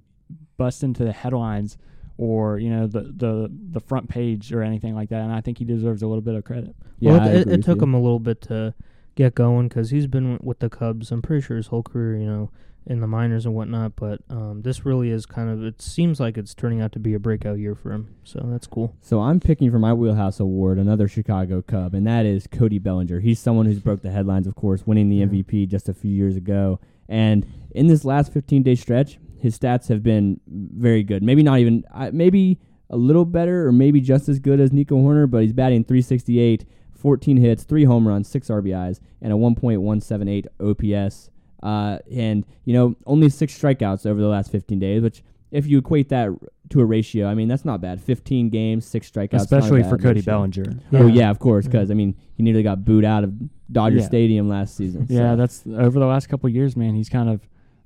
[0.59, 1.79] bust into the headlines
[2.17, 5.59] or you know the the the front page or anything like that, and I think
[5.59, 6.75] he deserves a little bit of credit.
[7.01, 7.85] Yeah, well, it, it, it took you.
[7.85, 8.75] him a little bit to
[9.17, 11.11] get going because he's been with the Cubs.
[11.11, 12.51] I'm pretty sure his whole career, you know,
[12.87, 13.97] in the minors and whatnot.
[13.97, 15.65] But um, this really is kind of.
[15.65, 18.15] It seems like it's turning out to be a breakout year for him.
[18.25, 18.95] So that's cool.
[19.01, 23.21] So I'm picking for my wheelhouse award another Chicago Cub, and that is Cody Bellinger.
[23.21, 25.27] He's someone who's broke the headlines, of course, winning the Yeah.
[25.27, 26.79] MVP just a few years ago.
[27.09, 31.23] And in this last 15 day stretch, his stats have been very good.
[31.23, 32.59] Maybe not even, uh, maybe
[32.91, 36.65] a little better, or maybe just as good as Nico Hoerner, but he's batting 368,
[36.93, 41.31] 14 hits, three home runs, six RBIs, and a 1.178 OPS.
[41.63, 45.79] Uh, and you know, only six strikeouts over the last 15 days, which if you
[45.79, 46.29] equate that
[46.71, 48.01] to a ratio, I mean that's not bad.
[48.03, 50.33] 15 games, six strikeouts, Especially for Cody ratio.
[50.33, 50.65] Bellinger.
[50.93, 51.13] Oh Yeah.
[51.23, 53.33] yeah, of course, because I mean he nearly got booed out of
[53.73, 54.03] Dodger Yeah.
[54.07, 55.07] Stadium last season.
[55.09, 56.95] Yeah, that's over the last couple of years, man.
[56.95, 57.41] He's kind of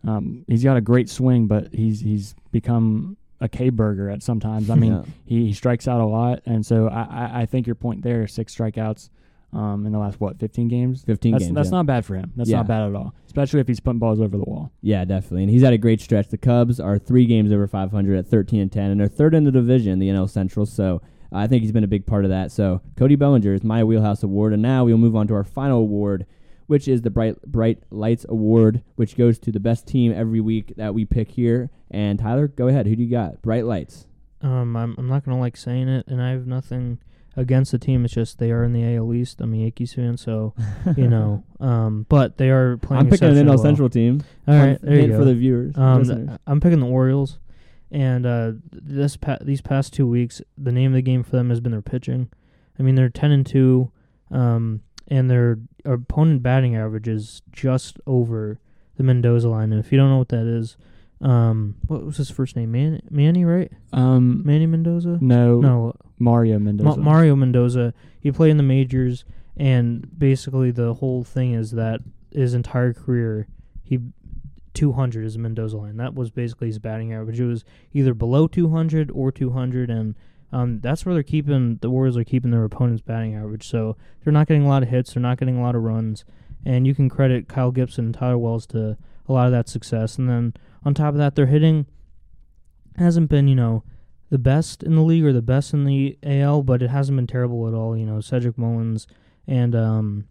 [0.06, 4.70] um, he's got a great swing, but he's he's become a K burger at sometimes.
[4.70, 5.02] I mean, Yeah.
[5.24, 8.26] he, he strikes out a lot, and so I, I, I think your point there,
[8.26, 9.10] six strikeouts
[9.52, 11.02] um, in the last what fifteen games.
[11.04, 11.54] 15 That's games.
[11.54, 11.76] that's yeah.
[11.76, 12.32] not bad for him.
[12.36, 12.58] That's Yeah.
[12.58, 14.70] not bad at all, especially if he's putting balls over the wall.
[14.82, 15.44] Yeah, definitely.
[15.44, 16.28] And he's had a great stretch.
[16.28, 19.44] The Cubs are three games over 500 at 13 and 10, and they're third in
[19.44, 20.66] the division, the NL Central.
[20.66, 21.00] So
[21.32, 22.50] I think he's been a big part of that.
[22.52, 25.78] So Cody Bellinger is my wheelhouse award, and now we'll move on to our final
[25.80, 26.26] award,
[26.68, 30.74] which is the Bright Bright Lights Award, which goes to the best team every week
[30.76, 31.70] that we pick here.
[31.90, 32.86] And Tyler, go ahead.
[32.86, 33.42] Who do you got?
[33.42, 34.06] Bright Lights.
[34.40, 36.98] Um, I'm I'm not gonna like saying it, and I have nothing
[37.36, 38.04] against the team.
[38.04, 39.40] It's just they are in the AL East.
[39.40, 40.54] I'm a Yankees fan, so
[40.96, 41.42] you know.
[41.58, 43.00] Um, but they are playing.
[43.00, 43.58] I'm picking an NL well.
[43.58, 44.22] Central team.
[44.46, 45.18] All right, there you go.
[45.18, 45.76] for the viewers.
[45.76, 47.38] Um, th- I'm picking the Orioles,
[47.90, 51.48] and uh, this pa- these past two weeks, the name of the game for them
[51.50, 52.28] has been their pitching.
[52.78, 53.90] I mean, they're ten and two,
[54.30, 58.58] um, and their opponent batting average is just over
[58.96, 59.72] the Mendoza line.
[59.72, 60.76] And if you don't know what that is,
[61.20, 62.70] um, what was his first name?
[62.72, 63.72] Man- Manny, right?
[63.92, 65.18] Um, Manny Mendoza.
[65.20, 67.00] no, No, Mario Ma- Mendoza.
[67.00, 67.94] Mario Mendoza.
[68.20, 69.24] He played in the majors,
[69.56, 72.00] and basically the whole thing is that
[72.32, 73.46] his entire career,
[73.82, 73.98] he
[74.74, 75.96] 200 is a Mendoza line.
[75.96, 77.40] That was basically his batting average.
[77.40, 80.14] It was either below 200 or 200, and
[80.52, 83.68] um, that's where they're keeping the Orioles are keeping their opponent's batting average.
[83.68, 85.12] So they're not getting a lot of hits.
[85.12, 86.24] They're not getting a lot of runs,
[86.64, 88.96] and you can credit Kyle Gibson and Tyler Wells to
[89.28, 90.16] a lot of that success.
[90.16, 90.54] And then
[90.84, 91.86] on top of that, their hitting
[92.96, 93.84] hasn't been, you know,
[94.30, 97.26] the best in the league or the best in the AL, but it hasn't been
[97.26, 97.96] terrible at all.
[97.96, 99.06] You know, Cedric Mullins
[99.46, 100.24] and um,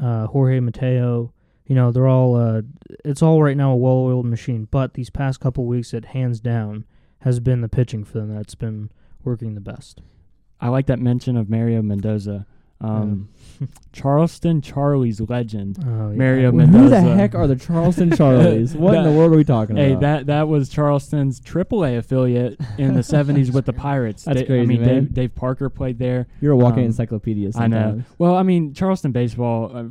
[0.00, 1.32] uh, Jorge Mateo.
[1.66, 2.36] You know, they're all.
[2.36, 2.62] Uh,
[3.04, 4.68] it's all right now a well-oiled machine.
[4.70, 6.84] But these past couple weeks, it hands down
[7.20, 8.90] has been the pitching for them that's been
[9.26, 10.00] working the best.
[10.60, 12.46] I like that mention of Mario Mendoza.
[12.80, 13.28] Um,
[13.92, 15.78] Charleston Charlie's legend.
[15.82, 16.16] Oh, yeah.
[16.16, 17.00] Mario Mendoza.
[17.00, 18.74] Who the heck are the Charleston Charlies?
[18.76, 20.02] what in the world are we talking Hey, about?
[20.02, 24.24] Hey, that that was Charleston's AAA affiliate in the '70s with the Pirates.
[24.24, 24.88] That's Da- I mean, man.
[25.04, 26.26] Dave, Dave Parker played there.
[26.40, 27.50] You're a walking um, encyclopedia.
[27.56, 28.02] I know.
[28.18, 29.84] Well, I mean, Charleston baseball uh,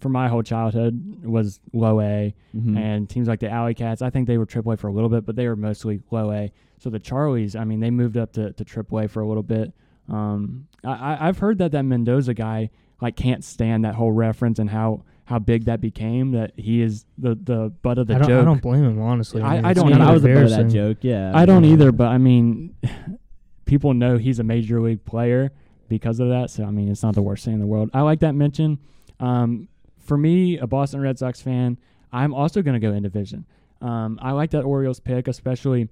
[0.00, 2.76] for my whole childhood was low A, Mhm.
[2.78, 4.02] and teams like the Alley Cats.
[4.02, 6.30] I think they were Triple A for a little bit, but they were mostly low
[6.32, 6.50] A.
[6.78, 9.42] So the Charlies, I mean, they moved up to to Triple A for a little
[9.42, 9.72] bit.
[10.08, 12.70] Um, I, I I've heard that that Mendoza guy
[13.00, 16.32] like can't stand that whole reference and how how big that became.
[16.32, 18.42] That he is the the butt of the I joke.
[18.42, 19.42] I don't blame him honestly.
[19.42, 20.02] I- mean, I don't kind either.
[20.04, 20.98] of I was a part of that joke.
[21.02, 21.32] Yeah.
[21.34, 21.72] I don't Yeah.
[21.72, 22.74] either, but I mean,
[23.64, 25.52] people know he's a major league player
[25.88, 26.50] because of that.
[26.50, 27.90] So I mean, it's not the worst thing in the world.
[27.92, 28.78] I like that mention.
[29.20, 29.68] Um,
[30.08, 31.78] for me, a Boston Red Sox fan,
[32.12, 33.44] I'm also going to go in division.
[33.80, 35.88] Um, I like that Orioles pick, especially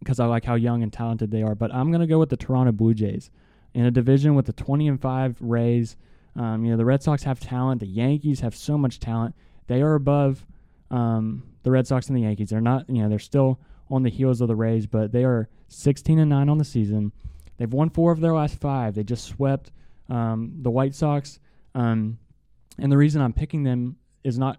[0.00, 1.54] because I like how young and talented they are.
[1.54, 3.30] But I'm going to go with the Toronto Blue Jays
[3.72, 5.96] in a division with the 20 and five Rays.
[6.36, 7.80] Um, you know, the Red Sox have talent.
[7.80, 9.34] The Yankees have so much talent.
[9.68, 10.44] They are above
[10.90, 12.50] um, the Red Sox and the Yankees.
[12.50, 15.48] They're not, you know, they're still on the heels of the Rays, but they are
[15.68, 17.12] 16 and 9 on the season.
[17.56, 18.94] They've won four of their last five.
[18.94, 19.70] They just swept
[20.08, 21.38] um, the White Sox.
[21.74, 22.18] Um,
[22.80, 24.58] and the reason I'm picking them is not,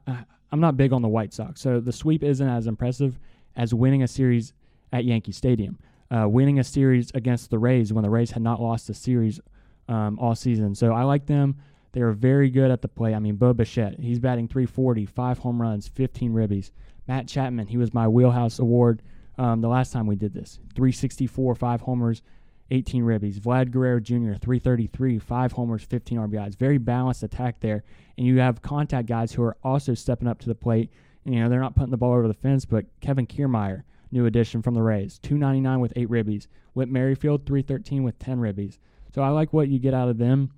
[0.51, 1.61] I'm not big on the White Sox.
[1.61, 3.19] So the sweep isn't as impressive
[3.55, 4.53] as winning a series
[4.91, 5.77] at Yankee Stadium.
[6.09, 9.39] Uh, winning a series against the Rays when the Rays had not lost a series
[9.87, 10.75] um, all season.
[10.75, 11.55] So I like them.
[11.93, 13.13] They are very good at the play.
[13.13, 16.71] I mean, Bo Bichette, he's batting 340, five home runs, 15 ribbies.
[17.07, 19.01] Matt Chapman, he was my wheelhouse award
[19.37, 20.59] um, the last time we did this.
[20.75, 22.21] 364, five homers,
[22.71, 23.39] 18 ribbies.
[23.39, 26.57] Vlad Guerrero Jr., 333, five homers, 15 RBIs.
[26.57, 27.83] Very balanced attack there.
[28.17, 30.89] And you have contact guys who are also stepping up to the plate.
[31.25, 34.61] You know, they're not putting the ball over the fence, but Kevin Kiermaier, new addition
[34.61, 36.47] from the Rays, 299 with eight ribbies.
[36.73, 38.77] Whit Merrifield, 313 with 10 ribbies.
[39.13, 40.51] So I like what you get out of them.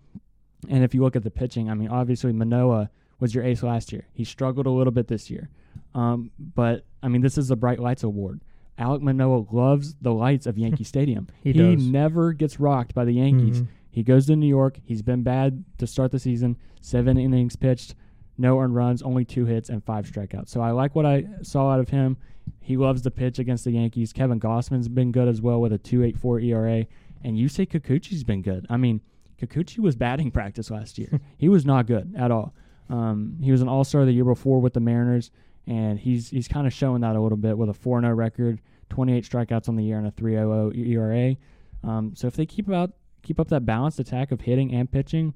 [0.69, 3.91] And if you look at the pitching, I mean, obviously Manoah was your ace last
[3.91, 4.07] year.
[4.13, 5.49] He struggled a little bit this year.
[5.95, 8.41] Um, but, I mean, this is the Bright Lights Award.
[8.79, 11.27] Alek Manoah loves the lights of Yankee Stadium.
[11.43, 11.85] He does.
[11.85, 13.61] never gets rocked by the Yankees.
[13.61, 13.67] Mhm.
[13.89, 14.79] He goes to New York.
[14.83, 16.57] He's been bad to start the season.
[16.81, 17.93] Seven innings pitched,
[18.37, 20.49] no earned runs, only two hits, and five strikeouts.
[20.49, 22.17] So I like what I saw out of him.
[22.59, 24.11] He loves the pitch against the Yankees.
[24.11, 26.85] Kevin Gausman's been good as well with a 2.84 ERA.
[27.23, 28.65] And you say Kikuchi's been good.
[28.69, 29.01] I mean,
[29.39, 31.21] Kikuchi was batting practice last year.
[31.37, 32.53] he was not good at all.
[32.89, 35.31] Um, he was an All Star the year before with the Mariners,
[35.67, 38.61] and he's he's kind of showing that a little bit with a 4 0 record,
[38.89, 41.35] 28 strikeouts on the year, and a 3.00 ERA.
[41.83, 42.91] Um, so if they keep out
[43.21, 45.33] keep up that balanced attack of hitting and pitching,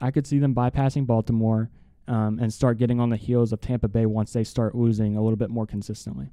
[0.00, 1.70] I could see them bypassing Baltimore
[2.08, 5.22] um, and start getting on the heels of Tampa Bay once they start losing a
[5.22, 6.30] little bit more consistently.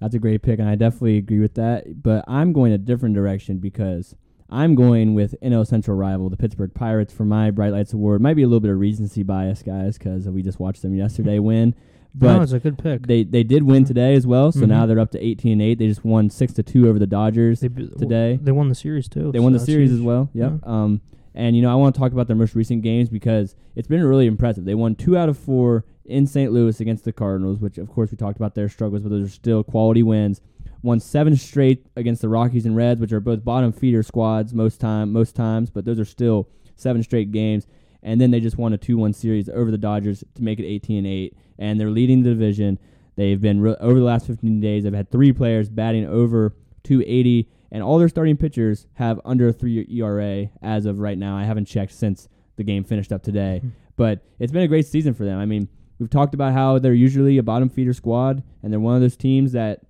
[0.00, 2.02] That's a great pick, and I definitely agree with that.
[2.02, 4.14] But I'm going a different direction because
[4.50, 8.20] I'm going with NL Central rival, the Pittsburgh Pirates, for my Bright Lights Award.
[8.20, 11.38] Might be a little bit of recency bias, guys, because we just watched them yesterday
[11.40, 11.74] win.
[12.14, 13.06] No, But it's a good pick.
[13.06, 14.68] they they did win today as well, so Mhm.
[14.68, 15.78] now they're up to 18 and 8.
[15.78, 17.60] They just won six to two over the Dodgers.
[17.60, 18.38] They today.
[18.42, 19.30] They won the series too.
[19.32, 20.00] They so won the series huge.
[20.00, 20.30] as well.
[20.34, 20.66] Yep.
[20.66, 21.00] Um,
[21.34, 24.02] and you know, I want to talk about their most recent games because it's been
[24.02, 24.64] really impressive.
[24.64, 26.50] They won two out of four in St.
[26.52, 29.30] Louis against the Cardinals, which of course we talked about their struggles, but those are
[29.30, 30.40] still quality wins.
[30.82, 34.80] Won seven straight against the Rockies and Reds, which are both bottom feeder squads most
[34.80, 37.66] time most times, but those are still seven straight games.
[38.02, 40.98] And then they just won a two-one series over the Dodgers to make it 18
[40.98, 42.78] and eight, and they're leading the division.
[43.16, 44.84] They've been re- over the last 15 days.
[44.84, 46.54] They've had three players batting over
[46.84, 51.36] 280, and all their starting pitchers have under a three ERA as of right now.
[51.36, 53.68] I haven't checked since the game finished up today, Hmm.
[53.96, 55.38] but it's been a great season for them.
[55.40, 55.68] I mean,
[55.98, 59.16] we've talked about how they're usually a bottom feeder squad, and they're one of those
[59.16, 59.80] teams that,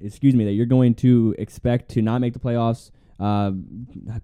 [0.00, 3.52] excuse me, that you're going to expect to not make the playoffs, uh,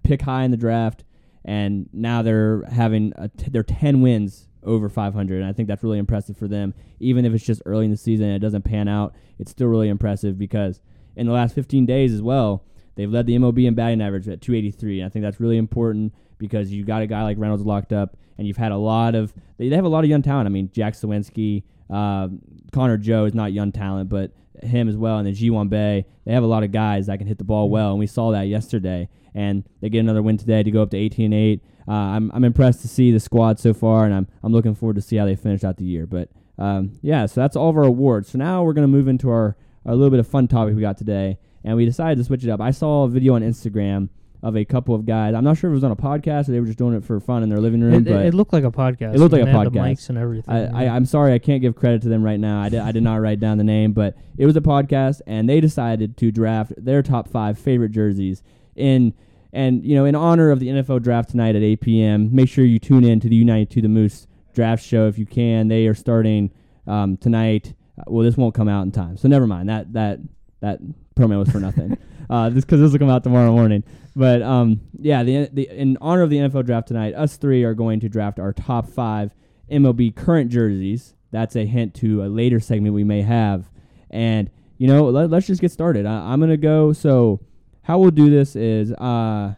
[0.03, 1.03] pick high in the draft,
[1.45, 5.83] and now they're having a t- they're 10 wins over 500 and i think that's
[5.83, 6.73] really impressive for them.
[6.99, 9.67] Even if it's just early in the season and it doesn't pan out it's still
[9.67, 10.79] really impressive because
[11.15, 12.63] in the last 15 days as well
[12.95, 16.13] they've led the mob in batting average at 283 and i think that's really important
[16.37, 19.33] because you got a guy like reynolds locked up and you've had a lot of
[19.57, 20.45] they, they have a lot of young talent.
[20.45, 22.29] I mean jack Suwinski, uh,
[22.71, 24.31] connor joe is not young talent but
[24.65, 27.17] him as well and then Ji Hwan Bae they have a lot of guys that
[27.17, 30.37] can hit the ball well and we saw that yesterday and they get another win
[30.37, 33.59] today to go up to 18 8 uh, I'm, I'm impressed to see the squad
[33.59, 36.05] so far, and I'm, I'm looking forward to see how they finish out the year.
[36.05, 38.29] But um, yeah, so that's all of our awards.
[38.29, 40.81] So now we're going to move into our, our little bit of fun topic we
[40.81, 42.61] got today, and we decided to switch it up.
[42.61, 44.09] I saw a video on Instagram
[44.43, 45.33] of a couple of guys.
[45.33, 47.03] I'm not sure if it was on a podcast or they were just doing it
[47.05, 49.15] for fun in their living room, It, but it, looked like a podcast.
[49.15, 50.53] It looked like a had The mics and everything.
[50.53, 50.85] I.
[50.85, 52.61] I, I'm sorry, I can't give credit to them right now.
[52.61, 55.47] I did, I did not write down the name, but it was a podcast, and
[55.49, 58.43] they decided to draft their top five favorite jerseys
[58.75, 59.13] in.
[59.53, 62.65] And you know, in honor of the NFL draft tonight at 8 p.m., make sure
[62.65, 64.25] you tune in to the United to the Moose
[64.55, 65.67] draft show if you can.
[65.67, 66.51] They are starting
[66.87, 67.75] um, tonight.
[67.97, 69.69] Uh, Well, this won't come out in time, so never mind.
[69.69, 70.19] That that
[70.61, 70.79] that
[71.15, 71.97] promo was for nothing.
[72.29, 73.83] uh, this because this will come out tomorrow morning.
[74.15, 77.73] But um, yeah, the, the in honor of the NFL draft tonight, us three are
[77.73, 79.33] going to draft our top five
[79.71, 81.15] MLB current jerseys.
[81.31, 83.69] That's a hint to a later segment we may have.
[84.11, 86.05] And you know, let, us just get started.
[86.05, 86.93] I, I'm gonna go.
[86.93, 87.39] So
[87.83, 89.55] how we'll do this is, uh,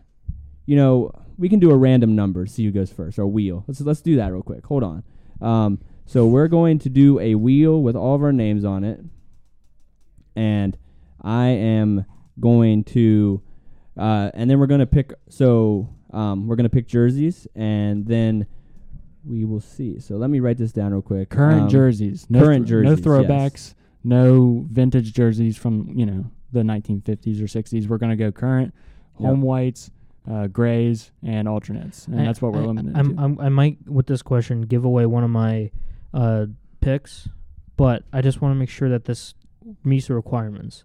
[0.65, 2.45] you know, we can do a random number.
[2.45, 3.65] See who goes first, or wheel.
[3.67, 4.65] Let's let's do that real quick.
[4.65, 5.03] Hold on.
[5.41, 9.03] Um, so we're going to do a wheel with all of our names on it,
[10.35, 10.77] and
[11.21, 12.05] I am
[12.39, 13.41] going to,
[13.97, 15.13] uh, and then we're gonna pick.
[15.29, 18.45] So um, we're gonna pick jerseys, and then
[19.25, 19.99] we will see.
[19.99, 21.29] So let me write this down real quick.
[21.29, 23.07] Current Um, jerseys, no current thro- no jerseys, yes.
[23.07, 23.73] throwbacks,
[24.03, 27.87] no vintage jerseys from you know the 1950s or 60s.
[27.87, 28.73] We're gonna go current,
[29.19, 29.27] Yep.
[29.29, 29.91] home whites,
[30.29, 33.21] uh, grays, and alternates, and I- that's what we're I- limited I'm, to.
[33.23, 35.71] I'm, I might with this question give away one of my
[36.13, 36.45] uh,
[36.81, 37.27] picks,
[37.77, 39.33] but I just want to make sure that this
[39.83, 40.83] meets the requirements.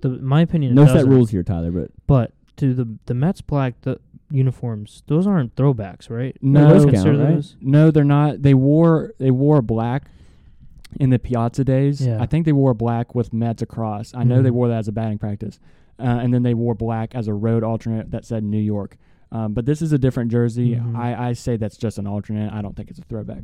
[0.00, 3.80] The my opinion, No set rules here, Tyler, but But to the the Mets black
[3.82, 4.00] the
[4.30, 6.36] uniforms, those aren't throwbacks, right?
[6.42, 7.34] No, Those count, right?
[7.34, 7.56] those?
[7.60, 8.42] No, they're not.
[8.42, 10.10] They wore they wore black
[11.00, 12.04] in the Piazza days.
[12.06, 12.20] Yeah.
[12.20, 14.14] I think they wore black with Mets across.
[14.14, 14.54] I know they Mhm.
[14.54, 15.58] wore that as a batting practice,
[15.98, 18.96] uh, and then they wore black as a road alternate that said New York.
[19.30, 20.76] Um, but this is a different jersey.
[20.76, 20.94] Mhm.
[20.96, 22.52] I, I say that's just an alternate.
[22.52, 23.42] I don't think it's a throwback.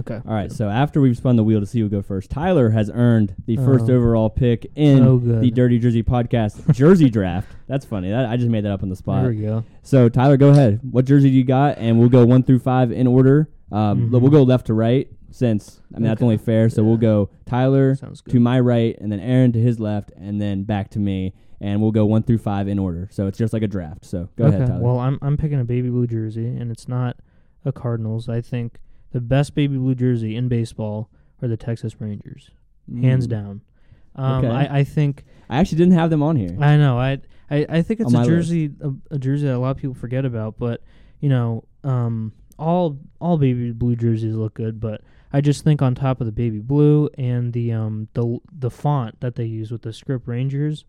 [0.00, 0.20] Okay.
[0.26, 2.90] All right, so after we've spun the wheel to see who go first, Tyler has
[2.92, 3.94] earned the first Oh.
[3.94, 7.48] overall pick in So the Dirty Jersey Podcast Jersey Draft.
[7.68, 8.10] That's funny.
[8.10, 9.22] That, I just made that up on the spot.
[9.22, 9.64] There we go.
[9.82, 10.80] So Tyler, go ahead.
[10.90, 11.78] What jersey do you got?
[11.78, 13.48] And we'll go one through five in order.
[13.70, 14.20] Um, Mhm.
[14.20, 16.68] We'll go left to right since I mean that's only fair.
[16.70, 17.94] So we'll go Tyler
[18.28, 21.34] to my right, and then Aaron to his left, and then back to me.
[21.60, 23.08] And we'll go one through five in order.
[23.12, 24.04] So it's just like a draft.
[24.04, 24.56] So go okay.
[24.56, 24.82] ahead, Tyler.
[24.82, 27.16] Well, I'm I'm picking a baby blue jersey, and it's not
[27.64, 28.28] a Cardinals.
[28.28, 28.78] I think
[29.14, 31.08] the best baby blue jersey in baseball
[31.40, 32.50] are the Texas Rangers,
[33.00, 33.30] hands Mm.
[33.30, 33.60] down.
[34.16, 34.48] Um, Okay.
[34.48, 36.54] I, I think I actually didn't have them on here.
[36.60, 36.98] I know.
[36.98, 37.20] I
[37.50, 39.94] I, I think it's On a jersey a, a jersey that a lot of people
[39.94, 40.82] forget about, but
[41.20, 45.00] you know, um, all all baby blue jerseys look good, but
[45.32, 49.20] I just think on top of the baby blue and the um the the font
[49.20, 50.84] that they use with the script Rangers,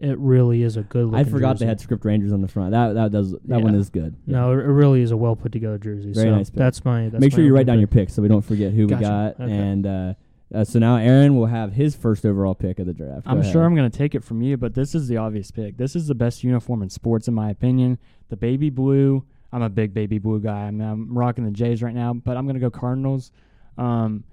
[0.00, 1.06] it really is a good.
[1.06, 1.18] Looking.
[1.18, 1.64] I forgot jersey.
[1.64, 2.70] they had script Rangers on the front.
[2.72, 4.16] That that does that one is good.
[4.26, 6.12] No, it it really is a well put together jersey.
[6.12, 6.58] Very so nice pick.
[6.58, 7.08] that's my.
[7.08, 8.06] That's Make my sure you write opening down your pick.
[8.08, 8.98] picks so we don't forget who Gotcha.
[9.00, 9.40] we got.
[9.44, 9.52] Okay.
[9.56, 10.14] And uh,
[10.54, 13.24] uh, so now Aaron will have his first overall pick of the draft.
[13.26, 13.52] Go I'm ahead.
[13.52, 15.76] sure I'm going to take it from you, but this is the obvious pick.
[15.76, 17.98] This is the best uniform in sports, in my opinion.
[18.30, 19.24] The baby blue.
[19.52, 20.66] I'm a big baby blue guy.
[20.66, 23.32] I mean, I'm rocking the Jays right now, but I'm going to go Cardinals.
[23.76, 24.24] Um,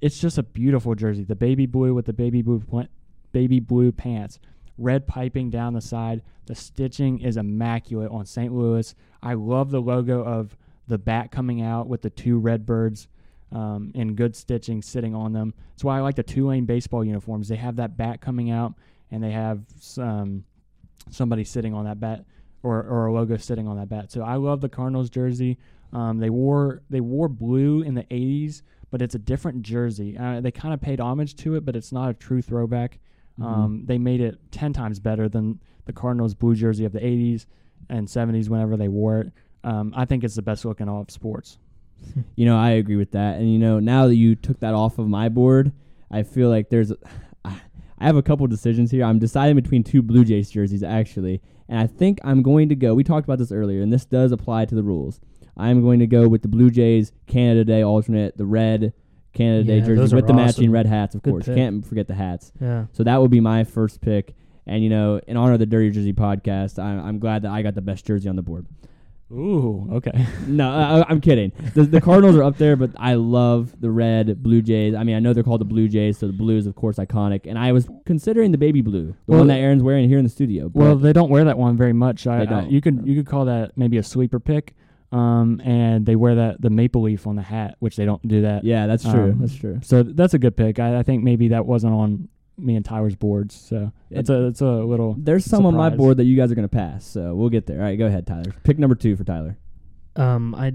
[0.00, 1.22] it's just a beautiful jersey.
[1.24, 2.86] The baby blue with the baby blue pla-
[3.32, 4.38] baby blue pants,
[4.78, 6.22] red piping down the side.
[6.46, 8.52] The stitching is immaculate on St.
[8.52, 8.94] Louis.
[9.22, 10.56] I love the logo of
[10.86, 13.08] the bat coming out with the two red birds
[13.52, 15.54] um, in good stitching sitting on them.
[15.70, 17.48] That's why I like the two lane baseball uniforms.
[17.48, 18.74] They have that bat coming out,
[19.10, 20.44] and they have some
[21.10, 22.24] somebody sitting on that bat
[22.62, 24.10] or, or a logo sitting on that bat.
[24.10, 25.58] So I love the Cardinals jersey.
[25.92, 30.18] Um, they wore they wore blue in the '80s, but it's a different jersey.
[30.18, 32.98] Uh, they kind of paid homage to it, but it's not a true throwback.
[33.38, 33.44] Mhm.
[33.44, 37.46] Um, they made it ten times better than the Cardinals blue jersey of the '80s
[37.90, 39.32] and '70s whenever they wore it.
[39.64, 41.58] Um, I think it's the best look in all of sports.
[42.36, 43.38] You know, I agree with that.
[43.38, 45.72] And you know, now that you took that off of my board,
[46.10, 46.92] I feel like there's.
[47.44, 47.60] I,
[47.98, 49.04] I have a couple decisions here.
[49.04, 52.94] I'm deciding between two Blue Jays jerseys actually, and I think I'm going to go.
[52.94, 55.20] We talked about this earlier, and this does apply to the rules.
[55.56, 58.92] I'm going to go with the Blue Jays Canada Day alternate, the red
[59.34, 60.72] Canada Day Yeah, jerseys are with the matching awesome.
[60.72, 61.46] red hats, of Good course.
[61.46, 61.56] pick.
[61.56, 62.52] Can't forget the hats.
[62.60, 62.86] Yeah.
[62.92, 64.34] So that would be my first pick.
[64.66, 67.60] And you know, in honor of the Dirty Jersey podcast, I'm, I'm glad that I
[67.62, 68.66] got the best jersey on the board.
[69.32, 70.26] Ooh, okay.
[70.46, 71.50] No, I, I'm kidding.
[71.74, 74.94] The, the Cardinals are up there, but I love the red Blue Jays.
[74.94, 76.96] I mean, I know they're called the Blue Jays, so the blue is of course
[76.98, 77.40] iconic.
[77.46, 80.24] And I was considering the baby blue, the Well- one that Aaron's wearing here in
[80.24, 80.68] the studio.
[80.68, 82.26] but- Well, they don't wear that one very much.
[82.26, 82.70] I, They don't.
[82.70, 84.74] You could you could call that maybe a sleeper pick.
[85.14, 88.42] Um, and they wear that the maple leaf on the hat, which they don't do
[88.42, 88.64] that.
[88.64, 89.30] yeah, that's true.
[89.32, 89.80] um, that's true.
[89.82, 90.78] So that's a good pick.
[90.78, 93.54] I, I think maybe that wasn't on me and Tyler's boards.
[93.54, 95.14] So it's a it's a little.
[95.18, 97.78] There's some on my board that you guys are gonna pass, so we'll get there.
[97.78, 98.52] All right, go ahead, Tyler.
[98.64, 99.56] Pick number two for Tyler.
[100.16, 100.72] Um, I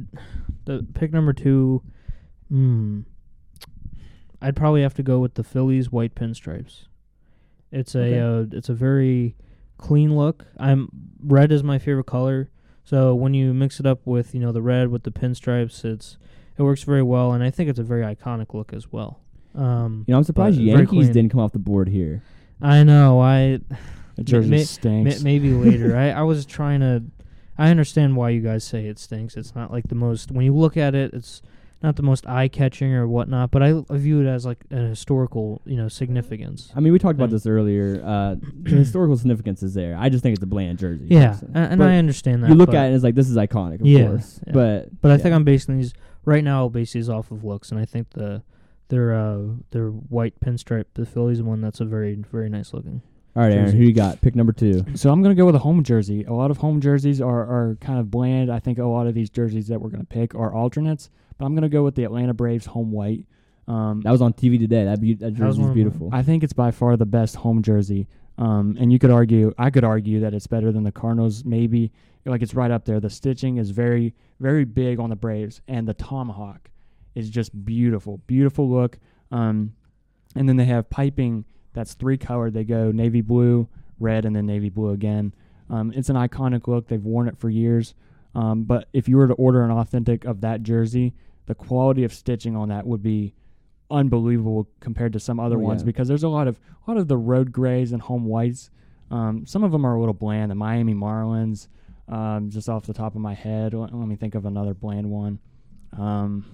[0.66, 1.82] the pick number two.
[2.50, 3.02] Hmm.
[4.42, 6.86] I'd probably have to go with the Phillies white pinstripes.
[7.72, 8.20] It's a Okay.
[8.20, 9.36] uh, it's a very
[9.78, 10.46] clean look.
[10.58, 10.90] I'm
[11.24, 12.50] red is my favorite color,
[12.90, 16.18] so when you mix it up with you know the red with the pinstripes, it's
[16.58, 19.20] it works very well, and I think it's a very iconic look as well.
[19.56, 22.22] Um, You know, I'm surprised Yankees didn't come off the board here.
[22.62, 23.20] I know.
[23.22, 23.60] I
[24.16, 25.24] The jersey may- May- stinks.
[25.24, 25.96] maybe later.
[25.96, 27.04] I, I was trying to.
[27.58, 29.36] I understand why you guys say it stinks.
[29.38, 30.32] It's not like the most.
[30.32, 31.42] When you look at it, it's
[31.82, 33.52] not the most eye catching or whatnot.
[33.52, 36.72] But I, I view it as like a historical, you know, significance.
[36.76, 38.02] I mean, we talked about this earlier.
[38.04, 39.96] Uh, the historical significance is there.
[39.98, 41.08] I just think it's a bland jersey.
[41.10, 41.54] Yeah, personally.
[41.56, 42.50] and, and But I understand that.
[42.50, 44.40] you look at it and it's like this is iconic, of Yeah, course.
[44.46, 44.54] yeah.
[44.54, 45.94] But But I think I'm basing these
[46.26, 46.60] right now.
[46.60, 48.44] I'll base these off of looks, and I think the
[48.90, 49.40] their uh
[49.72, 53.02] their white pinstripe, the Phillies one, that's a very very nice looking.
[53.36, 53.78] all right, Aaron, jersey.
[53.78, 54.20] who you got?
[54.20, 54.84] Pick number two.
[54.96, 56.24] So I'm gonna go with a home jersey.
[56.26, 58.52] A lot of home jerseys are, are kind of bland.
[58.52, 61.10] I think a lot of these jerseys that we're gonna pick are alternates,
[61.40, 63.26] but I'm gonna go with the Atlanta Braves home white.
[63.68, 64.86] Um, That was on TV today.
[64.86, 66.10] That be- that That jersey is beautiful.
[66.12, 68.08] I think it's by far the best home jersey.
[68.38, 71.44] Um, and you could argue, I could argue that it's better than the Cardinals.
[71.44, 71.92] Maybe
[72.26, 73.00] like it's right up there.
[73.00, 76.70] The stitching is very, very big on the Braves, and the tomahawk
[77.16, 78.98] is just beautiful, beautiful look.
[79.32, 79.74] Um,
[80.36, 82.54] and then they have piping that's three colored.
[82.54, 83.68] They go navy blue,
[84.00, 85.34] red, and then navy blue again.
[85.70, 86.88] Um, it's an iconic look.
[86.88, 87.94] They've worn it for years.
[88.36, 91.14] Um, but if you were to order an authentic of that jersey,
[91.50, 93.34] the quality of stitching on that would be
[93.92, 95.88] unbelievable compared to some other Oh, ones yeah.
[95.88, 98.70] because there's a lot of a lot of the road grays and home whites.
[99.12, 100.52] Um, some of them are a little bland.
[100.52, 101.68] The Miami Marlins,
[102.08, 105.10] um, just off the top of my head, let, let me think of another bland
[105.10, 105.40] one.
[105.98, 106.46] Um,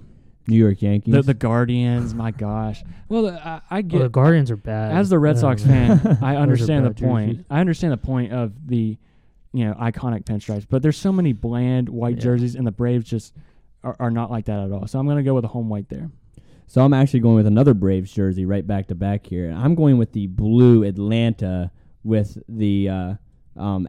[0.48, 1.14] New York Yankees.
[1.14, 2.84] the the Guardians, my gosh.
[3.10, 4.94] Well, I, I Well, get the Guardians are bad.
[4.96, 7.32] as the Red Sox fan, I understand the point.
[7.32, 7.46] jerseys.
[7.50, 8.98] I understand the point of the,
[9.54, 10.66] you know, iconic pinstripes.
[10.70, 12.22] But there's so many bland white Yeah.
[12.24, 13.34] jerseys, and the Braves just
[13.86, 14.88] are, are not like that at all.
[14.88, 16.10] So I'm gonna go with a home white there.
[16.68, 19.52] So I'm actually going with another Braves jersey right back to back here.
[19.56, 21.72] I'm going with the blue Atlanta
[22.04, 23.14] with the uh,
[23.56, 23.88] um,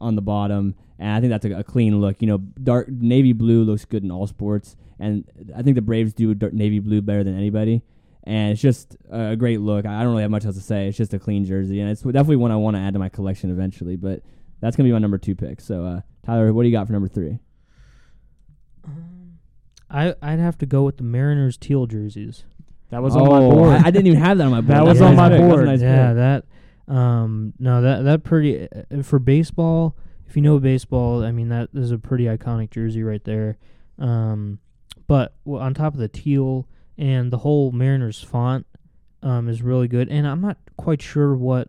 [0.00, 0.74] on the bottom.
[0.98, 2.20] And I think that's a, a clean look.
[2.20, 4.76] You know, dark navy blue looks good in all sports.
[4.98, 5.24] And
[5.56, 7.82] I think the Braves do navy blue better than anybody.
[8.24, 9.86] And it's just a great look.
[9.86, 10.88] I don't really have much else to say.
[10.88, 11.80] It's just a clean jersey.
[11.80, 13.96] And it's definitely one I want to add to my collection eventually.
[13.96, 14.22] But
[14.60, 15.60] that's going to be my number two pick.
[15.62, 17.38] So, uh, Tyler, what do you got for number three?
[19.90, 22.44] I I'd have to go with the Mariners teal jerseys.
[22.90, 23.72] That was on my Oh, board.
[23.82, 24.68] I, I didn't even have that on my board.
[24.78, 25.38] That That's was a on my pick.
[25.38, 25.66] That's a board.
[25.66, 26.16] nice yeah, pick.
[26.16, 26.44] that
[26.92, 29.96] um no that that pretty uh, for baseball.
[30.28, 33.58] If you know baseball, I mean that is a pretty iconic jersey right there.
[33.98, 34.58] Um,
[35.06, 38.64] but w- on top of the teal and the whole Mariners font,
[39.22, 40.08] um, is really good.
[40.08, 41.68] And I'm not quite sure what,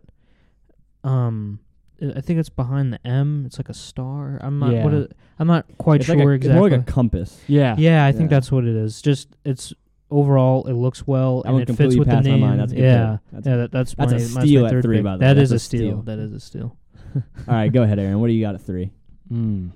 [1.04, 1.58] um,
[2.02, 3.44] I I think it's behind the M.
[3.46, 4.38] It's like a star.
[4.42, 4.72] I'm not.
[4.72, 4.88] Yeah.
[4.88, 6.50] it, I'm not quite It's sure like a, exactly.
[6.56, 7.40] It's more like a compass.
[7.46, 7.74] yeah.
[7.78, 9.00] yeah, I think that's what it is.
[9.02, 9.72] Just it's
[10.10, 12.40] overall it looks well That and it fits with the passed my name.
[12.40, 12.60] mind.
[12.60, 13.16] That's a good yeah.
[13.32, 13.56] That's- yeah.
[13.56, 15.04] That, that's that's my, a that's my steal at third three, pick.
[15.04, 15.26] by the way.
[15.28, 15.78] That That's is a a steal.
[15.80, 16.02] steal.
[16.02, 16.76] That is a steal.
[17.14, 17.22] All
[17.54, 18.20] right, go ahead, Aaron.
[18.20, 18.90] What do you got at three?
[19.32, 19.72] Mm.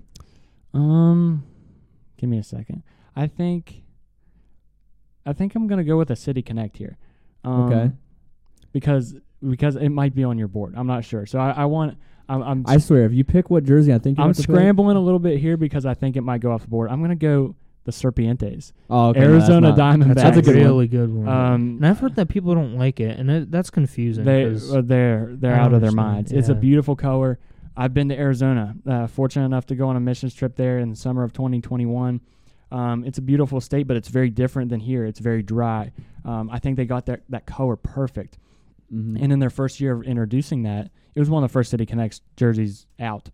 [0.75, 1.45] Um,
[2.19, 2.83] give me a second.
[3.15, 3.83] I think.
[5.25, 6.99] I think I'm gonna go with a City Connect here.
[7.45, 7.91] Um, Okay.
[8.73, 9.15] Because
[9.47, 10.75] because it might be on your board.
[10.77, 11.27] I'm not sure.
[11.27, 11.97] So I, I want.
[12.29, 12.43] I'm.
[12.43, 14.55] I'm I swear, if you pick what jersey I think you're I'm about to pick-
[14.57, 16.91] scrambling a little bit here because I think it might go off the board.
[16.91, 17.55] I'm gonna go
[17.85, 18.73] the Serpientes.
[18.91, 20.15] Oh, okay, no, Arizona that's not- Diamondbacks.
[20.17, 20.65] That's a good one.
[20.65, 21.29] really good one.
[21.29, 24.25] Um, and I've heard that people don't like it, and it, that's confusing.
[24.25, 26.33] They 'cause- uh, they're they're out of their understand, minds.
[26.33, 27.39] It's a beautiful color.
[27.77, 28.75] I've been to Arizona.
[28.87, 32.21] Uh, fortunate enough to go on a missions trip there in the summer of 2021.
[32.73, 35.05] Um, it's a beautiful state, but it's very different than here.
[35.05, 35.93] It's very dry.
[36.25, 38.39] Um, I think they got that that color perfect.
[38.93, 39.23] Mhm.
[39.23, 41.85] And in their first year of introducing that, it was one of the first City
[41.87, 43.29] Connects jerseys out,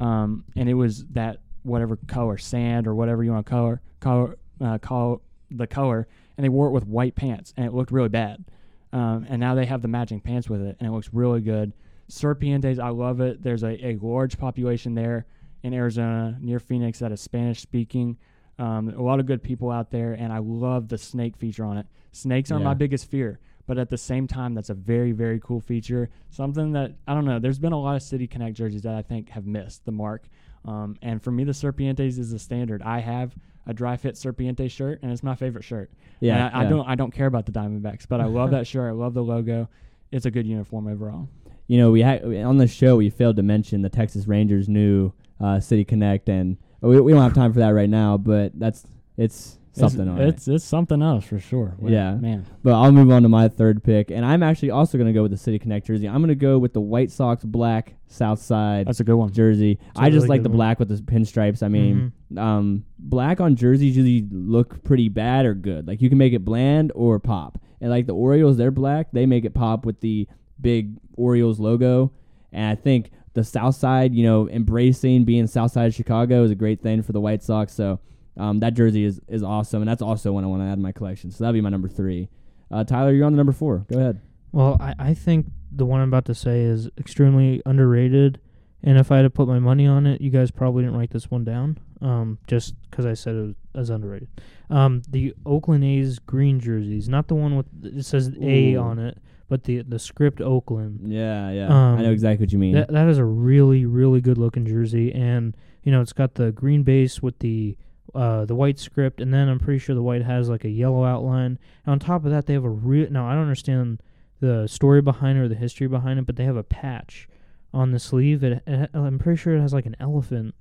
[0.00, 4.36] um, and it was that whatever color, sand or whatever you want to color, color,
[4.60, 6.06] uh, call the color,
[6.36, 8.44] and they wore it with white pants, and it looked really bad.
[8.92, 11.72] Um, and now they have the matching pants with it, and it looks really good.
[12.10, 13.42] Serpientes, I love it.
[13.42, 15.26] There's a, a large population there
[15.62, 18.16] in Arizona near Phoenix that is Spanish speaking.
[18.58, 21.76] Um, a lot of good people out there, and I love the snake feature on
[21.78, 21.86] it.
[22.12, 22.64] Snakes are Yeah.
[22.64, 23.38] my biggest fear,
[23.68, 26.08] but at the same time, that's a very, very cool feature.
[26.30, 27.38] Something that I don't know.
[27.38, 30.26] There's been a lot of City Connect jerseys that I think have missed the mark.
[30.64, 32.82] Um, and for me, the Serpientes is the standard.
[32.82, 33.36] I have
[33.66, 35.90] a dry fit Serpiente shirt, and it's my favorite shirt.
[36.20, 38.88] Yeah, I, I don't I don't care about the Diamondbacks, but I love that shirt.
[38.88, 39.68] I love the logo.
[40.10, 41.28] It's a good uniform overall.
[41.66, 45.12] you know, we had on the show we failed to mention the Texas Rangers new
[45.38, 48.16] uh, City Connect, and we, we don't have time for that right now.
[48.16, 48.86] But that's
[49.18, 50.28] it's something it's, on it.
[50.28, 51.76] it's it's something else for sure.
[51.82, 52.14] Yeah.
[52.14, 52.46] man.
[52.62, 55.22] But I'll move on to my third pick, and I'm actually also going to go
[55.22, 56.08] with the City Connect jersey.
[56.08, 59.32] I'm going to go with the White Sox black South Side That's a good one.
[59.32, 59.78] jersey.
[59.96, 60.56] I just really like the one.
[60.56, 61.62] black with the pinstripes.
[61.62, 65.86] I mean, um, black on jerseys usually look pretty bad or good.
[65.86, 67.58] Like you can make it bland or pop.
[67.80, 69.08] And like the Orioles, they're black.
[69.12, 70.26] They make it pop with the
[70.60, 72.12] big Orioles logo.
[72.52, 76.50] And I think the South Side, you know, embracing being South Side of Chicago is
[76.50, 77.72] a great thing for the White Sox.
[77.72, 78.00] So
[78.38, 80.82] um, that jersey is, is awesome, and that's also one I want to add in
[80.82, 81.30] my collection.
[81.30, 82.28] So that'll be my number three.
[82.70, 83.84] Uh, Tyler, you're on the number four.
[83.90, 84.20] Go ahead.
[84.52, 88.40] Well, I, I think the one I'm about to say is extremely underrated.
[88.82, 91.10] And if I had to put my money on it, you guys probably didn't write
[91.10, 94.28] this one down, um, just because I said it was as underrated.
[94.70, 99.18] Um, the Oakland A's green jerseys, not the one with it says A on it,
[99.48, 101.00] but the the script Oakland.
[101.12, 101.64] Yeah, yeah.
[101.66, 102.74] I know Um, exactly what you mean.
[102.74, 106.52] That that is a really really good looking jersey, and you know it's got the
[106.52, 107.76] green base with the
[108.14, 111.04] uh, the white script, and then I'm pretty sure the white has like a yellow
[111.04, 111.58] outline.
[111.84, 113.10] And on top of that, they have a real.
[113.10, 114.02] Now I don't understand
[114.40, 117.28] the story behind it or the history behind it, but they have a patch
[117.72, 118.42] on the sleeve.
[118.42, 120.54] It, it I'm pretty sure it has like an elephant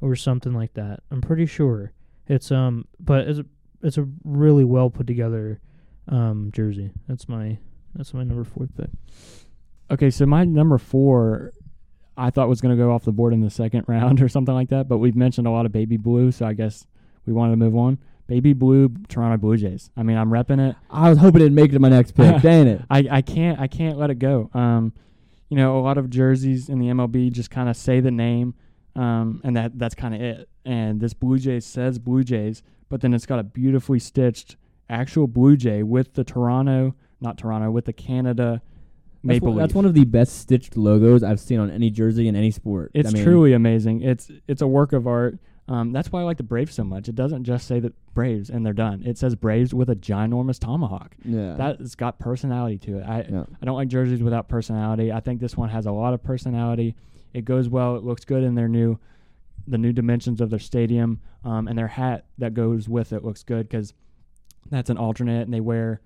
[0.00, 1.00] or something like that.
[1.10, 1.92] I'm pretty sure
[2.26, 3.44] it's um, but it's a,
[3.82, 5.60] it's a really well put together
[6.08, 6.90] um jersey.
[7.06, 7.58] That's my
[7.94, 8.90] that's my number four pick.
[9.90, 11.52] Okay, so my number four,
[12.18, 14.54] I thought was going to go off the board in the second round or something
[14.54, 16.86] like that, but we've mentioned a lot of baby blue, so I guess
[17.24, 17.98] we wanted to move on.
[18.26, 19.90] Baby blue, Toronto Blue Jays.
[19.96, 20.76] I mean, I'm repping it.
[20.90, 22.42] I was hoping it'd make it to my next pick.
[22.42, 22.82] Dang it.
[22.90, 24.50] I, I can't I can't let it go.
[24.52, 24.92] Um,
[25.48, 28.54] you know, a lot of jerseys in the MLB just kind of say the name,
[28.94, 30.48] um, and that that's kind of it.
[30.66, 34.56] And this Blue Jays says Blue Jays, but then it's got a beautifully stitched
[34.90, 38.60] actual Blue Jay with the Toronto, not Toronto, with the Canada
[39.28, 39.62] That's maple one, leaf.
[39.62, 42.90] that's one of the best stitched logos I've seen on any jersey in any sport.
[42.94, 44.02] It's I mean, truly amazing.
[44.02, 45.38] It's it's a work of art.
[45.68, 47.08] Um, that's why I like the Braves so much.
[47.08, 49.02] It doesn't just say that Braves and they're done.
[49.04, 51.14] It says Braves with a ginormous tomahawk.
[51.22, 51.54] Yeah.
[51.58, 53.02] That's got personality to it.
[53.02, 53.44] I yeah.
[53.60, 55.12] I don't like jerseys without personality.
[55.12, 56.96] I think this one has a lot of personality.
[57.34, 57.96] It goes well.
[57.96, 58.98] It looks good in their new,
[59.66, 63.42] the new dimensions of their stadium, um, and their hat that goes with it looks
[63.42, 63.92] good because
[64.70, 66.00] that's an alternate, and they wear,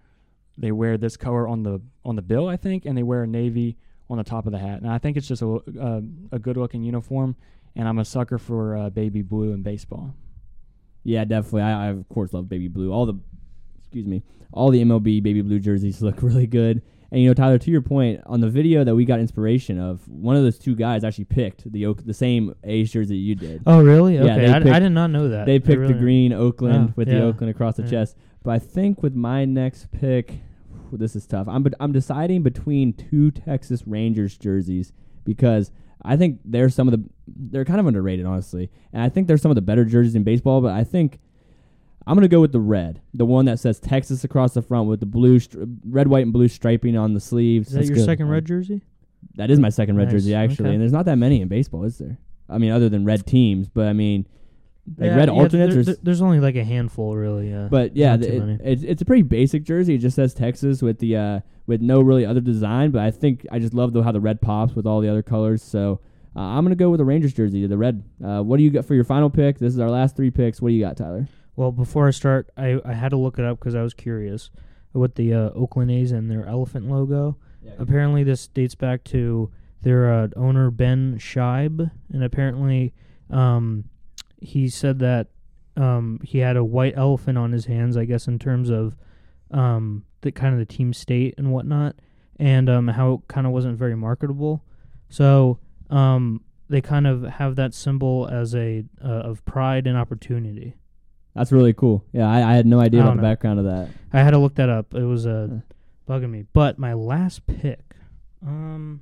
[0.59, 3.27] they wear this color on the on the bill, I think, and they wear a
[3.27, 3.77] navy
[4.11, 5.49] on the top of the hat, and I think it's just a
[5.81, 6.01] uh,
[6.33, 7.37] a good looking uniform.
[7.75, 10.15] And I'm a sucker for uh, baby blue in baseball.
[11.05, 11.63] Yeah, definitely.
[11.63, 12.93] I, I of course love baby blue.
[12.93, 13.15] All the
[13.81, 14.23] excuse me,
[14.53, 16.83] all the MLB baby blue jerseys look really good.
[17.11, 20.07] And you know, Tyler, to your point, on the video that we got inspiration of,
[20.09, 23.63] one of those two guys actually picked the Oak, the same A's jersey you did.
[23.67, 24.15] Oh, really?
[24.15, 25.45] Yeah, Okay, they I, picked- I did not know that.
[25.45, 27.21] they picked really- the green Oakland Oh, with the.
[27.23, 27.91] Oakland across the Yeah.
[27.91, 28.17] chest.
[28.43, 30.41] But I think with my next pick,
[30.91, 31.47] whew, this is tough.
[31.49, 34.93] I'm I'm deciding between two Texas Rangers jerseys
[35.25, 35.71] because
[36.03, 39.37] I think they're some of the they're kind of underrated, honestly, and I think they're
[39.39, 40.61] some of the better jerseys in baseball.
[40.61, 41.21] But I think
[42.07, 44.99] I'm gonna go with the red, the one that says Texas across the front with
[45.01, 47.69] the blue, stri- red, white, and blue striping on the sleeves.
[47.69, 48.05] Is that That's your good.
[48.07, 48.83] second red jersey?
[49.37, 50.15] That is my second red Nice.
[50.15, 50.75] jersey actually, Okay.
[50.75, 52.19] and there's not that many in baseball, is there?
[52.49, 54.27] I mean, other than red teams, but I mean,
[54.99, 55.75] like Yeah, red yeah, alternates.
[55.75, 57.51] there- there- there's only like a handful, really.
[57.51, 57.69] Yeah.
[57.71, 59.95] but yeah, Not th- too it, it's it's a pretty basic jersey.
[59.95, 62.91] It just says Texas with the uh, with no really other design.
[62.91, 65.23] But I think I just love the, how the red pops with all the other
[65.23, 65.63] colors.
[65.63, 66.01] So
[66.35, 68.03] uh, I'm gonna go with the Rangers jersey, the red.
[68.25, 69.59] Uh, what do you got for your final pick?
[69.59, 70.61] This is our last three picks.
[70.63, 71.29] What do you got, Tyler?
[71.57, 74.51] Well, before I start, I, I had to look it up because I was curious
[74.95, 77.37] with the uh, Oakland A's and their elephant logo.
[77.63, 79.51] Yeah, Apparently, this dates back to
[79.83, 82.95] their uh, owner Ben Shibe, and apparently,
[83.31, 83.85] um,
[84.43, 85.29] he said that
[85.77, 87.97] um, he had a white elephant on his hands.
[87.97, 88.97] I guess in terms of
[89.51, 91.97] um, the kind of the team state and whatnot,
[92.39, 94.65] and um, how it kind of wasn't very marketable.
[95.09, 95.59] So
[95.91, 100.77] um, they kind of have that symbol as a uh, of pride and opportunity.
[101.35, 102.05] That's really cool.
[102.13, 103.89] Yeah, I, I had no idea about don't the background of that.
[104.13, 104.95] I had to look that up.
[104.95, 105.61] It was uh, Huh.
[106.19, 106.45] bugging me.
[106.53, 107.97] But my last pick,
[108.47, 109.01] um,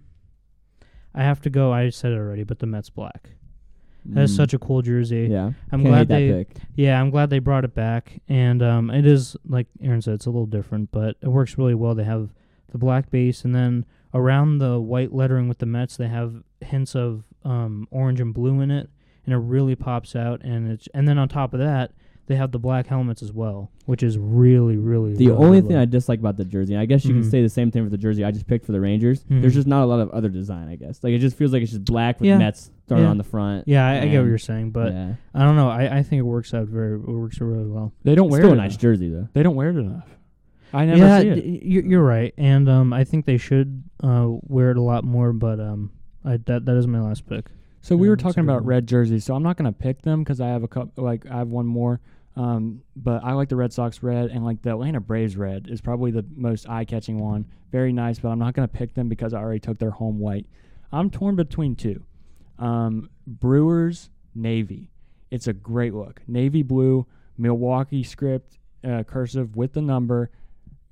[1.12, 1.72] I have to go.
[1.72, 3.30] I said it already, but the Mets black.
[4.04, 4.36] That's Mm.
[4.36, 5.28] such a cool jersey.
[5.30, 5.52] yeah.
[5.72, 6.46] I'm Can't glad they.
[6.76, 10.26] Yeah, I'm glad they brought it back, and um, it is like Aaron said, it's
[10.26, 11.94] a little different, but it works really well.
[11.94, 12.30] They have
[12.70, 16.94] the black base, and then around the white lettering with the Mets, they have hints
[16.96, 18.88] of um, orange and blue in it,
[19.26, 20.40] and it really pops out.
[20.42, 21.92] And it's and then on top of that,
[22.30, 25.14] they have the black helmets as well, which is really, really.
[25.14, 27.22] The really only good thing I dislike about the jersey, and I guess you Mhm.
[27.22, 29.24] can say the same thing for the jersey I just picked for the Rangers.
[29.28, 29.56] There's Mhm.
[29.56, 31.02] just not a lot of other design, I guess.
[31.02, 32.38] Like it just feels like it's just black with Yeah.
[32.38, 33.08] Mets thrown Yeah.
[33.08, 33.66] on the front.
[33.66, 35.14] yeah, I, I get what you're saying, but yeah.
[35.34, 35.68] I don't know.
[35.68, 36.94] I, I think it works out very.
[36.94, 37.92] It works out really well.
[38.04, 38.80] They don't It's wear still it a nice enough.
[38.80, 39.28] jersey though.
[39.32, 40.16] They don't wear it enough.
[40.72, 41.34] I never yeah, see it.
[41.34, 45.02] d- you're, you're right, and um, I think they should uh, wear it a lot
[45.02, 45.32] more.
[45.32, 45.90] But um,
[46.24, 47.50] I that that is my last pick.
[47.82, 48.66] So we were talking about one.
[48.66, 50.90] red jerseys, so I'm not gonna pick them because I have a cup.
[50.98, 52.00] Like I have one more,
[52.36, 55.80] um, but I like the Red Sox red and like the Atlanta Braves red is
[55.80, 57.44] probably the most eye-catching one.
[57.72, 60.46] Very nice, but I'm not gonna pick them because I already took their home white.
[60.92, 62.02] I'm torn between two,
[62.58, 64.90] um, Brewers Navy.
[65.30, 67.06] It's a great look, navy blue,
[67.38, 70.30] Milwaukee script, uh, cursive with the number,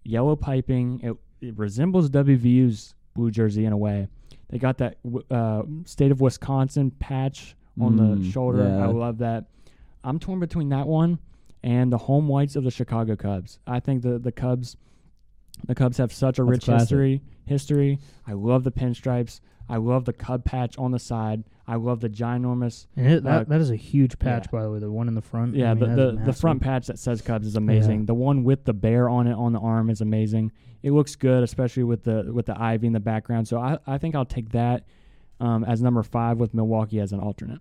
[0.04, 1.00] yellow piping.
[1.02, 1.16] It,
[1.46, 4.06] it resembles WVU's blue jersey in a way.
[4.50, 4.98] They got that
[5.30, 8.64] uh, state of Wisconsin patch on the Mm, shoulder.
[8.64, 8.84] yeah.
[8.84, 9.44] I love that.
[10.04, 11.18] I'm torn between that one
[11.76, 13.58] and the home whites of the Chicago Cubs.
[13.66, 14.76] I think the the Cubs,
[15.66, 16.80] the Cubs have such a That's rich classic.
[16.88, 17.22] history.
[17.44, 17.98] History.
[18.26, 19.40] I love the pinstripes.
[19.70, 21.44] I love the Cub patch on the side.
[21.66, 22.86] I love the ginormous.
[22.96, 24.50] And it, that Uh, that is a huge patch, yeah.
[24.58, 24.78] by the way.
[24.78, 25.54] The one in the front.
[25.54, 28.00] Yeah, I mean, the the, the front patch that says Cubs is amazing.
[28.00, 28.06] Yeah.
[28.06, 30.52] The one with the bear on it on the arm is amazing.
[30.82, 33.46] It looks good, especially with the with the ivy in the background.
[33.48, 34.84] So I, I think I'll take that
[35.40, 37.60] um, as number five with Milwaukee as an alternate.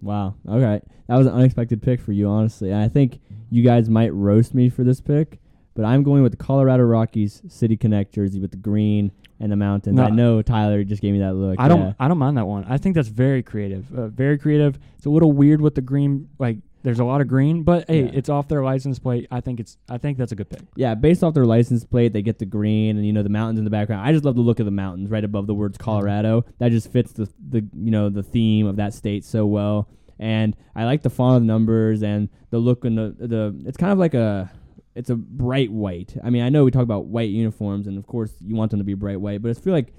[0.00, 0.34] Wow.
[0.48, 0.80] Okay.
[1.08, 2.70] That was an unexpected pick for you, honestly.
[2.70, 3.20] And I think
[3.50, 5.38] you guys might roast me for this pick,
[5.74, 9.56] but I'm going with the Colorado Rockies City Connect jersey with the green and the
[9.56, 9.96] mountains.
[9.96, 10.04] No.
[10.04, 11.56] I know Tyler just gave me that look.
[11.58, 11.92] I don't yeah.
[12.00, 12.64] I don't mind that one.
[12.68, 13.92] I think that's very creative.
[13.94, 14.78] Uh, very creative.
[14.96, 16.28] It's a little weird with the green.
[16.38, 18.10] Like there's a lot of green, but hey, Yeah.
[18.14, 19.26] it's off their license plate.
[19.28, 20.60] I think it's I think that's a good pick.
[20.76, 23.58] Yeah, based off their license plate, they get the green and you know the mountains
[23.58, 24.06] in the background.
[24.06, 26.44] I just love the look of the mountains right above the words Colorado.
[26.58, 29.88] That just fits the the you know the theme of that state so well.
[30.20, 33.62] And I like the font of the numbers and the look and the the.
[33.66, 34.50] It's kind of like a.
[34.94, 36.16] It's a bright white.
[36.24, 38.78] I mean, I know we talk about white uniforms, and of course you want them
[38.80, 39.92] to be bright white, but I feel like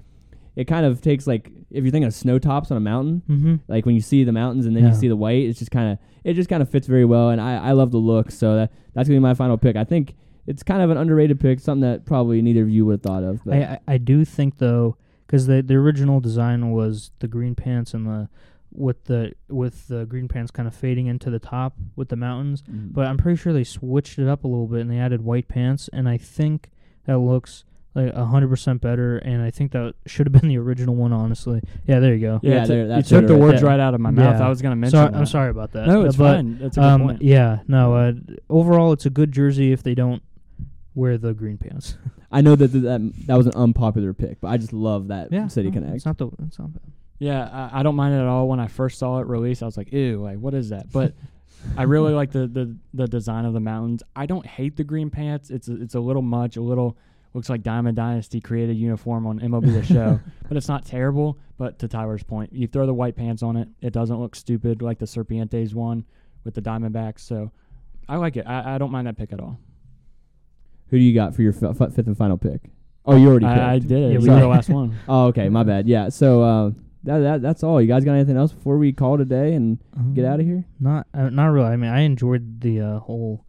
[0.58, 3.54] it kind of takes like if you're thinking of snow tops on a mountain, Mm-hmm.
[3.68, 5.92] like when you see the mountains and then you see the white, it's just kind
[5.92, 8.30] of it just kind of fits very well, and I, I love the look.
[8.30, 9.76] So that that's gonna be my final pick.
[9.76, 10.14] I think
[10.46, 13.22] it's kind of an underrated pick, something that probably neither of you would have thought
[13.22, 13.44] of.
[13.44, 17.54] But I, I I do think though, because the the original design was the green
[17.54, 18.28] pants and the
[18.72, 22.62] with the with the green pants kind of fading into the top with the mountains.
[22.62, 22.92] Mm.
[22.92, 25.48] But I'm pretty sure they switched it up a little bit and they added white
[25.48, 26.70] pants, and I think
[27.06, 27.64] that looks
[27.94, 29.18] like a hundred percent better.
[29.18, 31.62] And I think that should have been the original one, honestly.
[31.86, 32.40] Yeah, there you go.
[32.42, 33.70] Yeah, t- there- you took the right words there.
[33.70, 34.38] right out of my mouth.
[34.38, 34.46] Yeah.
[34.46, 34.98] I was gonna mention.
[34.98, 35.18] Sorry, that.
[35.18, 35.86] I'm sorry about that.
[35.86, 36.58] No, it's but, fine.
[36.58, 37.22] That's a good Um, point.
[37.22, 37.94] yeah, no.
[37.94, 38.12] Uh,
[38.48, 40.22] overall, it's a good jersey if they don't
[40.94, 41.96] wear the green pants.
[42.30, 45.48] I know that, that that was an unpopular pick, but I just love that yeah,
[45.48, 45.96] City no, Connect.
[45.96, 46.28] It's not the.
[46.46, 46.82] It's not bad.
[47.18, 48.46] Yeah, I, I don't mind it at all.
[48.48, 51.14] When I first saw it released, I was like, "Ew, like what is that?" But
[51.76, 54.02] I really like the, the the design of the mountains.
[54.14, 55.50] I don't hate the green pants.
[55.50, 56.56] It's a, it's a little much.
[56.56, 56.96] A little
[57.38, 61.38] looks like Diamond Dynasty created uniform on MLB The Show, but it's not terrible.
[61.56, 64.82] But to Tyler's point, you throw the white pants on it, it doesn't look stupid
[64.82, 66.04] like the Serpientes one
[66.44, 67.20] with the Diamondbacks.
[67.20, 67.50] So
[68.08, 68.44] I like it.
[68.46, 69.58] I, I don't mind that pick at all.
[70.88, 72.60] Who do you got for your f- f- fifth and final pick?
[73.06, 73.58] Oh, you already picked.
[73.58, 73.94] I, I did it.
[73.94, 74.40] Yeah, Yeah, we you did.
[74.42, 74.98] the last one.
[75.08, 75.86] oh, okay, my bad.
[75.88, 76.70] Yeah, so uh,
[77.04, 77.80] that, that that's all.
[77.80, 79.78] You guys got anything else before we call today and
[80.14, 80.64] get out of here?
[80.80, 81.68] Not uh, not really.
[81.68, 83.44] I mean, I enjoyed the uh, whole,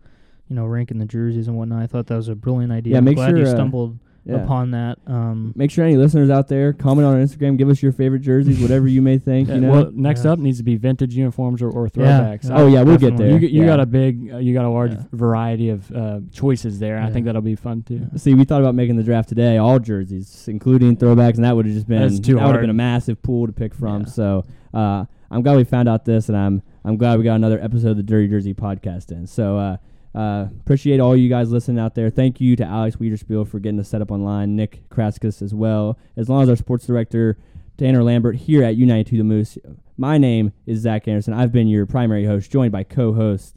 [0.50, 1.82] you know, ranking the jerseys and whatnot.
[1.82, 2.94] I thought that was a brilliant idea.
[2.94, 4.36] Yeah, I'm make glad sure, you uh, stumbled Yeah.
[4.44, 4.98] upon that.
[5.08, 7.58] Um, Make sure any listeners out there comment on our Instagram.
[7.58, 9.48] Give us your favorite jerseys, whatever you may think.
[9.48, 9.72] Yeah, you know.
[9.72, 10.32] well, next Yeah.
[10.34, 12.50] up needs to be vintage uniforms or, or throwbacks.
[12.50, 12.58] yeah.
[12.58, 13.30] Oh yeah, we'll get there.
[13.32, 13.66] You, you Yeah.
[13.68, 15.04] got a big, uh, you got a large Yeah.
[15.14, 16.98] variety of uh, choices there.
[16.98, 18.08] and I think that'll be fun too.
[18.18, 21.66] See, we thought about making the draft today, all jerseys, including throwbacks, and that would
[21.66, 24.02] have just been too that would have been a massive pool to pick from.
[24.02, 24.08] Yeah.
[24.08, 27.60] So uh, I'm glad we found out this, and I'm I'm glad we got another
[27.62, 29.28] episode of the Dirty Jersey podcast in.
[29.28, 29.78] So
[30.16, 32.10] uh, appreciate all you guys listening out there.
[32.10, 35.98] Thank you to Alex Wiederspiel for getting us set up online, Nick Kraskus as well,
[36.18, 37.38] as long as our sports director
[37.78, 39.58] Tanner Lambert here at U92 The Moose.
[39.98, 41.34] My name is Zach Anderson.
[41.34, 43.56] I've been your primary host, joined by co-host.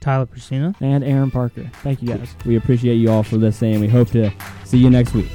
[0.00, 0.74] Tyler Priscina.
[0.80, 1.70] And Aaron Parker.
[1.82, 2.34] Thank you guys.
[2.44, 3.80] We appreciate you all for listening.
[3.80, 4.30] We hope to
[4.64, 5.30] see you next week.